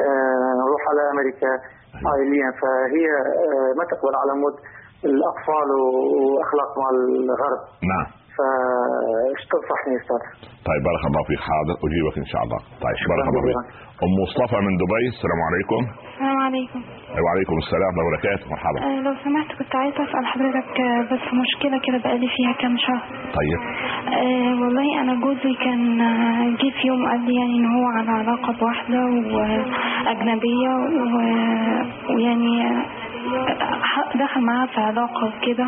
آه، 0.00 0.50
نروح 0.62 0.82
على 0.90 1.02
أمريكا. 1.14 1.52
عائليا 2.08 2.50
فهي 2.60 3.06
آه، 3.46 3.70
ما 3.78 3.84
تقبل 3.90 4.14
على 4.22 4.32
مود 4.42 4.56
الأطفال 5.04 5.68
وأخلاق 6.24 6.70
مجتمع 6.80 6.88
الغرب. 6.96 7.60
نعم. 7.92 8.23
فايش 8.36 9.40
تنصحني 9.52 9.92
أستاذ؟ 10.00 10.22
طيب 10.68 10.80
بارك 10.88 11.02
الله 11.10 11.22
فيك. 11.28 11.40
حاضر. 11.48 11.74
أجيبك 11.86 12.16
إن 12.24 12.28
شاء 12.32 12.42
الله. 12.46 12.60
طيب 12.84 12.96
بارك 13.12 13.26
الله 13.30 13.42
فيك. 13.46 13.58
أم 14.04 14.10
مصطفى 14.22 14.58
من 14.66 14.72
دبي. 14.82 15.04
السلام 15.14 15.40
عليكم. 15.48 15.80
السلام 16.12 16.38
عليكم. 16.46 16.80
وعليكم 17.24 17.56
السلام 17.64 17.92
ورحمة 17.92 18.00
الله 18.00 18.04
وبركاته. 18.08 18.44
مرحبا. 18.54 18.78
آه، 18.86 19.00
لو 19.06 19.12
سمحت 19.24 19.48
كنت 19.58 19.72
عايزة 19.82 20.00
أسأل 20.06 20.24
حضرتك 20.32 20.70
آه، 20.88 21.00
بس 21.12 21.24
مشكلة 21.44 21.76
كده 21.86 21.98
بقالي 22.04 22.28
فيها 22.36 22.52
كام 22.62 22.74
شهر. 22.86 23.02
طيب. 23.38 23.60
آه 24.20 24.52
والله 24.62 24.88
أنا 25.02 25.12
جوزي 25.24 25.52
كان 25.64 25.82
آه، 26.00 26.44
جه 26.60 26.70
في 26.78 26.82
يوم 26.90 27.00
قال 27.10 27.20
لي 27.26 27.34
يعني 27.40 27.54
إن 27.58 27.66
هو 27.76 27.84
على 27.96 28.10
علاقة 28.20 28.50
بواحدة 28.60 29.00
وأجنبية 29.36 30.70
و- 31.14 32.14
ويعني 32.14 32.54
دخل 34.24 34.40
معاها 34.40 34.66
في 34.66 34.80
علاقة 34.80 35.24
وكده. 35.26 35.64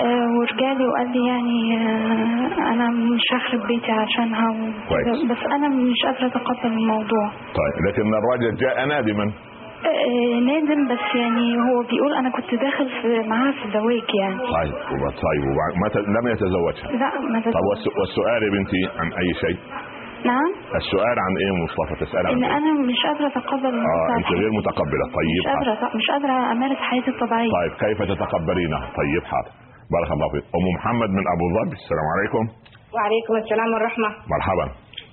آه 0.00 0.28
ورجالي 0.38 0.86
وقال 0.86 1.12
لي 1.12 1.26
يعني 1.26 1.76
آه 1.76 2.72
أنا 2.72 2.90
مش 2.90 3.22
هخرب 3.34 3.66
بيتي 3.66 3.92
عشانها. 3.92 4.48
بس 5.30 5.42
أنا 5.56 5.68
مش 5.68 6.02
قادرة 6.04 6.26
أتقبل 6.26 6.72
الموضوع. 6.72 7.26
طيب 7.30 7.76
لكن 7.88 8.02
الرجل 8.14 8.56
جاء 8.56 8.86
نادما. 8.86 9.32
آه، 9.86 10.40
نادم 10.40 10.88
بس 10.88 11.14
يعني 11.14 11.56
هو 11.56 11.82
بيقول 11.90 12.14
أنا 12.14 12.30
كنت 12.30 12.54
داخل 12.54 12.88
في 13.02 13.28
معاها 13.28 13.52
في 13.52 13.70
زواج 13.78 14.02
يعني. 14.20 14.38
طيب 14.38 14.72
طيب 15.26 15.42
وبعد- 15.50 15.76
ما 15.82 15.88
ت- 15.88 16.08
لم 16.08 16.28
يتزوجها؟ 16.32 16.92
لا 16.98 17.20
ما 17.20 17.40
طب 17.40 17.44
تزوج. 17.50 17.62
والس- 17.70 17.98
والسؤال 17.98 18.42
يا 18.42 18.50
بنتي 18.50 18.82
عن 19.00 19.12
أي 19.12 19.34
شيء؟ 19.40 19.58
نعم. 20.24 20.50
السؤال 20.80 21.16
عن 21.24 21.32
إيه 21.40 21.46
يا 21.46 21.56
مصطفى؟ 21.64 21.94
تسأل 22.04 22.26
عن 22.26 22.32
إن 22.32 22.44
إيه؟ 22.44 22.56
أنا 22.56 22.72
مش 22.90 23.00
قادرة 23.06 23.26
أتقبل 23.26 23.74
آه 23.78 24.16
أنت 24.18 24.26
غير 24.26 24.50
متقبلة. 24.58 25.04
مش 25.06 25.14
طيب 25.18 25.42
حاضر. 25.46 25.70
قادرة 25.70 25.96
مش 25.96 26.06
قادرة 26.10 26.52
أمارس 26.52 26.76
حياتي 26.78 27.10
الطبيعية. 27.10 27.50
طيب 27.58 27.72
كيف 27.84 27.98
تتقبلينها 28.12 28.80
طيب 29.00 29.24
حاضر. 29.32 29.50
بارك 29.94 30.10
الله 30.16 30.28
فيك. 30.32 30.44
أم 30.56 30.64
محمد 30.76 31.10
من 31.18 31.24
أبو 31.34 31.44
ظبي. 31.56 31.76
السلام 31.82 32.06
عليكم. 32.14 32.44
وعليكم 32.94 33.34
السلام 33.44 33.68
والرحمة. 33.74 34.08
مرحبا. 34.34 34.66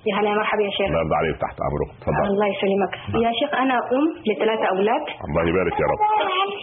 يا 0.08 0.14
هلا 0.18 0.30
مرحبا 0.40 0.62
يا 0.62 0.70
شيخ. 0.70 0.86
الله 0.86 1.16
عليك 1.20 1.36
تحت 1.44 1.56
أمرك. 1.68 1.90
تفضل. 2.02 2.24
الله 2.32 2.46
يسلمك. 2.54 2.92
يا 3.24 3.30
شيخ 3.40 3.50
أنا 3.62 3.74
أم 3.96 4.04
لثلاثة 4.28 4.66
أولاد. 4.74 5.04
الله 5.26 5.42
يبارك 5.50 5.74
يا 5.82 5.86
رب. 5.92 6.00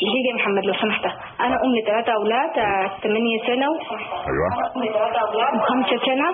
دقيقة 0.02 0.28
يا 0.30 0.36
محمد 0.40 0.64
لو 0.70 0.74
سمحت. 0.84 1.06
أنا 1.46 1.56
أم 1.66 1.70
لثلاثة 1.78 2.12
أولاد 2.20 2.54
آه، 2.60 2.86
ثمانية 3.04 3.38
سنة 3.50 3.70
أيوه. 4.30 4.50
وخمسة 5.56 5.98
سنة. 6.10 6.28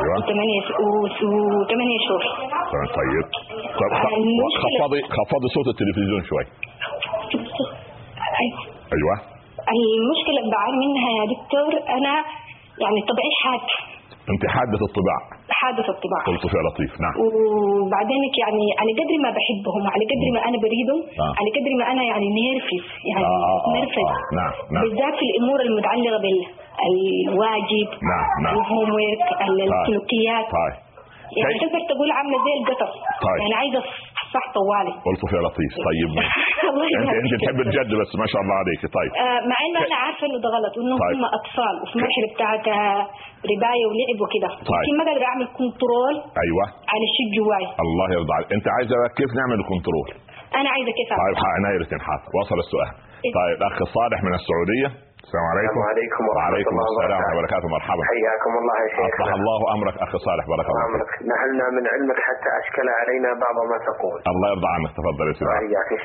أيوة. 0.00 0.14
وثمانية 0.18 0.60
و- 0.84 1.04
وثمانية 1.60 1.98
شهور. 2.06 2.22
طيب 2.74 2.88
طيب. 2.98 3.26
طب 3.80 3.90
خفضي 4.64 5.00
خفضي 5.16 5.48
صوت 5.56 5.66
التلفزيون 5.74 6.22
شوي. 6.30 6.44
أيوة. 8.94 9.14
أيوه 9.72 9.94
المشكلة 10.00 10.38
اللي 10.40 10.52
بعاني 10.56 10.76
منها 10.86 11.10
يا 11.18 11.24
دكتور 11.34 11.72
أنا 11.98 12.14
يعني 12.82 13.00
طبعي 13.10 13.32
حاد. 13.42 13.66
أنت 14.32 14.42
حادة 14.54 14.80
الطباع 14.88 15.18
حادث 15.58 15.86
الطباع. 15.94 16.20
قلت 16.26 16.44
يا 16.56 16.62
لطيف 16.68 16.92
نعم. 17.04 17.14
وبعدينك 17.22 18.34
يعني 18.44 18.64
على 18.80 18.92
قدر 19.00 19.16
ما 19.24 19.30
بحبهم 19.36 19.82
على 19.94 20.04
قدر 20.12 20.26
ما 20.34 20.40
أنا 20.48 20.56
بريدهم 20.64 21.00
آه. 21.24 21.32
على 21.38 21.48
قدر 21.56 21.72
ما 21.80 21.84
أنا 21.92 22.02
يعني 22.10 22.26
نيرفز 22.40 22.84
يعني 23.10 23.24
آه، 23.24 23.44
آه، 23.50 23.60
آه، 23.66 23.72
نرفز 23.76 24.08
آه، 24.12 24.36
نعم 24.38 24.52
نعم. 24.74 24.82
بالذات 24.84 25.14
في 25.20 25.24
الأمور 25.30 25.58
المتعلقة 25.68 26.18
بالواجب 26.24 27.88
نعم 28.12 28.26
نعم. 28.44 28.54
الهوم 28.58 28.88
ويرك 28.96 29.28
السلوكيات. 29.48 30.46
طيب. 30.58 30.76
يعني 31.38 31.54
تقدر 31.62 31.82
تقول 31.90 32.10
عاملة 32.16 32.38
زي 32.46 32.54
القطر. 32.60 32.90
طيب. 33.26 33.38
يعني 33.40 33.54
عايزة 33.60 33.80
صح 34.36 34.44
طوالي. 34.58 34.92
قلت 35.08 35.22
يا 35.36 35.40
لطيف. 35.46 35.72
طيب 35.88 36.08
انت 37.00 37.10
أنت. 37.20 37.32
تحب 37.42 37.58
الجد 37.66 37.90
بس 38.02 38.10
ما 38.22 38.26
شاء 38.32 38.40
الله 38.44 38.56
عليك. 38.62 38.80
طيب. 38.98 39.10
آه، 39.26 39.40
مع 39.50 39.56
إنه 39.66 39.78
أنا 39.86 39.96
عارفة 40.04 40.22
إنه 40.28 40.38
ده 40.44 40.48
غلط 40.56 40.72
وإنه 40.78 40.94
طيب. 41.04 41.14
هم 41.18 41.24
أطفال 41.38 41.74
وفي 41.82 41.94
مرحلة 42.04 42.26
بتاعت 42.34 42.64
آه، 42.78 43.02
رباية 43.52 43.84
ولعب 43.90 44.18
وكده. 44.24 44.50
طيب. 44.72 44.82
لكن 44.84 44.94
ما 44.98 45.02
أقدر 45.10 45.24
أعمل 45.30 45.46
control 45.58 46.14
أيوه. 46.44 46.64
على 46.92 47.04
الشيء 47.10 47.28
جواي. 47.38 47.64
الله 47.84 48.06
يرضى 48.16 48.32
عليك. 48.36 48.48
أنت 48.56 48.66
عايزة 48.76 48.96
كيف 49.18 49.30
نعمل 49.40 49.56
ال 49.62 49.68
control 49.68 50.08
أنا 50.60 50.68
عايزة 50.74 50.90
كيف 50.98 51.08
طيب 51.10 51.20
أعمل؟ 51.24 51.36
ح- 51.42 51.52
عناية 51.58 51.76
الاثنين 51.80 52.00
حاضر 52.08 52.26
وصل 52.40 52.58
السؤال. 52.66 52.90
طيب 53.38 53.56
الاخ 53.60 53.76
صالح 53.96 54.18
من 54.26 54.32
السعودية. 54.40 54.88
السلام 55.24 55.46
عليكم. 55.52 55.78
السلام 55.80 55.90
عليكم 55.92 56.22
ورحمة 56.28 56.68
الله 56.72 56.86
السلام 56.90 57.10
ورحمه 57.10 57.24
الله 57.24 57.38
وبركاته. 57.38 57.66
وبركاته. 57.66 57.68
مرحبا. 57.76 58.02
حياكم 58.12 58.52
الله 58.60 58.76
يا 58.84 58.88
شيخ. 58.96 59.14
اصلح 59.14 59.32
الله 59.40 59.58
أمرك 59.74 59.96
أخي 60.06 60.16
صالح. 60.26 60.44
بارك 60.52 60.66
الله 60.70 60.84
فيك. 60.92 61.12
نهلنا 61.32 61.66
من 61.76 61.84
علمك 61.92 62.18
حتى 62.28 62.50
أشكل 62.60 62.86
علينا 62.98 63.30
بعض 63.44 63.56
ما 63.70 63.78
تقول. 63.88 64.18
الله 64.32 64.46
يرضى 64.52 64.68
عنك. 64.74 64.90
تفضل 64.98 65.26
يا 65.30 65.34
سيدي. 65.38 65.76
شيخ. 65.90 66.02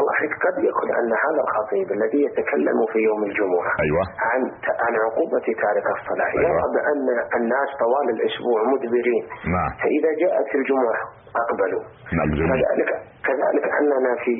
الله 0.00 0.12
يحفظك. 0.16 0.34
قد 0.44 0.56
يكون 0.70 0.88
أن 1.00 1.10
هذا 1.24 1.40
الخطيب 1.46 1.88
الذي 1.96 2.20
يتكلم 2.28 2.78
في 2.92 2.98
يوم 3.08 3.20
الجمعة 3.28 3.72
أيوه. 3.84 4.04
عن 4.30 4.40
عن 4.84 4.92
عقوبة 5.04 5.46
تارك 5.64 5.86
الصلاة. 5.96 6.32
أيوة. 6.32 6.48
يرى 6.48 6.66
بأن 6.76 7.06
الناس 7.38 7.68
طوال 7.84 8.06
الأسبوع 8.16 8.58
مدبرين. 8.72 9.24
نعم. 9.54 9.70
فإذا 9.82 10.10
جاءت 10.22 10.50
الجمعة 10.58 11.02
أقبلوا. 11.42 11.82
نعم 12.18 12.28
جميل. 12.38 12.60
كذلك 12.62 12.90
كذلك 13.28 13.64
أننا 13.80 14.12
في 14.24 14.32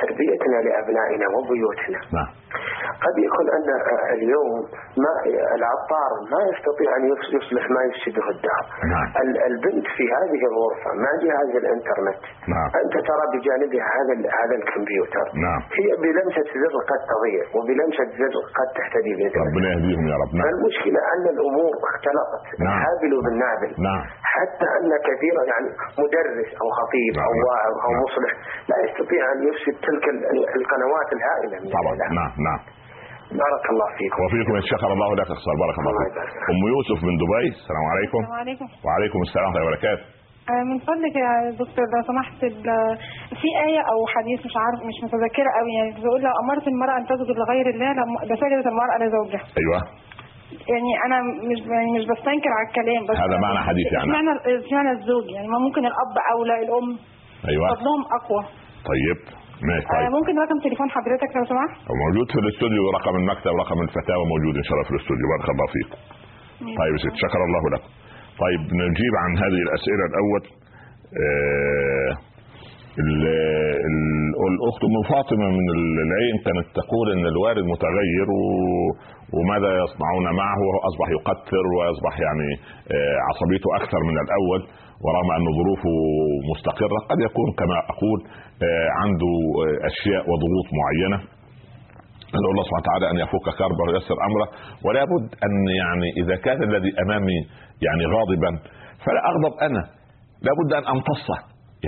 تربيتنا 0.00 0.58
لأبنائنا 0.66 1.26
وبيوتنا. 1.34 2.00
نعم. 2.18 2.30
قد 3.04 3.14
يكون 3.26 3.46
أن 3.56 3.68
اليوم 4.16 4.50
ما 5.04 5.12
العطار 5.58 6.10
ما 6.32 6.40
يستطيع 6.52 6.88
أن 6.98 7.02
يص- 7.12 7.30
يصلح 7.38 7.64
ما 7.76 7.80
يفسده 7.88 8.26
الدار 8.34 8.64
نعم. 8.94 9.08
ال- 9.22 9.40
البنت 9.50 9.86
في 9.96 10.04
هذه 10.16 10.40
الغرفة 10.50 10.90
مع 11.04 11.10
جهاز 11.24 11.50
الإنترنت؟ 11.62 12.20
نعم. 12.54 12.68
أنت 12.82 12.94
ترى 13.08 13.24
بجانبها 13.32 13.86
هذا 13.98 14.14
هذا 14.40 14.54
الكمبيوتر. 14.60 15.24
نعم. 15.46 15.60
هي 15.78 15.88
بلمسة 16.02 16.46
زر 16.62 16.74
قد 16.90 17.00
تضيع 17.12 17.42
وبلمسة 17.56 18.04
زر 18.20 18.34
قد 18.58 18.68
تهتدي 18.78 19.12
بإذن 19.18 19.40
ربنا 19.46 19.66
يهديهم 19.74 20.04
يا 20.12 20.16
رب. 20.22 20.30
نعم. 20.36 20.44
فالمشكلة 20.46 21.00
أن 21.14 21.24
الأمور 21.34 21.72
اختلطت 21.90 22.44
نعم. 22.66 22.78
الحابل 22.78 23.12
بالنابل 23.24 23.70
نعم. 23.88 24.02
حتى 24.34 24.66
أن 24.78 24.90
كثيرا 25.08 25.42
يعني 25.52 25.68
مدرس 26.02 26.48
أو 26.62 26.66
خطيب 26.80 27.12
أو 27.26 27.30
نعم. 27.34 27.44
واعظ 27.48 27.74
أو 27.84 27.90
نعم. 27.92 28.02
مصلح 28.06 28.32
لا 28.70 28.76
يستطيع 28.86 29.22
أن 29.32 29.38
يفسد 29.48 29.74
تلك 29.86 30.04
ال- 30.14 30.26
ال- 30.32 30.48
القنوات 30.58 31.08
الهائلة 31.16 31.56
طبعا. 31.78 31.94
نعم. 32.18 32.32
نعم. 32.48 32.60
بارك 33.42 33.64
الله 33.72 33.88
فيكم. 33.98 34.18
وفيكم 34.24 34.54
ان 34.60 34.64
شكر 34.72 34.90
الله 34.96 35.10
لك 35.20 35.28
اخصار 35.36 35.54
بارك 35.62 35.76
الله 35.80 35.92
فيك. 35.98 36.14
أم 36.50 36.60
يوسف 36.74 36.98
من 37.08 37.14
دبي. 37.22 37.46
السلام 37.58 37.84
عليكم. 37.92 38.18
السلام 38.22 38.38
عليكم. 38.42 38.66
وعليكم 38.86 39.18
السلام 39.26 39.46
ورحمة 39.46 39.58
الله 39.58 39.68
وبركاته. 39.68 40.04
آه، 40.52 40.64
من 40.70 40.78
فضلك 40.88 41.14
يا 41.24 41.32
دكتور 41.62 41.86
لو 41.94 42.02
سمحت 42.10 42.40
في 43.40 43.48
آية 43.66 43.82
أو 43.92 43.98
حديث 44.14 44.38
مش 44.48 44.56
عارف 44.62 44.78
مش 44.88 44.96
متذكرة 45.04 45.50
قوي 45.58 45.72
يعني 45.78 45.90
بيقول 46.02 46.20
لو 46.26 46.34
أمرت 46.42 46.66
المرأة 46.72 46.96
أن 47.00 47.04
تسجد 47.10 47.36
لغير 47.42 47.66
الله 47.74 47.90
لسجدت 48.30 48.66
المرأة 48.72 48.96
لزوجها. 49.02 49.44
أيوه. 49.60 49.78
يعني 50.72 50.90
أنا 51.06 51.18
مش 51.50 51.60
يعني 51.74 51.90
مش 51.98 52.04
بستنكر 52.12 52.50
على 52.56 52.66
الكلام 52.68 53.02
بس 53.08 53.16
هذا 53.26 53.36
معنى 53.46 53.60
حديث 53.68 53.86
يعني. 53.92 54.04
اشمعنى 54.04 54.30
اشمعنى 54.66 54.90
الزوج 54.90 55.26
يعني 55.34 55.48
ما 55.48 55.58
ممكن 55.58 55.82
الأب 55.90 56.14
أولى 56.34 56.54
الأم. 56.64 56.88
أيوه. 57.48 57.66
فضلهم 57.74 58.02
أقوى. 58.18 58.42
طيب. 58.90 59.39
ماشي 59.68 59.86
آه، 59.86 59.92
طيب 59.98 60.10
ممكن 60.18 60.34
رقم 60.44 60.58
تليفون 60.64 60.88
حضرتك 60.96 61.30
لو 61.36 61.44
سمحت؟ 61.52 61.72
موجود 62.04 62.26
في 62.34 62.38
الاستوديو 62.44 62.82
رقم 62.98 63.14
المكتب 63.20 63.52
رقم 63.64 63.78
الفتاوى 63.86 64.24
موجود 64.34 64.54
إن 64.60 64.66
شاء 64.66 64.74
الله 64.74 64.86
في 64.88 64.92
الاستوديو. 64.96 65.26
بارك 65.32 65.48
الله 65.54 65.66
فيك 65.74 65.90
طيب 66.80 66.92
يا 66.96 67.00
ست 67.04 67.16
شكر 67.24 67.40
الله 67.48 67.62
لكم. 67.74 67.88
طيب 68.44 68.60
نجيب 68.82 69.14
عن 69.22 69.30
هذه 69.44 69.60
الأسئلة 69.66 70.04
الأول 70.10 70.42
آه 71.24 72.12
ال- 73.04 73.28
ال- 73.88 74.34
الأخت 74.52 74.82
ام 74.88 74.96
فاطمه 75.12 75.48
من 75.58 75.68
العين 76.06 76.36
كانت 76.46 76.66
تقول 76.80 77.06
إن 77.16 77.24
الوالد 77.32 77.64
متغير 77.74 78.28
و 78.40 78.42
وماذا 79.36 79.70
يصنعون 79.84 80.26
معه؟ 80.40 80.58
وهو 80.66 80.78
أصبح 80.90 81.06
يقتر 81.16 81.64
واصبح 81.76 82.14
يعني 82.26 82.48
آه، 82.94 83.16
عصبيته 83.28 83.68
أكثر 83.80 84.00
من 84.10 84.16
الأول 84.24 84.60
ورغم 85.04 85.30
أن 85.38 85.44
ظروفه 85.58 85.94
مستقرة 86.52 86.98
قد 87.10 87.18
يكون 87.28 87.48
كما 87.60 87.76
أقول 87.92 88.18
آه، 88.66 88.88
عنده 89.00 89.32
آه، 89.64 89.76
أشياء 89.90 90.22
وضغوط 90.30 90.68
معينة. 90.80 91.18
ندعو 92.36 92.50
الله 92.54 92.64
سبحانه 92.68 92.84
وتعالى 92.86 93.06
أن 93.12 93.16
يفك 93.24 93.46
كربه 93.58 93.82
وييسر 93.88 94.16
أمره 94.28 94.46
ولا 94.86 95.02
بد 95.12 95.26
أن 95.46 95.54
يعني 95.82 96.08
إذا 96.22 96.36
كان 96.46 96.58
الذي 96.68 96.90
أمامي 97.04 97.38
يعني 97.86 98.04
غاضبا 98.14 98.50
فلا 99.04 99.20
أغضب 99.30 99.52
أنا 99.68 99.82
لا 100.46 100.52
بد 100.60 100.70
أن 100.78 100.84
أمتصه. 100.94 101.38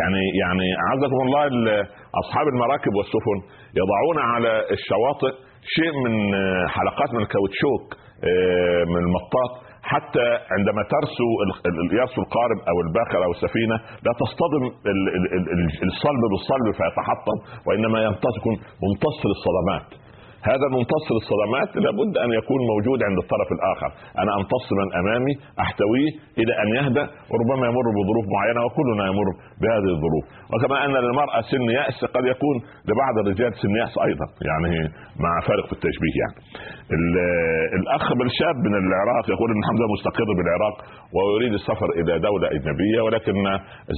يعني 0.00 0.22
يعني 0.42 0.66
اعزكم 0.86 1.18
الله 1.26 1.44
ال- 1.52 1.86
أصحاب 2.22 2.46
المراكب 2.54 2.92
والسفن 2.98 3.38
يضعون 3.80 4.18
على 4.32 4.52
الشواطئ 4.76 5.34
شيء 5.76 5.92
من 6.04 6.34
آه، 6.34 6.66
حلقات 6.68 7.14
من 7.14 7.20
الكاوتشوك 7.22 7.84
آه، 8.24 8.84
من 8.84 8.96
المطاط 9.06 9.52
حتى 9.82 10.26
عندما 10.54 10.82
ترسو 10.94 11.26
يرسو 12.00 12.20
القارب 12.22 12.58
أو 12.70 12.76
الباخر 12.86 13.24
أو 13.24 13.30
السفينة 13.30 13.76
لا 14.06 14.12
تصطدم 14.22 14.62
ال- 14.92 15.10
ال- 15.16 15.50
ال- 15.54 15.88
الصلب 15.92 16.22
بالصلب 16.32 16.66
فيتحطم 16.78 17.36
وإنما 17.66 17.98
يكون 18.40 18.54
ممتص 18.86 19.18
للصدمات. 19.30 19.88
هذا 20.50 20.64
الممتص 20.70 21.04
للصدمات 21.14 21.70
لابد 21.84 22.12
أن 22.24 22.30
يكون 22.40 22.60
موجود 22.72 22.98
عند 23.08 23.18
الطرف 23.24 23.48
الآخر. 23.56 23.90
أنا 24.22 24.30
امتص 24.38 24.66
من 24.80 24.88
أمامي 25.00 25.34
أحتويه 25.64 26.10
إلى 26.40 26.52
أن 26.62 26.68
يهدأ 26.78 27.04
وربما 27.30 27.64
يمر 27.70 27.86
بظروف 27.96 28.24
معينة 28.36 28.60
وكلنا 28.66 29.04
يمر 29.10 29.28
بهذه 29.62 29.90
الظروف. 29.96 30.24
وكما 30.52 30.76
أن 30.84 30.92
للمرأة 31.04 31.40
سن 31.52 31.64
يأس 31.80 31.98
قد 32.16 32.24
يكون 32.32 32.56
لبعض 32.88 33.14
الرجال 33.22 33.50
سن 33.62 33.72
يأس 33.82 33.94
أيضا 34.08 34.26
يعني 34.50 34.72
مع 35.24 35.32
فارق 35.48 35.66
في 35.68 35.74
التشبيه 35.78 36.14
يعني. 36.22 36.36
ال- 36.96 37.20
الأخ 37.80 38.04
بالشاب 38.18 38.56
من 38.66 38.74
العراق 38.82 39.24
يقول 39.34 39.48
إن 39.54 39.62
حمزة 39.68 39.86
مستقر 39.94 40.28
بالعراق 40.38 40.76
ويريد 41.16 41.52
السفر 41.60 41.88
إلى 42.00 42.12
دولة 42.28 42.46
أجنبية 42.56 43.00
ولكن 43.06 43.36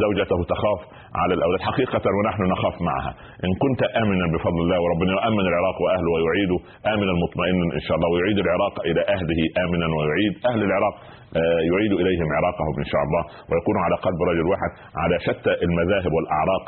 زوجته 0.03 0.39
تخاف 0.55 0.81
على 1.21 1.33
الأولاد. 1.35 1.61
حقيقة 1.71 2.05
ونحن 2.17 2.43
نخاف 2.55 2.77
معها. 2.91 3.13
إن 3.47 3.53
كنت 3.65 3.81
امنا 4.03 4.27
بفضل 4.35 4.61
الله 4.65 4.79
وربنا 4.85 5.13
يؤمن 5.17 5.45
العراق 5.53 5.77
وأهله 5.85 6.11
ويعيده 6.35 6.59
آمنا 6.95 7.13
مطمئنا 7.25 7.65
إن 7.79 7.83
شاء 7.87 7.95
الله 7.97 8.09
ويعيد 8.15 8.39
العراق 8.45 8.75
إلى 8.89 9.01
أهله 9.15 9.41
آمنا 9.65 9.87
ويعيد 9.97 10.35
أهل 10.51 10.61
العراق 10.69 10.97
آه، 11.43 11.61
يعيد 11.73 11.93
إليهم 12.03 12.29
عراقهم 12.39 12.75
إن 12.83 12.89
شاء 12.93 13.03
الله 13.07 13.23
ويكونوا 13.51 13.83
على 13.87 13.97
قلب 14.07 14.21
رجل 14.31 14.47
واحد 14.53 14.71
على 15.03 15.17
شتى 15.27 15.53
المذاهب 15.67 16.13
والأعراق 16.17 16.65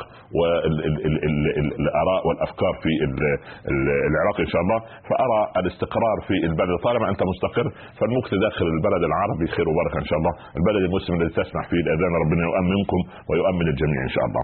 والاراء 0.97 2.21
والأفكار 2.27 2.73
في 2.83 2.91
ال- 3.05 3.37
ال- 3.71 4.01
العراق 4.11 4.37
إن 4.45 4.49
شاء 4.53 4.61
الله. 4.61 4.79
فأرى 5.09 5.39
الاستقرار 5.61 6.17
في 6.27 6.35
البلد 6.49 6.77
طالما 6.87 7.09
أنت 7.09 7.21
مستقر 7.31 7.65
فالمكت 7.99 8.31
داخل 8.45 8.65
البلد 8.75 9.03
العربي 9.09 9.45
خير 9.55 9.65
وبركة 9.69 9.97
إن 10.03 10.07
شاء 10.09 10.17
الله. 10.19 10.33
البلد 10.59 10.81
المسلم 10.89 11.13
الذي 11.21 11.33
تسمع 11.41 11.61
فيه 11.69 11.79
الاذان 11.85 12.11
ربنا 12.23 12.41
يؤمنكم 12.49 12.99
ويؤمن 13.29 13.67
الجميع 13.73 13.99
إن 14.09 14.13
شاء 14.15 14.25
الله. 14.29 14.43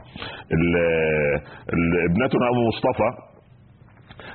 ال- 0.55 0.79
ال- 1.75 1.97
ابنتنا 2.09 2.45
ام 2.51 2.57
مصطفى 2.71 3.09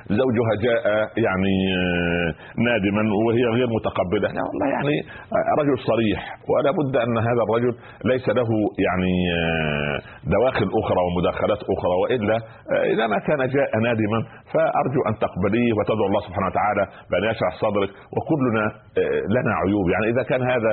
زوجها 0.09 0.53
جاء 0.65 0.83
يعني 1.25 1.55
آه، 1.77 2.29
نادما 2.67 3.03
وهي 3.25 3.43
غير 3.57 3.67
متقبلة. 3.77 4.29
لا 4.37 4.41
والله 4.47 4.67
يعني 4.75 4.95
آه، 5.33 5.61
رجل 5.61 5.77
صريح. 5.91 6.19
ولا 6.49 6.71
بد 6.71 6.95
أن 6.95 7.17
هذا 7.17 7.41
الرجل 7.47 7.73
ليس 8.05 8.29
له 8.29 8.49
يعني 8.85 9.13
آه، 9.39 9.97
دواخل 10.35 10.67
أخرى 10.81 11.01
ومداخلات 11.07 11.61
أخرى. 11.73 11.95
وإلا 12.01 12.37
إذا 12.93 13.07
ما 13.07 13.19
كان 13.27 13.41
جاء 13.55 13.69
نادما 13.85 14.19
فأرجو 14.53 15.01
أن 15.09 15.13
تقبليه 15.25 15.73
وتدعو 15.77 16.05
الله 16.09 16.21
سبحانه 16.27 16.47
وتعالى 16.47 16.83
بأن 17.11 17.23
يشرح 17.31 17.53
صدرك. 17.61 17.89
وكلنا 18.15 18.65
لنا 19.35 19.51
عيوب. 19.61 19.89
يعني 19.89 20.05
إذا 20.13 20.23
كان 20.23 20.41
هذا 20.53 20.71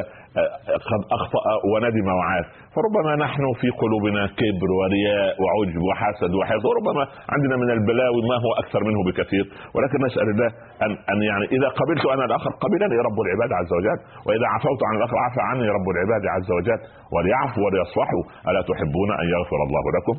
قد 0.91 1.03
أخطأ 1.17 1.41
وندم 1.73 2.09
وعاد 2.19 2.45
فربما 2.75 3.17
نحن 3.25 3.45
في 3.61 3.69
قلوبنا 3.71 4.27
كبر 4.27 4.71
ورياء 4.81 5.35
وعجب 5.43 5.83
وحسد 5.89 6.35
وحسد 6.35 6.65
وربما 6.67 7.05
عندنا 7.35 7.57
من 7.57 7.71
البلاوي 7.71 8.21
ما 8.31 8.37
هو 8.45 8.53
أكثر 8.63 8.81
منه 8.85 9.01
بكثير. 9.07 9.26
ولكن 9.75 9.99
نسال 10.07 10.27
الله 10.35 10.51
ان 10.85 10.91
أن 11.13 11.19
يعني 11.31 11.45
إذا 11.57 11.69
قبلت 11.81 12.05
أنا 12.15 12.25
الآخر 12.25 12.51
قبلني 12.65 12.97
رب 13.09 13.19
العباد 13.25 13.51
عز 13.61 13.73
وجل. 13.79 13.99
وإذا 14.27 14.47
عفوت 14.55 14.81
عن 14.89 14.95
الآخر 14.99 15.17
عفى 15.27 15.41
عني 15.51 15.69
رب 15.77 15.89
العباد 15.95 16.23
عز 16.35 16.51
وجل. 16.57 16.81
وليعفوا 17.15 17.63
وليصفحوا 17.65 18.23
ألا 18.49 18.63
تحبون 18.71 19.11
أن 19.21 19.27
يغفر 19.35 19.59
الله 19.67 19.85
لكم؟ 19.97 20.17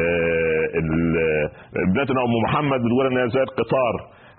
آه، 0.00 0.64
ابنتنا 1.86 2.20
أم 2.26 2.34
محمد 2.46 2.80
بتقول 2.84 3.04
إن 3.10 3.16
هي 3.18 3.28
زي 3.36 3.42
القطار 3.42 3.94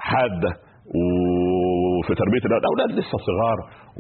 حادة. 0.10 0.52
وفي 0.96 2.14
تربية 2.22 2.44
الأولاد 2.46 2.66
أولاد 2.72 2.90
لسه 3.00 3.18
صغار. 3.30 3.58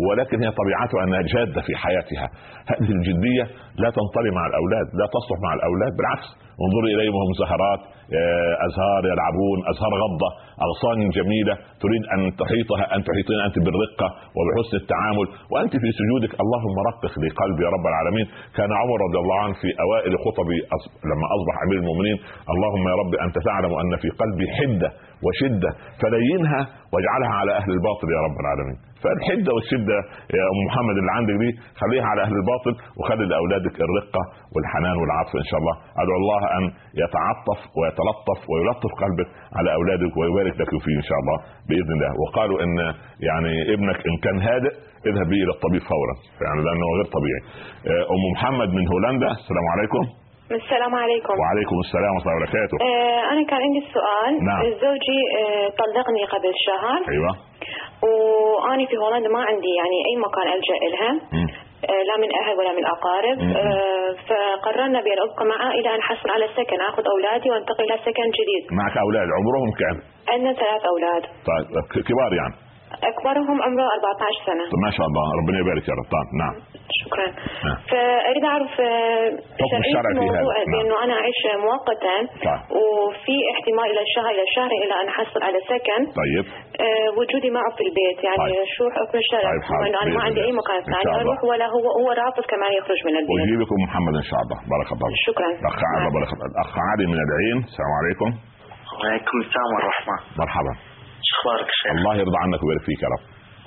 ولكن 0.07 0.37
هي 0.43 0.49
طبيعتها 0.61 0.99
أنها 1.03 1.21
جادة 1.33 1.61
في 1.67 1.73
حياتها. 1.83 2.25
هذه 2.71 2.89
الجدية 2.97 3.43
لا 3.83 3.89
تنطلي 3.97 4.31
مع 4.37 4.43
الأولاد 4.51 4.87
لا 4.99 5.05
تصلح 5.15 5.37
مع 5.45 5.51
الأولاد 5.59 5.91
بالعكس. 5.97 6.27
انظري 6.65 6.89
إليهم 6.95 7.15
وهم 7.17 7.31
زهرات 7.41 7.81
آه، 8.19 8.53
أزهار 8.67 9.01
يلعبون 9.13 9.57
أزهار 9.71 9.91
غضة 10.03 10.29
أغصان 10.67 10.97
جميلة 11.17 11.55
تريد 11.83 12.03
أن 12.15 12.19
تحيطها 12.41 12.83
أن 12.95 12.99
تحيطين 13.09 13.39
أنت 13.47 13.57
بالرقة 13.65 14.07
وبحسن 14.37 14.75
التعامل 14.83 15.27
وأنت 15.51 15.73
في 15.83 15.89
سجودك. 15.99 16.31
اللهم 16.43 16.75
رقق 16.89 17.13
لي 17.23 17.29
قلبي 17.41 17.61
يا 17.65 17.71
رب 17.75 17.85
العالمين. 17.91 18.25
كان 18.57 18.69
عمر 18.81 18.97
رضي 19.07 19.17
الله 19.23 19.37
عنه 19.43 19.53
في 19.61 19.69
أوائل 19.85 20.13
خطبه 20.25 20.57
أص- 20.75 20.89
لما 21.11 21.25
أصبح 21.35 21.55
أمير 21.65 21.77
المؤمنين. 21.83 22.17
اللهم 22.53 22.83
يا 22.91 22.95
رب 23.01 23.13
أنت 23.25 23.35
تعلم 23.49 23.71
أن 23.83 23.91
في 24.03 24.09
قلبي 24.21 24.45
حدة 24.57 24.89
وشدة 25.25 25.69
فلينها 26.01 26.61
واجعلها 26.93 27.33
على 27.41 27.51
أهل 27.59 27.69
الباطل 27.77 28.07
يا 28.15 28.21
رب 28.27 28.37
العالمين. 28.43 28.77
فالحدة 29.03 29.49
والشدة 29.55 29.97
يا 30.37 30.45
أم 30.51 30.57
محمد 30.67 30.95
اللي 31.01 31.11
عندك 31.17 31.35
دي 31.43 31.49
خليها 31.81 32.05
على 32.11 32.21
أهل 32.25 32.35
الباطل 32.41 32.73
وخلي 32.99 33.25
لأولادك 33.31 33.75
الرقة 33.87 34.21
والحنان 34.53 34.95
والعطف 35.01 35.33
إن 35.43 35.47
شاء 35.51 35.59
الله. 35.61 35.75
أدعو 36.03 36.17
الله 36.23 36.41
أن 36.57 36.63
يتعطف 37.03 37.59
ويتلطف 37.77 38.39
ويلطف 38.49 38.91
قلبك 39.03 39.29
على 39.57 39.69
أولادك 39.79 40.13
ويبارك 40.17 40.55
لك 40.61 40.71
فيه 40.83 40.95
إن 41.01 41.07
شاء 41.09 41.19
الله 41.23 41.37
بإذن 41.69 41.91
الله. 41.97 42.11
وقالوا 42.23 42.57
إن 42.63 42.73
يعني 43.29 43.73
ابنك 43.73 43.99
إن 44.09 44.15
كان 44.25 44.37
هادئ 44.47 44.73
اذهب 45.09 45.27
به 45.31 45.39
إلى 45.43 45.51
الطبيب 45.57 45.81
فورا. 45.91 46.15
يعني 46.43 46.59
لأنه 46.65 46.85
غير 46.97 47.07
طبيعي. 47.17 47.41
أم 48.13 48.21
محمد 48.33 48.69
من 48.77 48.85
هولندا 48.91 49.29
السلام 49.41 49.67
عليكم. 49.73 50.22
السلام 50.55 50.95
عليكم. 50.95 51.33
وعليكم 51.41 51.75
السلام 51.85 52.11
ورحمة 52.13 52.31
الله 52.31 52.37
وبركاته. 52.37 52.75
آه 52.81 53.21
أنا 53.31 53.41
كان 53.49 53.61
عندي 53.65 53.81
سؤال. 53.95 54.33
نعم. 54.49 54.61
زوجي 54.83 55.19
آه 55.39 55.67
طلقني 55.81 56.23
قبل 56.33 56.51
شهر. 56.67 56.99
أيوه. 57.13 57.31
وأنا 58.03 58.85
في 58.85 58.97
هولندا 58.97 59.29
ما 59.29 59.41
عندي 59.49 59.71
يعني 59.79 59.97
أي 60.09 60.15
مكان 60.25 60.47
ألجأ 60.55 60.77
لها. 60.93 61.11
آه 61.91 62.03
لا 62.09 62.15
من 62.23 62.29
أهل 62.41 62.51
ولا 62.59 62.71
من. 62.77 62.85
آه 62.85 64.09
فقررنا 64.27 64.99
بأن 65.05 65.19
أبقى 65.25 65.45
معه 65.45 65.71
إلى 65.71 65.89
أن 65.95 65.99
أحصل 65.99 66.29
على 66.29 66.47
سكن 66.57 66.81
أخذ 66.81 67.03
أولادي 67.15 67.49
وأنتقل 67.49 67.83
إلى 67.83 67.97
سكن 68.05 68.27
جديد. 68.39 68.63
معك 68.79 68.97
أولاد؟ 68.97 69.27
عمرهم 69.37 69.71
كام؟ 69.81 69.97
عندنا 70.33 70.53
ثلاث 70.53 70.81
أولاد. 70.85 71.23
طيب 71.49 72.03
كبار 72.07 72.31
يعني. 72.41 72.55
أكبرهم 73.09 73.57
عمره 73.65 73.85
14 73.97 74.45
سنة 74.49 74.63
طيب 74.71 74.81
ما 74.87 74.91
شاء 74.97 75.05
الله 75.09 75.25
ربنا 75.39 75.57
يبارك 75.63 75.85
يا 75.91 75.95
رب 75.99 76.07
طيب 76.15 76.29
نعم 76.41 76.55
شكرا 77.01 77.27
نعم. 77.67 77.77
فأريد 77.91 78.43
أعرف 78.51 78.73
آه، 78.81 79.27
حكم 79.61 79.77
الشرع 79.85 80.01
في 80.01 80.19
هذا. 80.19 80.21
الموضوع 80.21 80.55
نعم. 80.57 80.71
بأنه 80.73 80.95
أنا 81.05 81.13
أعيش 81.21 81.41
مؤقتا 81.67 82.15
طيب. 82.45 82.61
وفي 82.79 83.35
احتمال 83.53 83.87
إلى 83.93 84.03
شهر 84.15 84.29
إلى 84.35 84.45
شهرين 84.55 84.79
إلى 84.85 84.93
أن 85.01 85.07
أحصل 85.13 85.39
على 85.47 85.59
سكن 85.71 86.01
طيب 86.21 86.45
آه، 86.85 87.09
وجودي 87.17 87.49
معه 87.57 87.69
في 87.77 87.83
البيت 87.87 88.19
يعني 88.27 88.39
طيب. 88.43 88.65
شو 88.75 88.83
حكم 88.97 89.15
الشرع 89.23 89.49
طيب، 89.51 89.63
حاضر. 89.69 89.85
انه 89.87 89.97
أنا 90.03 90.11
ما 90.17 90.21
عندي 90.27 90.41
أي. 90.47 90.51
مكان 90.61 90.79
ثاني. 90.91 91.15
أروح 91.21 91.39
ولا 91.51 91.67
هو 91.75 91.85
هو 91.99 92.07
رافض 92.23 92.43
كمان 92.53 92.71
يخرج 92.79 92.99
من 93.07 93.13
البيت 93.19 93.35
ويجيبكم 93.35 93.77
محمد 93.87 94.13
إن 94.21 94.27
شاء 94.31 94.39
الله 94.43 94.57
بارك 94.73 94.89
الله 94.95 95.07
فيك. 95.11 95.21
شكرا 95.29 95.49
الاخ 95.61 95.77
علي 95.91 96.07
بارك 96.17 96.29
الله 96.35 96.47
الاخ 96.53 96.69
علي 96.89 97.05
من 97.13 97.19
العين 97.25 97.57
السلام 97.69 97.93
عليكم 97.99 98.29
وعليكم 98.99 99.37
السلام 99.45 99.69
والرحمة 99.75 100.15
مرحبا 100.43 100.73
أخبارك 101.35 101.67
شيخ؟ 101.79 101.91
الله 101.97 102.13
يرضى 102.21 102.37
عنك 102.43 102.59
ويبارك 102.63 102.83
فيك 102.87 103.01
يا 103.05 103.09
رب 103.13 103.23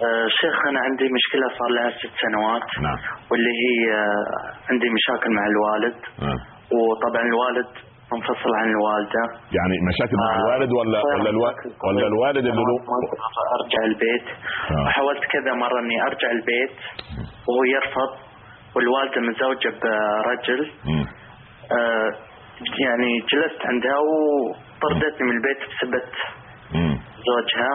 آه، 0.07 0.27
شيخ 0.41 0.57
أنا 0.71 0.81
عندي 0.87 1.07
مشكلة 1.19 1.47
صار 1.59 1.71
لها 1.77 1.91
ست 2.01 2.15
سنوات 2.25 2.67
نعم 2.87 2.99
واللي 3.31 3.53
هي 3.65 3.77
آه، 3.95 4.27
عندي 4.71 4.89
مشاكل 4.99 5.31
مع 5.39 5.45
الوالد 5.53 5.97
آه. 6.29 6.39
وطبعا 6.77 7.23
الوالد 7.33 7.71
منفصل 8.13 8.53
عن 8.61 8.69
الوالدة 8.75 9.23
يعني 9.59 9.75
مشاكل 9.91 10.17
مع 10.25 10.31
الوالد 10.41 10.71
ولا 10.79 10.99
ولا 11.15 11.31
الوالد 11.31 11.59
ولا 11.87 12.07
الوالد 12.13 12.45
اللي 12.51 12.63
له 12.69 12.77
أرجع 13.59 13.81
البيت 13.91 14.27
آه. 14.71 14.83
وحاولت 14.87 15.25
كذا 15.35 15.53
مرة 15.65 15.79
إني 15.81 15.97
أرجع 16.09 16.31
البيت 16.31 16.77
وهو 17.49 17.63
يرفض 17.77 18.11
والوالدة 18.77 19.21
متزوجة 19.29 19.75
برجل. 19.83 20.71
آه، 21.73 22.11
يعني 22.87 23.11
جلست 23.33 23.61
عندها 23.67 23.99
وطردتني 24.09 25.25
من 25.29 25.37
البيت 25.37 25.59
بسبة 25.71 26.03
مم. 26.75 26.99
زوجها. 27.29 27.75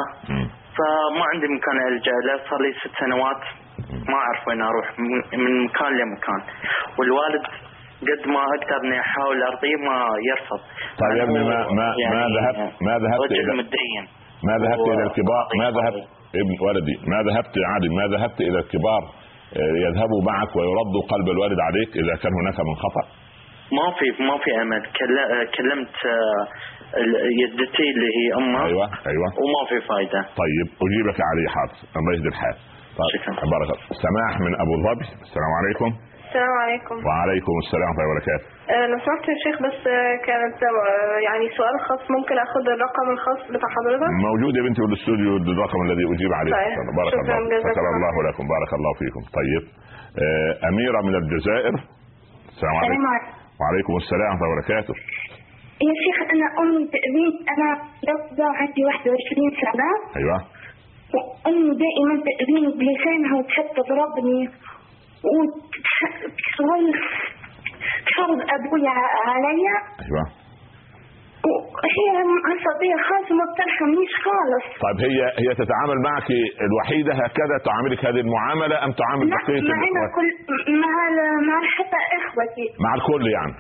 فما 0.78 1.24
عندي 1.34 1.48
مكان 1.56 1.78
الجا 1.92 2.12
له 2.28 2.36
صار 2.50 2.60
لي 2.62 2.72
ست 2.82 2.94
سنوات. 3.00 3.42
ما 4.12 4.18
أعرف 4.24 4.48
وين 4.48 4.62
أروح. 4.62 4.88
من- 5.00 5.64
مكان 5.66 5.92
لمكان. 6.00 6.42
والوالد 7.00 7.44
قد 8.08 8.22
ما 8.34 8.42
أقدر 8.56 8.80
إني 8.86 9.00
أحاول 9.00 9.44
أرضيه 9.44 9.76
ما 9.88 9.98
يرفض. 10.30 10.62
طيب 11.02 11.18
يا 11.18 11.24
ابني 11.24 11.40
ما 11.50 11.58
ما 11.68 11.74
ما 11.78 11.96
يعني 12.04 12.36
ذهبت 12.38 12.74
ما 12.88 12.94
ذهبت 13.04 13.32
إلى 13.32 13.54
متدين. 13.62 14.04
ما 14.48 14.54
ذهبت 14.64 14.88
إلى 14.94 15.04
الكبار 15.10 15.46
ما 15.62 15.68
ذهبت 15.78 16.04
ابن 16.42 16.54
ولدي 16.68 16.96
ما 17.12 17.20
ذهبت 17.28 17.54
يا 17.58 17.68
علي 17.74 17.90
ما 18.00 18.06
ذهبت 18.18 18.40
إلى 18.42 18.60
الكبار 18.60 19.04
آه، 19.60 19.76
يذهبوا 19.86 20.22
معك 20.32 20.56
ويردوا 20.56 21.04
قلب 21.12 21.28
الوالد 21.30 21.60
عليك 21.68 21.90
إذا 22.04 22.16
كان 22.24 22.32
هناك 22.42 22.60
من 22.70 22.76
خطأ. 22.84 23.04
ما 23.78 23.88
في 23.98 24.24
ما 24.24 24.38
في 24.44 24.62
أمل. 24.62 24.82
كل- 24.98 25.48
كلمت 25.58 25.96
آه، 26.06 26.44
يدتي 27.42 27.86
اللي 27.94 28.10
هي 28.20 28.28
امه 28.40 28.66
أيوه 28.66 28.86
أيوه. 29.12 29.28
وما 29.42 29.62
في 29.70 29.78
فايدة. 29.90 30.22
طيب 30.44 30.68
أجيبك 30.86 31.18
يا 31.20 31.26
علي 31.32 31.46
حاضر 31.56 31.78
الله 31.98 32.12
يهدي 32.16 32.30
الحال 32.34 32.56
طيب 33.00 33.22
بارك 33.54 33.70
الله 33.74 34.02
سماح 34.06 34.32
من 34.46 34.54
أبو 34.64 34.74
ظبي. 34.86 35.08
السلام 35.28 35.52
عليكم. 35.60 35.90
السلام 36.28 36.56
عليكم. 36.64 36.98
وعليكم 37.08 37.54
السلام 37.64 37.88
ورحمة 37.90 38.02
الله 38.02 38.12
وبركاته. 38.12 38.48
لو 38.92 38.98
سمحت 39.06 39.24
يا 39.32 39.38
شيخ 39.46 39.56
بس 39.66 39.80
آه، 39.96 40.16
كانت 40.28 40.58
آه، 40.70 41.18
يعني 41.28 41.46
سؤال 41.58 41.76
خاص. 41.88 42.04
ممكن 42.18 42.36
آخد 42.46 42.64
الرقم 42.76 43.08
الخاص 43.16 43.40
بتاع 43.54 43.70
حضرتك؟ 43.78 44.10
موجود 44.30 44.54
يا 44.58 44.64
بنتي 44.68 44.82
بالاستوديو 44.86 45.32
الرقم 45.54 45.80
الذي 45.88 46.04
أجيب 46.14 46.32
عليه. 46.40 46.54
طيب. 46.58 46.90
بارك 47.00 47.12
شكراً 47.16 47.38
الله 47.42 47.60
شكر 47.72 47.86
الله 47.96 48.16
لكم. 48.28 48.44
بارك 48.56 48.72
الله 48.78 48.92
فيكم. 49.02 49.22
طيب 49.40 49.64
أميرة 50.70 51.00
من 51.08 51.16
الجزائر. 51.22 51.74
السلام 52.54 52.76
عليكم. 52.82 53.04
وعليكم 53.60 53.94
السلام 54.04 54.30
ورحمة 54.32 54.44
الله 54.46 54.54
وبركاته. 54.54 54.94
يا 55.88 55.94
شيخ 56.04 56.18
أنا 56.34 56.48
أمي 56.62 56.84
تأذين 56.96 57.32
أنا 57.54 57.70
لو 58.08 58.18
عندي 58.60 58.82
21 58.86 59.52
سنة. 59.64 59.90
أيوه. 60.20 60.38
وأمي 61.16 61.72
دائما 61.84 62.14
تأذيني 62.28 62.68
بلسانها 62.80 63.34
وتحب 63.40 63.68
تضربني 63.78 64.42
وتحاول 65.32 66.86
تفرض 68.08 68.40
أبويا 68.56 68.94
عليا. 69.28 69.76
أيوه. 70.06 70.26
وهي 71.52 72.08
عصبية 72.50 72.98
خالص 73.08 73.32
وما 73.32 73.46
بترحمنيش 73.54 74.12
خالص. 74.26 74.66
طيب 74.86 74.98
هي 75.08 75.20
هي 75.44 75.50
تتعامل 75.56 75.98
معك 76.10 76.28
الوحيدة 76.68 77.14
هكذا؟ 77.14 77.56
تعاملك 77.66 78.06
هذه 78.06 78.20
المعاملة 78.26 78.86
أم 78.86 78.92
تعامل 78.92 79.30
معنا 79.30 79.42
ال- 79.60 80.12
كل 80.16 80.28
مع 80.84 80.94
مع 81.50 81.58
حتى 81.78 82.00
إخوتي. 82.20 82.66
مع 82.86 82.92
الكل 82.96 83.24
يعني. 83.38 83.54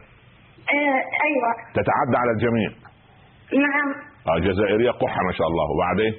آه 0.73 1.01
أيوة. 1.27 1.51
تتعدى 1.73 2.17
على 2.23 2.31
الجميع. 2.31 2.69
نعم. 3.65 3.89
آه 4.27 4.39
جزائرية 4.39 4.91
قحة 4.91 5.21
ما 5.27 5.31
شاء 5.31 5.47
الله. 5.47 5.65
وبعدين؟ 5.75 6.13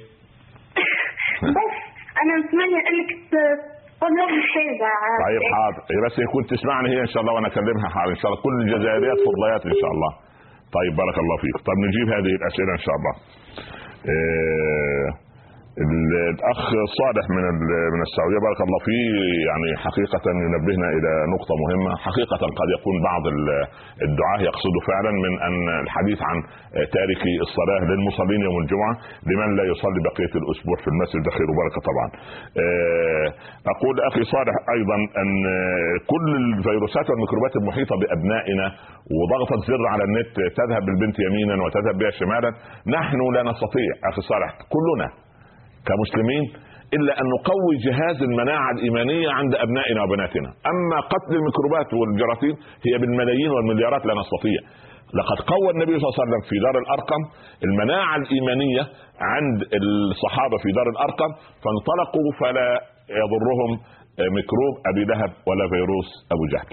بس 1.57 1.73
أنا 2.21 2.33
أتمنى 2.39 2.79
إنك 2.91 3.09
ت- 3.31 3.73
تقول 3.99 4.43
حاجة. 4.53 4.91
طيب 5.27 5.41
حاضر. 5.53 5.81
هي 5.91 5.97
بس 6.05 6.15
كنت 6.33 6.49
تسمعني 6.53 6.89
هي 6.89 7.01
إن 7.01 7.07
شاء 7.07 7.21
الله 7.21 7.33
وأنا 7.33 7.47
أكلمها 7.47 7.89
حاضر. 7.89 8.11
إن 8.11 8.15
شاء 8.21 8.31
الله 8.31 8.41
كل 8.43 8.55
الجزائريات 8.61 9.17
فضليات 9.27 9.63
إن 9.65 9.77
شاء 9.81 9.91
الله. 9.95 10.11
طيب 10.77 10.93
بارك 11.01 11.17
الله 11.23 11.37
فيك. 11.43 11.55
طب 11.67 11.77
نجيب 11.87 12.07
هذه 12.17 12.33
الأسئلة 12.39 12.71
إن 12.77 12.83
شاء 12.85 12.95
الله. 12.99 13.13
ال- 14.11 15.32
الأخ 15.77 16.61
صالح 17.01 17.25
من 17.29 17.43
من 17.95 18.01
السعودية 18.07 18.39
بارك 18.47 18.59
الله 18.67 18.79
فيه 18.87 19.09
يعني 19.49 19.69
حقيقة 19.85 20.23
ينبهنا 20.47 20.87
إلى 20.97 21.11
نقطة 21.35 21.53
مهمة 21.63 21.91
حقيقة 22.07 22.37
قد 22.59 22.69
يكون 22.79 22.95
بعض 23.09 23.23
ال- 23.27 23.65
الدعاة 24.07 24.39
يقصد 24.49 24.75
فعلا 24.87 25.11
من 25.25 25.33
أن 25.47 25.79
الحديث 25.83 26.19
عن 26.29 26.37
تاركي 26.97 27.33
الصلاة 27.47 27.81
للمصلين 27.91 28.41
يوم 28.47 28.57
الجمعة 28.63 28.93
لمن 29.29 29.49
لا 29.57 29.63
يصلي 29.71 29.99
بقية 30.09 30.33
الأسبوع 30.41 30.75
في 30.83 30.87
المسجد 30.93 31.21
ده 31.25 31.31
خير 31.37 31.47
وبركة 31.51 31.79
طبعا. 31.89 32.07
آه، 32.63 33.27
أقول 33.73 33.95
أخي 34.09 34.23
صالح 34.35 34.55
أيضا 34.77 34.97
أن 35.21 35.31
كل 36.11 36.25
الفيروسات 36.41 37.05
والميكروبات 37.09 37.53
المحيطة 37.61 37.95
بأبنائنا 38.01 38.65
وضغطه 39.17 39.57
زر 39.69 39.83
على 39.93 40.03
النت 40.03 40.33
تذهب 40.59 40.81
بالبنت 40.85 41.15
يمينا 41.25 41.55
وتذهب 41.63 41.95
بها 42.01 42.11
شمالا 42.19 42.49
نحن 42.97 43.19
لا 43.35 43.41
نستطيع 43.51 43.89
أخي 44.09 44.21
صالح 44.31 44.49
كلنا 44.75 45.22
كمسلمين 45.87 46.43
إلا 46.97 47.11
أن 47.21 47.25
نقوي 47.35 47.73
جهاز 47.85 48.17
المناعة 48.29 48.71
الإيمانية 48.75 49.29
عند 49.39 49.55
أبنائنا 49.55 50.03
وبناتنا، 50.03 50.49
أما 50.71 50.99
قتل 51.13 51.33
الميكروبات 51.39 51.89
والجراثيم 51.93 52.55
هي 52.85 52.97
بالملايين 53.01 53.49
والمليارات 53.49 54.05
لا 54.05 54.13
نستطيع. 54.21 54.59
لقد 55.19 55.37
قوى 55.53 55.69
النبي 55.75 55.93
صلى 55.99 56.05
الله 56.05 56.15
عليه 56.15 56.23
وسلم 56.25 56.41
في 56.49 56.55
دار 56.65 56.75
الأرقم 56.83 57.21
المناعة 57.67 58.15
الإيمانية 58.15 58.83
عند 59.33 59.57
الصحابة 60.11 60.57
في 60.63 60.69
دار 60.71 60.87
الأرقم 60.95 61.31
فانطلقوا 61.63 62.29
فلا 62.39 62.69
يضرهم 63.21 63.71
ميكروب 64.35 64.73
أبي 64.91 65.03
لهب 65.11 65.31
ولا 65.47 65.65
فيروس 65.69 66.09
أبو 66.33 66.43
جهل. 66.53 66.71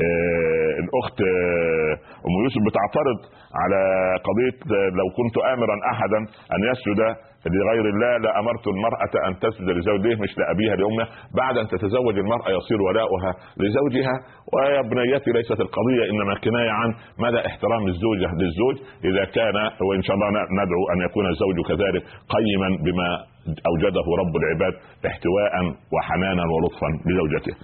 آه، 0.00 0.72
الأخت 0.82 1.18
آه، 1.20 1.92
أم 2.26 2.32
يوسف 2.44 2.60
بتعترض 2.68 3.18
على 3.62 3.80
قضية 4.28 4.58
آه، 4.76 4.88
لو 5.00 5.06
كنت 5.18 5.36
امرا 5.54 5.76
احدا 5.92 6.18
أن 6.54 6.60
يسجد 6.70 7.00
لغير 7.46 7.86
الله 7.94 8.16
لأمرت 8.18 8.66
المرأة 8.66 9.14
أن 9.28 9.38
تسجد 9.38 9.68
لزوجها 9.68 10.16
مش 10.22 10.38
لابيها 10.38 10.76
لامها 10.76 11.06
بعد 11.36 11.58
أن 11.58 11.66
تتزوج 11.68 12.18
المرأة 12.18 12.48
يصير 12.58 12.82
ولاؤها 12.82 13.30
لزوجها. 13.60 14.14
ويا 14.54 14.80
بنيتي 14.82 15.30
ليست 15.30 15.60
القضية 15.60 16.02
إنما 16.10 16.34
كناية 16.44 16.70
عن 16.70 16.94
مدى 17.18 17.46
احترام 17.46 17.86
الزوجه 17.86 18.28
للزوج. 18.40 18.76
إذا 19.04 19.24
كان 19.24 19.56
وإن 19.88 20.02
شاء 20.02 20.16
الله 20.16 20.28
ندعو 20.30 20.82
أن 20.92 20.98
يكون 21.06 21.26
الزوج 21.26 21.56
كذلك 21.68 22.02
قيما 22.36 22.68
بما 22.84 23.33
أوجده 23.70 24.06
رب 24.22 24.34
العباد 24.36 24.74
احتواء 25.06 25.52
وحنانا 25.94 26.42
ولطفا 26.52 26.88
لزوجته. 27.08 27.54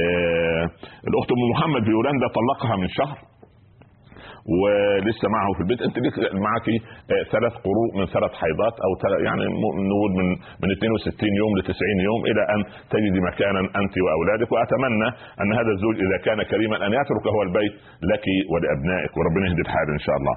آه 0.00 0.64
الأخت 1.08 1.30
أم 1.32 1.40
محمد 1.52 1.82
في 1.84 1.92
هولندا 1.92 2.26
طلقها 2.38 2.76
من 2.76 2.88
شهر 2.88 3.18
ولسه 4.62 5.26
معه 5.36 5.48
في 5.56 5.60
البيت 5.60 5.80
أنت 5.86 5.96
ليك 5.98 6.16
معك 6.46 6.66
آه، 7.12 7.24
ثلاث 7.34 7.52
قروء 7.66 7.88
من 7.98 8.06
ثلاث 8.16 8.32
حيضات 8.42 8.74
أو 8.84 8.90
يعني 9.28 9.42
نقول 9.90 10.10
من 10.18 10.26
من 10.62 10.68
62 10.70 11.34
يوم 11.42 11.52
ل 11.58 11.62
90 11.62 12.00
يوم 12.08 12.20
إلى 12.30 12.42
أن 12.54 12.60
تجدي 12.94 13.20
مكانا 13.30 13.60
أنت 13.80 13.94
وأولادك 14.06 14.52
وأتمنى 14.52 15.08
أن 15.42 15.50
هذا 15.58 15.70
الزوج 15.76 15.96
إذا 16.06 16.18
كان 16.26 16.38
كريما 16.52 16.76
أن 16.86 16.92
يترك 17.00 17.24
هو 17.34 17.42
البيت 17.42 17.74
لك 18.12 18.24
ولأبنائك 18.52 19.12
وربنا 19.16 19.44
يهدي 19.48 19.62
الحال 19.66 19.88
إن 19.98 20.02
شاء 20.06 20.16
الله. 20.20 20.34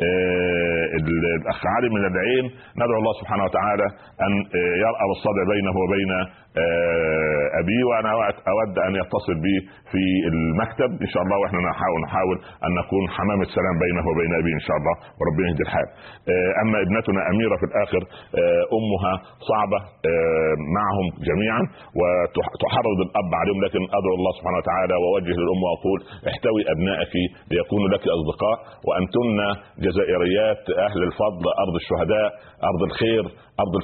آه، 0.00 0.84
ال- 0.98 1.26
الاخ 1.40 1.60
علي 1.76 1.88
من 1.88 2.02
العين 2.12 2.44
ندعو 2.80 2.98
الله 3.02 3.12
سبحانه 3.20 3.44
وتعالى 3.44 3.86
أن 4.26 4.32
آه، 4.58 4.74
يرأى 4.86 5.04
بالصدع 5.10 5.42
بينه 5.54 5.74
وبين 5.82 6.10
آه، 6.62 7.44
أبيه 7.60 7.82
وأنا 7.90 8.10
اود 8.52 8.74
أن 8.86 8.92
يتصل 9.00 9.34
بي 9.44 9.56
في 9.92 10.02
المكتب 10.32 10.90
إن 11.04 11.08
شاء 11.12 11.22
الله 11.22 11.36
وإحنا 11.42 11.58
نحاول 11.70 12.00
نحاول 12.06 12.36
أن 12.66 12.70
نكون 12.80 13.04
حمام 13.16 13.40
السلام 13.48 13.74
بينه 13.84 14.04
وبين 14.10 14.32
أبيه 14.40 14.54
إن 14.60 14.64
شاء 14.68 14.76
الله 14.80 14.94
وربنا 15.20 15.46
يهدي 15.50 15.62
الحال. 15.68 15.86
أما 16.62 16.76
ابنتنا 16.86 17.20
أميرة 17.32 17.56
في 17.60 17.66
الآخر 17.70 18.02
أمها 18.78 19.12
صعبة 19.50 19.78
معهم 20.76 21.06
جميعا 21.28 21.62
وتحرض 22.00 22.98
الأب 23.06 23.30
عليهم 23.40 23.58
لكن 23.64 23.82
أدعو 23.98 24.14
الله 24.18 24.32
سبحانه 24.38 24.58
وتعالى 24.62 24.94
وأوجه 25.02 25.34
للأم 25.40 25.60
وأقول 25.66 25.98
احتوي 26.30 26.60
أبنائك 26.74 27.12
ليكونوا 27.52 27.88
لك 27.94 28.04
أصدقاء 28.16 28.56
وأنتن 28.86 29.38
جزائريات 29.86 30.62
أهل 30.86 31.00
الفضل 31.08 31.44
أرض 31.64 31.74
الشهداء 31.82 32.28
أرض 32.70 32.82
الخير 32.88 33.22
أرض 33.64 33.74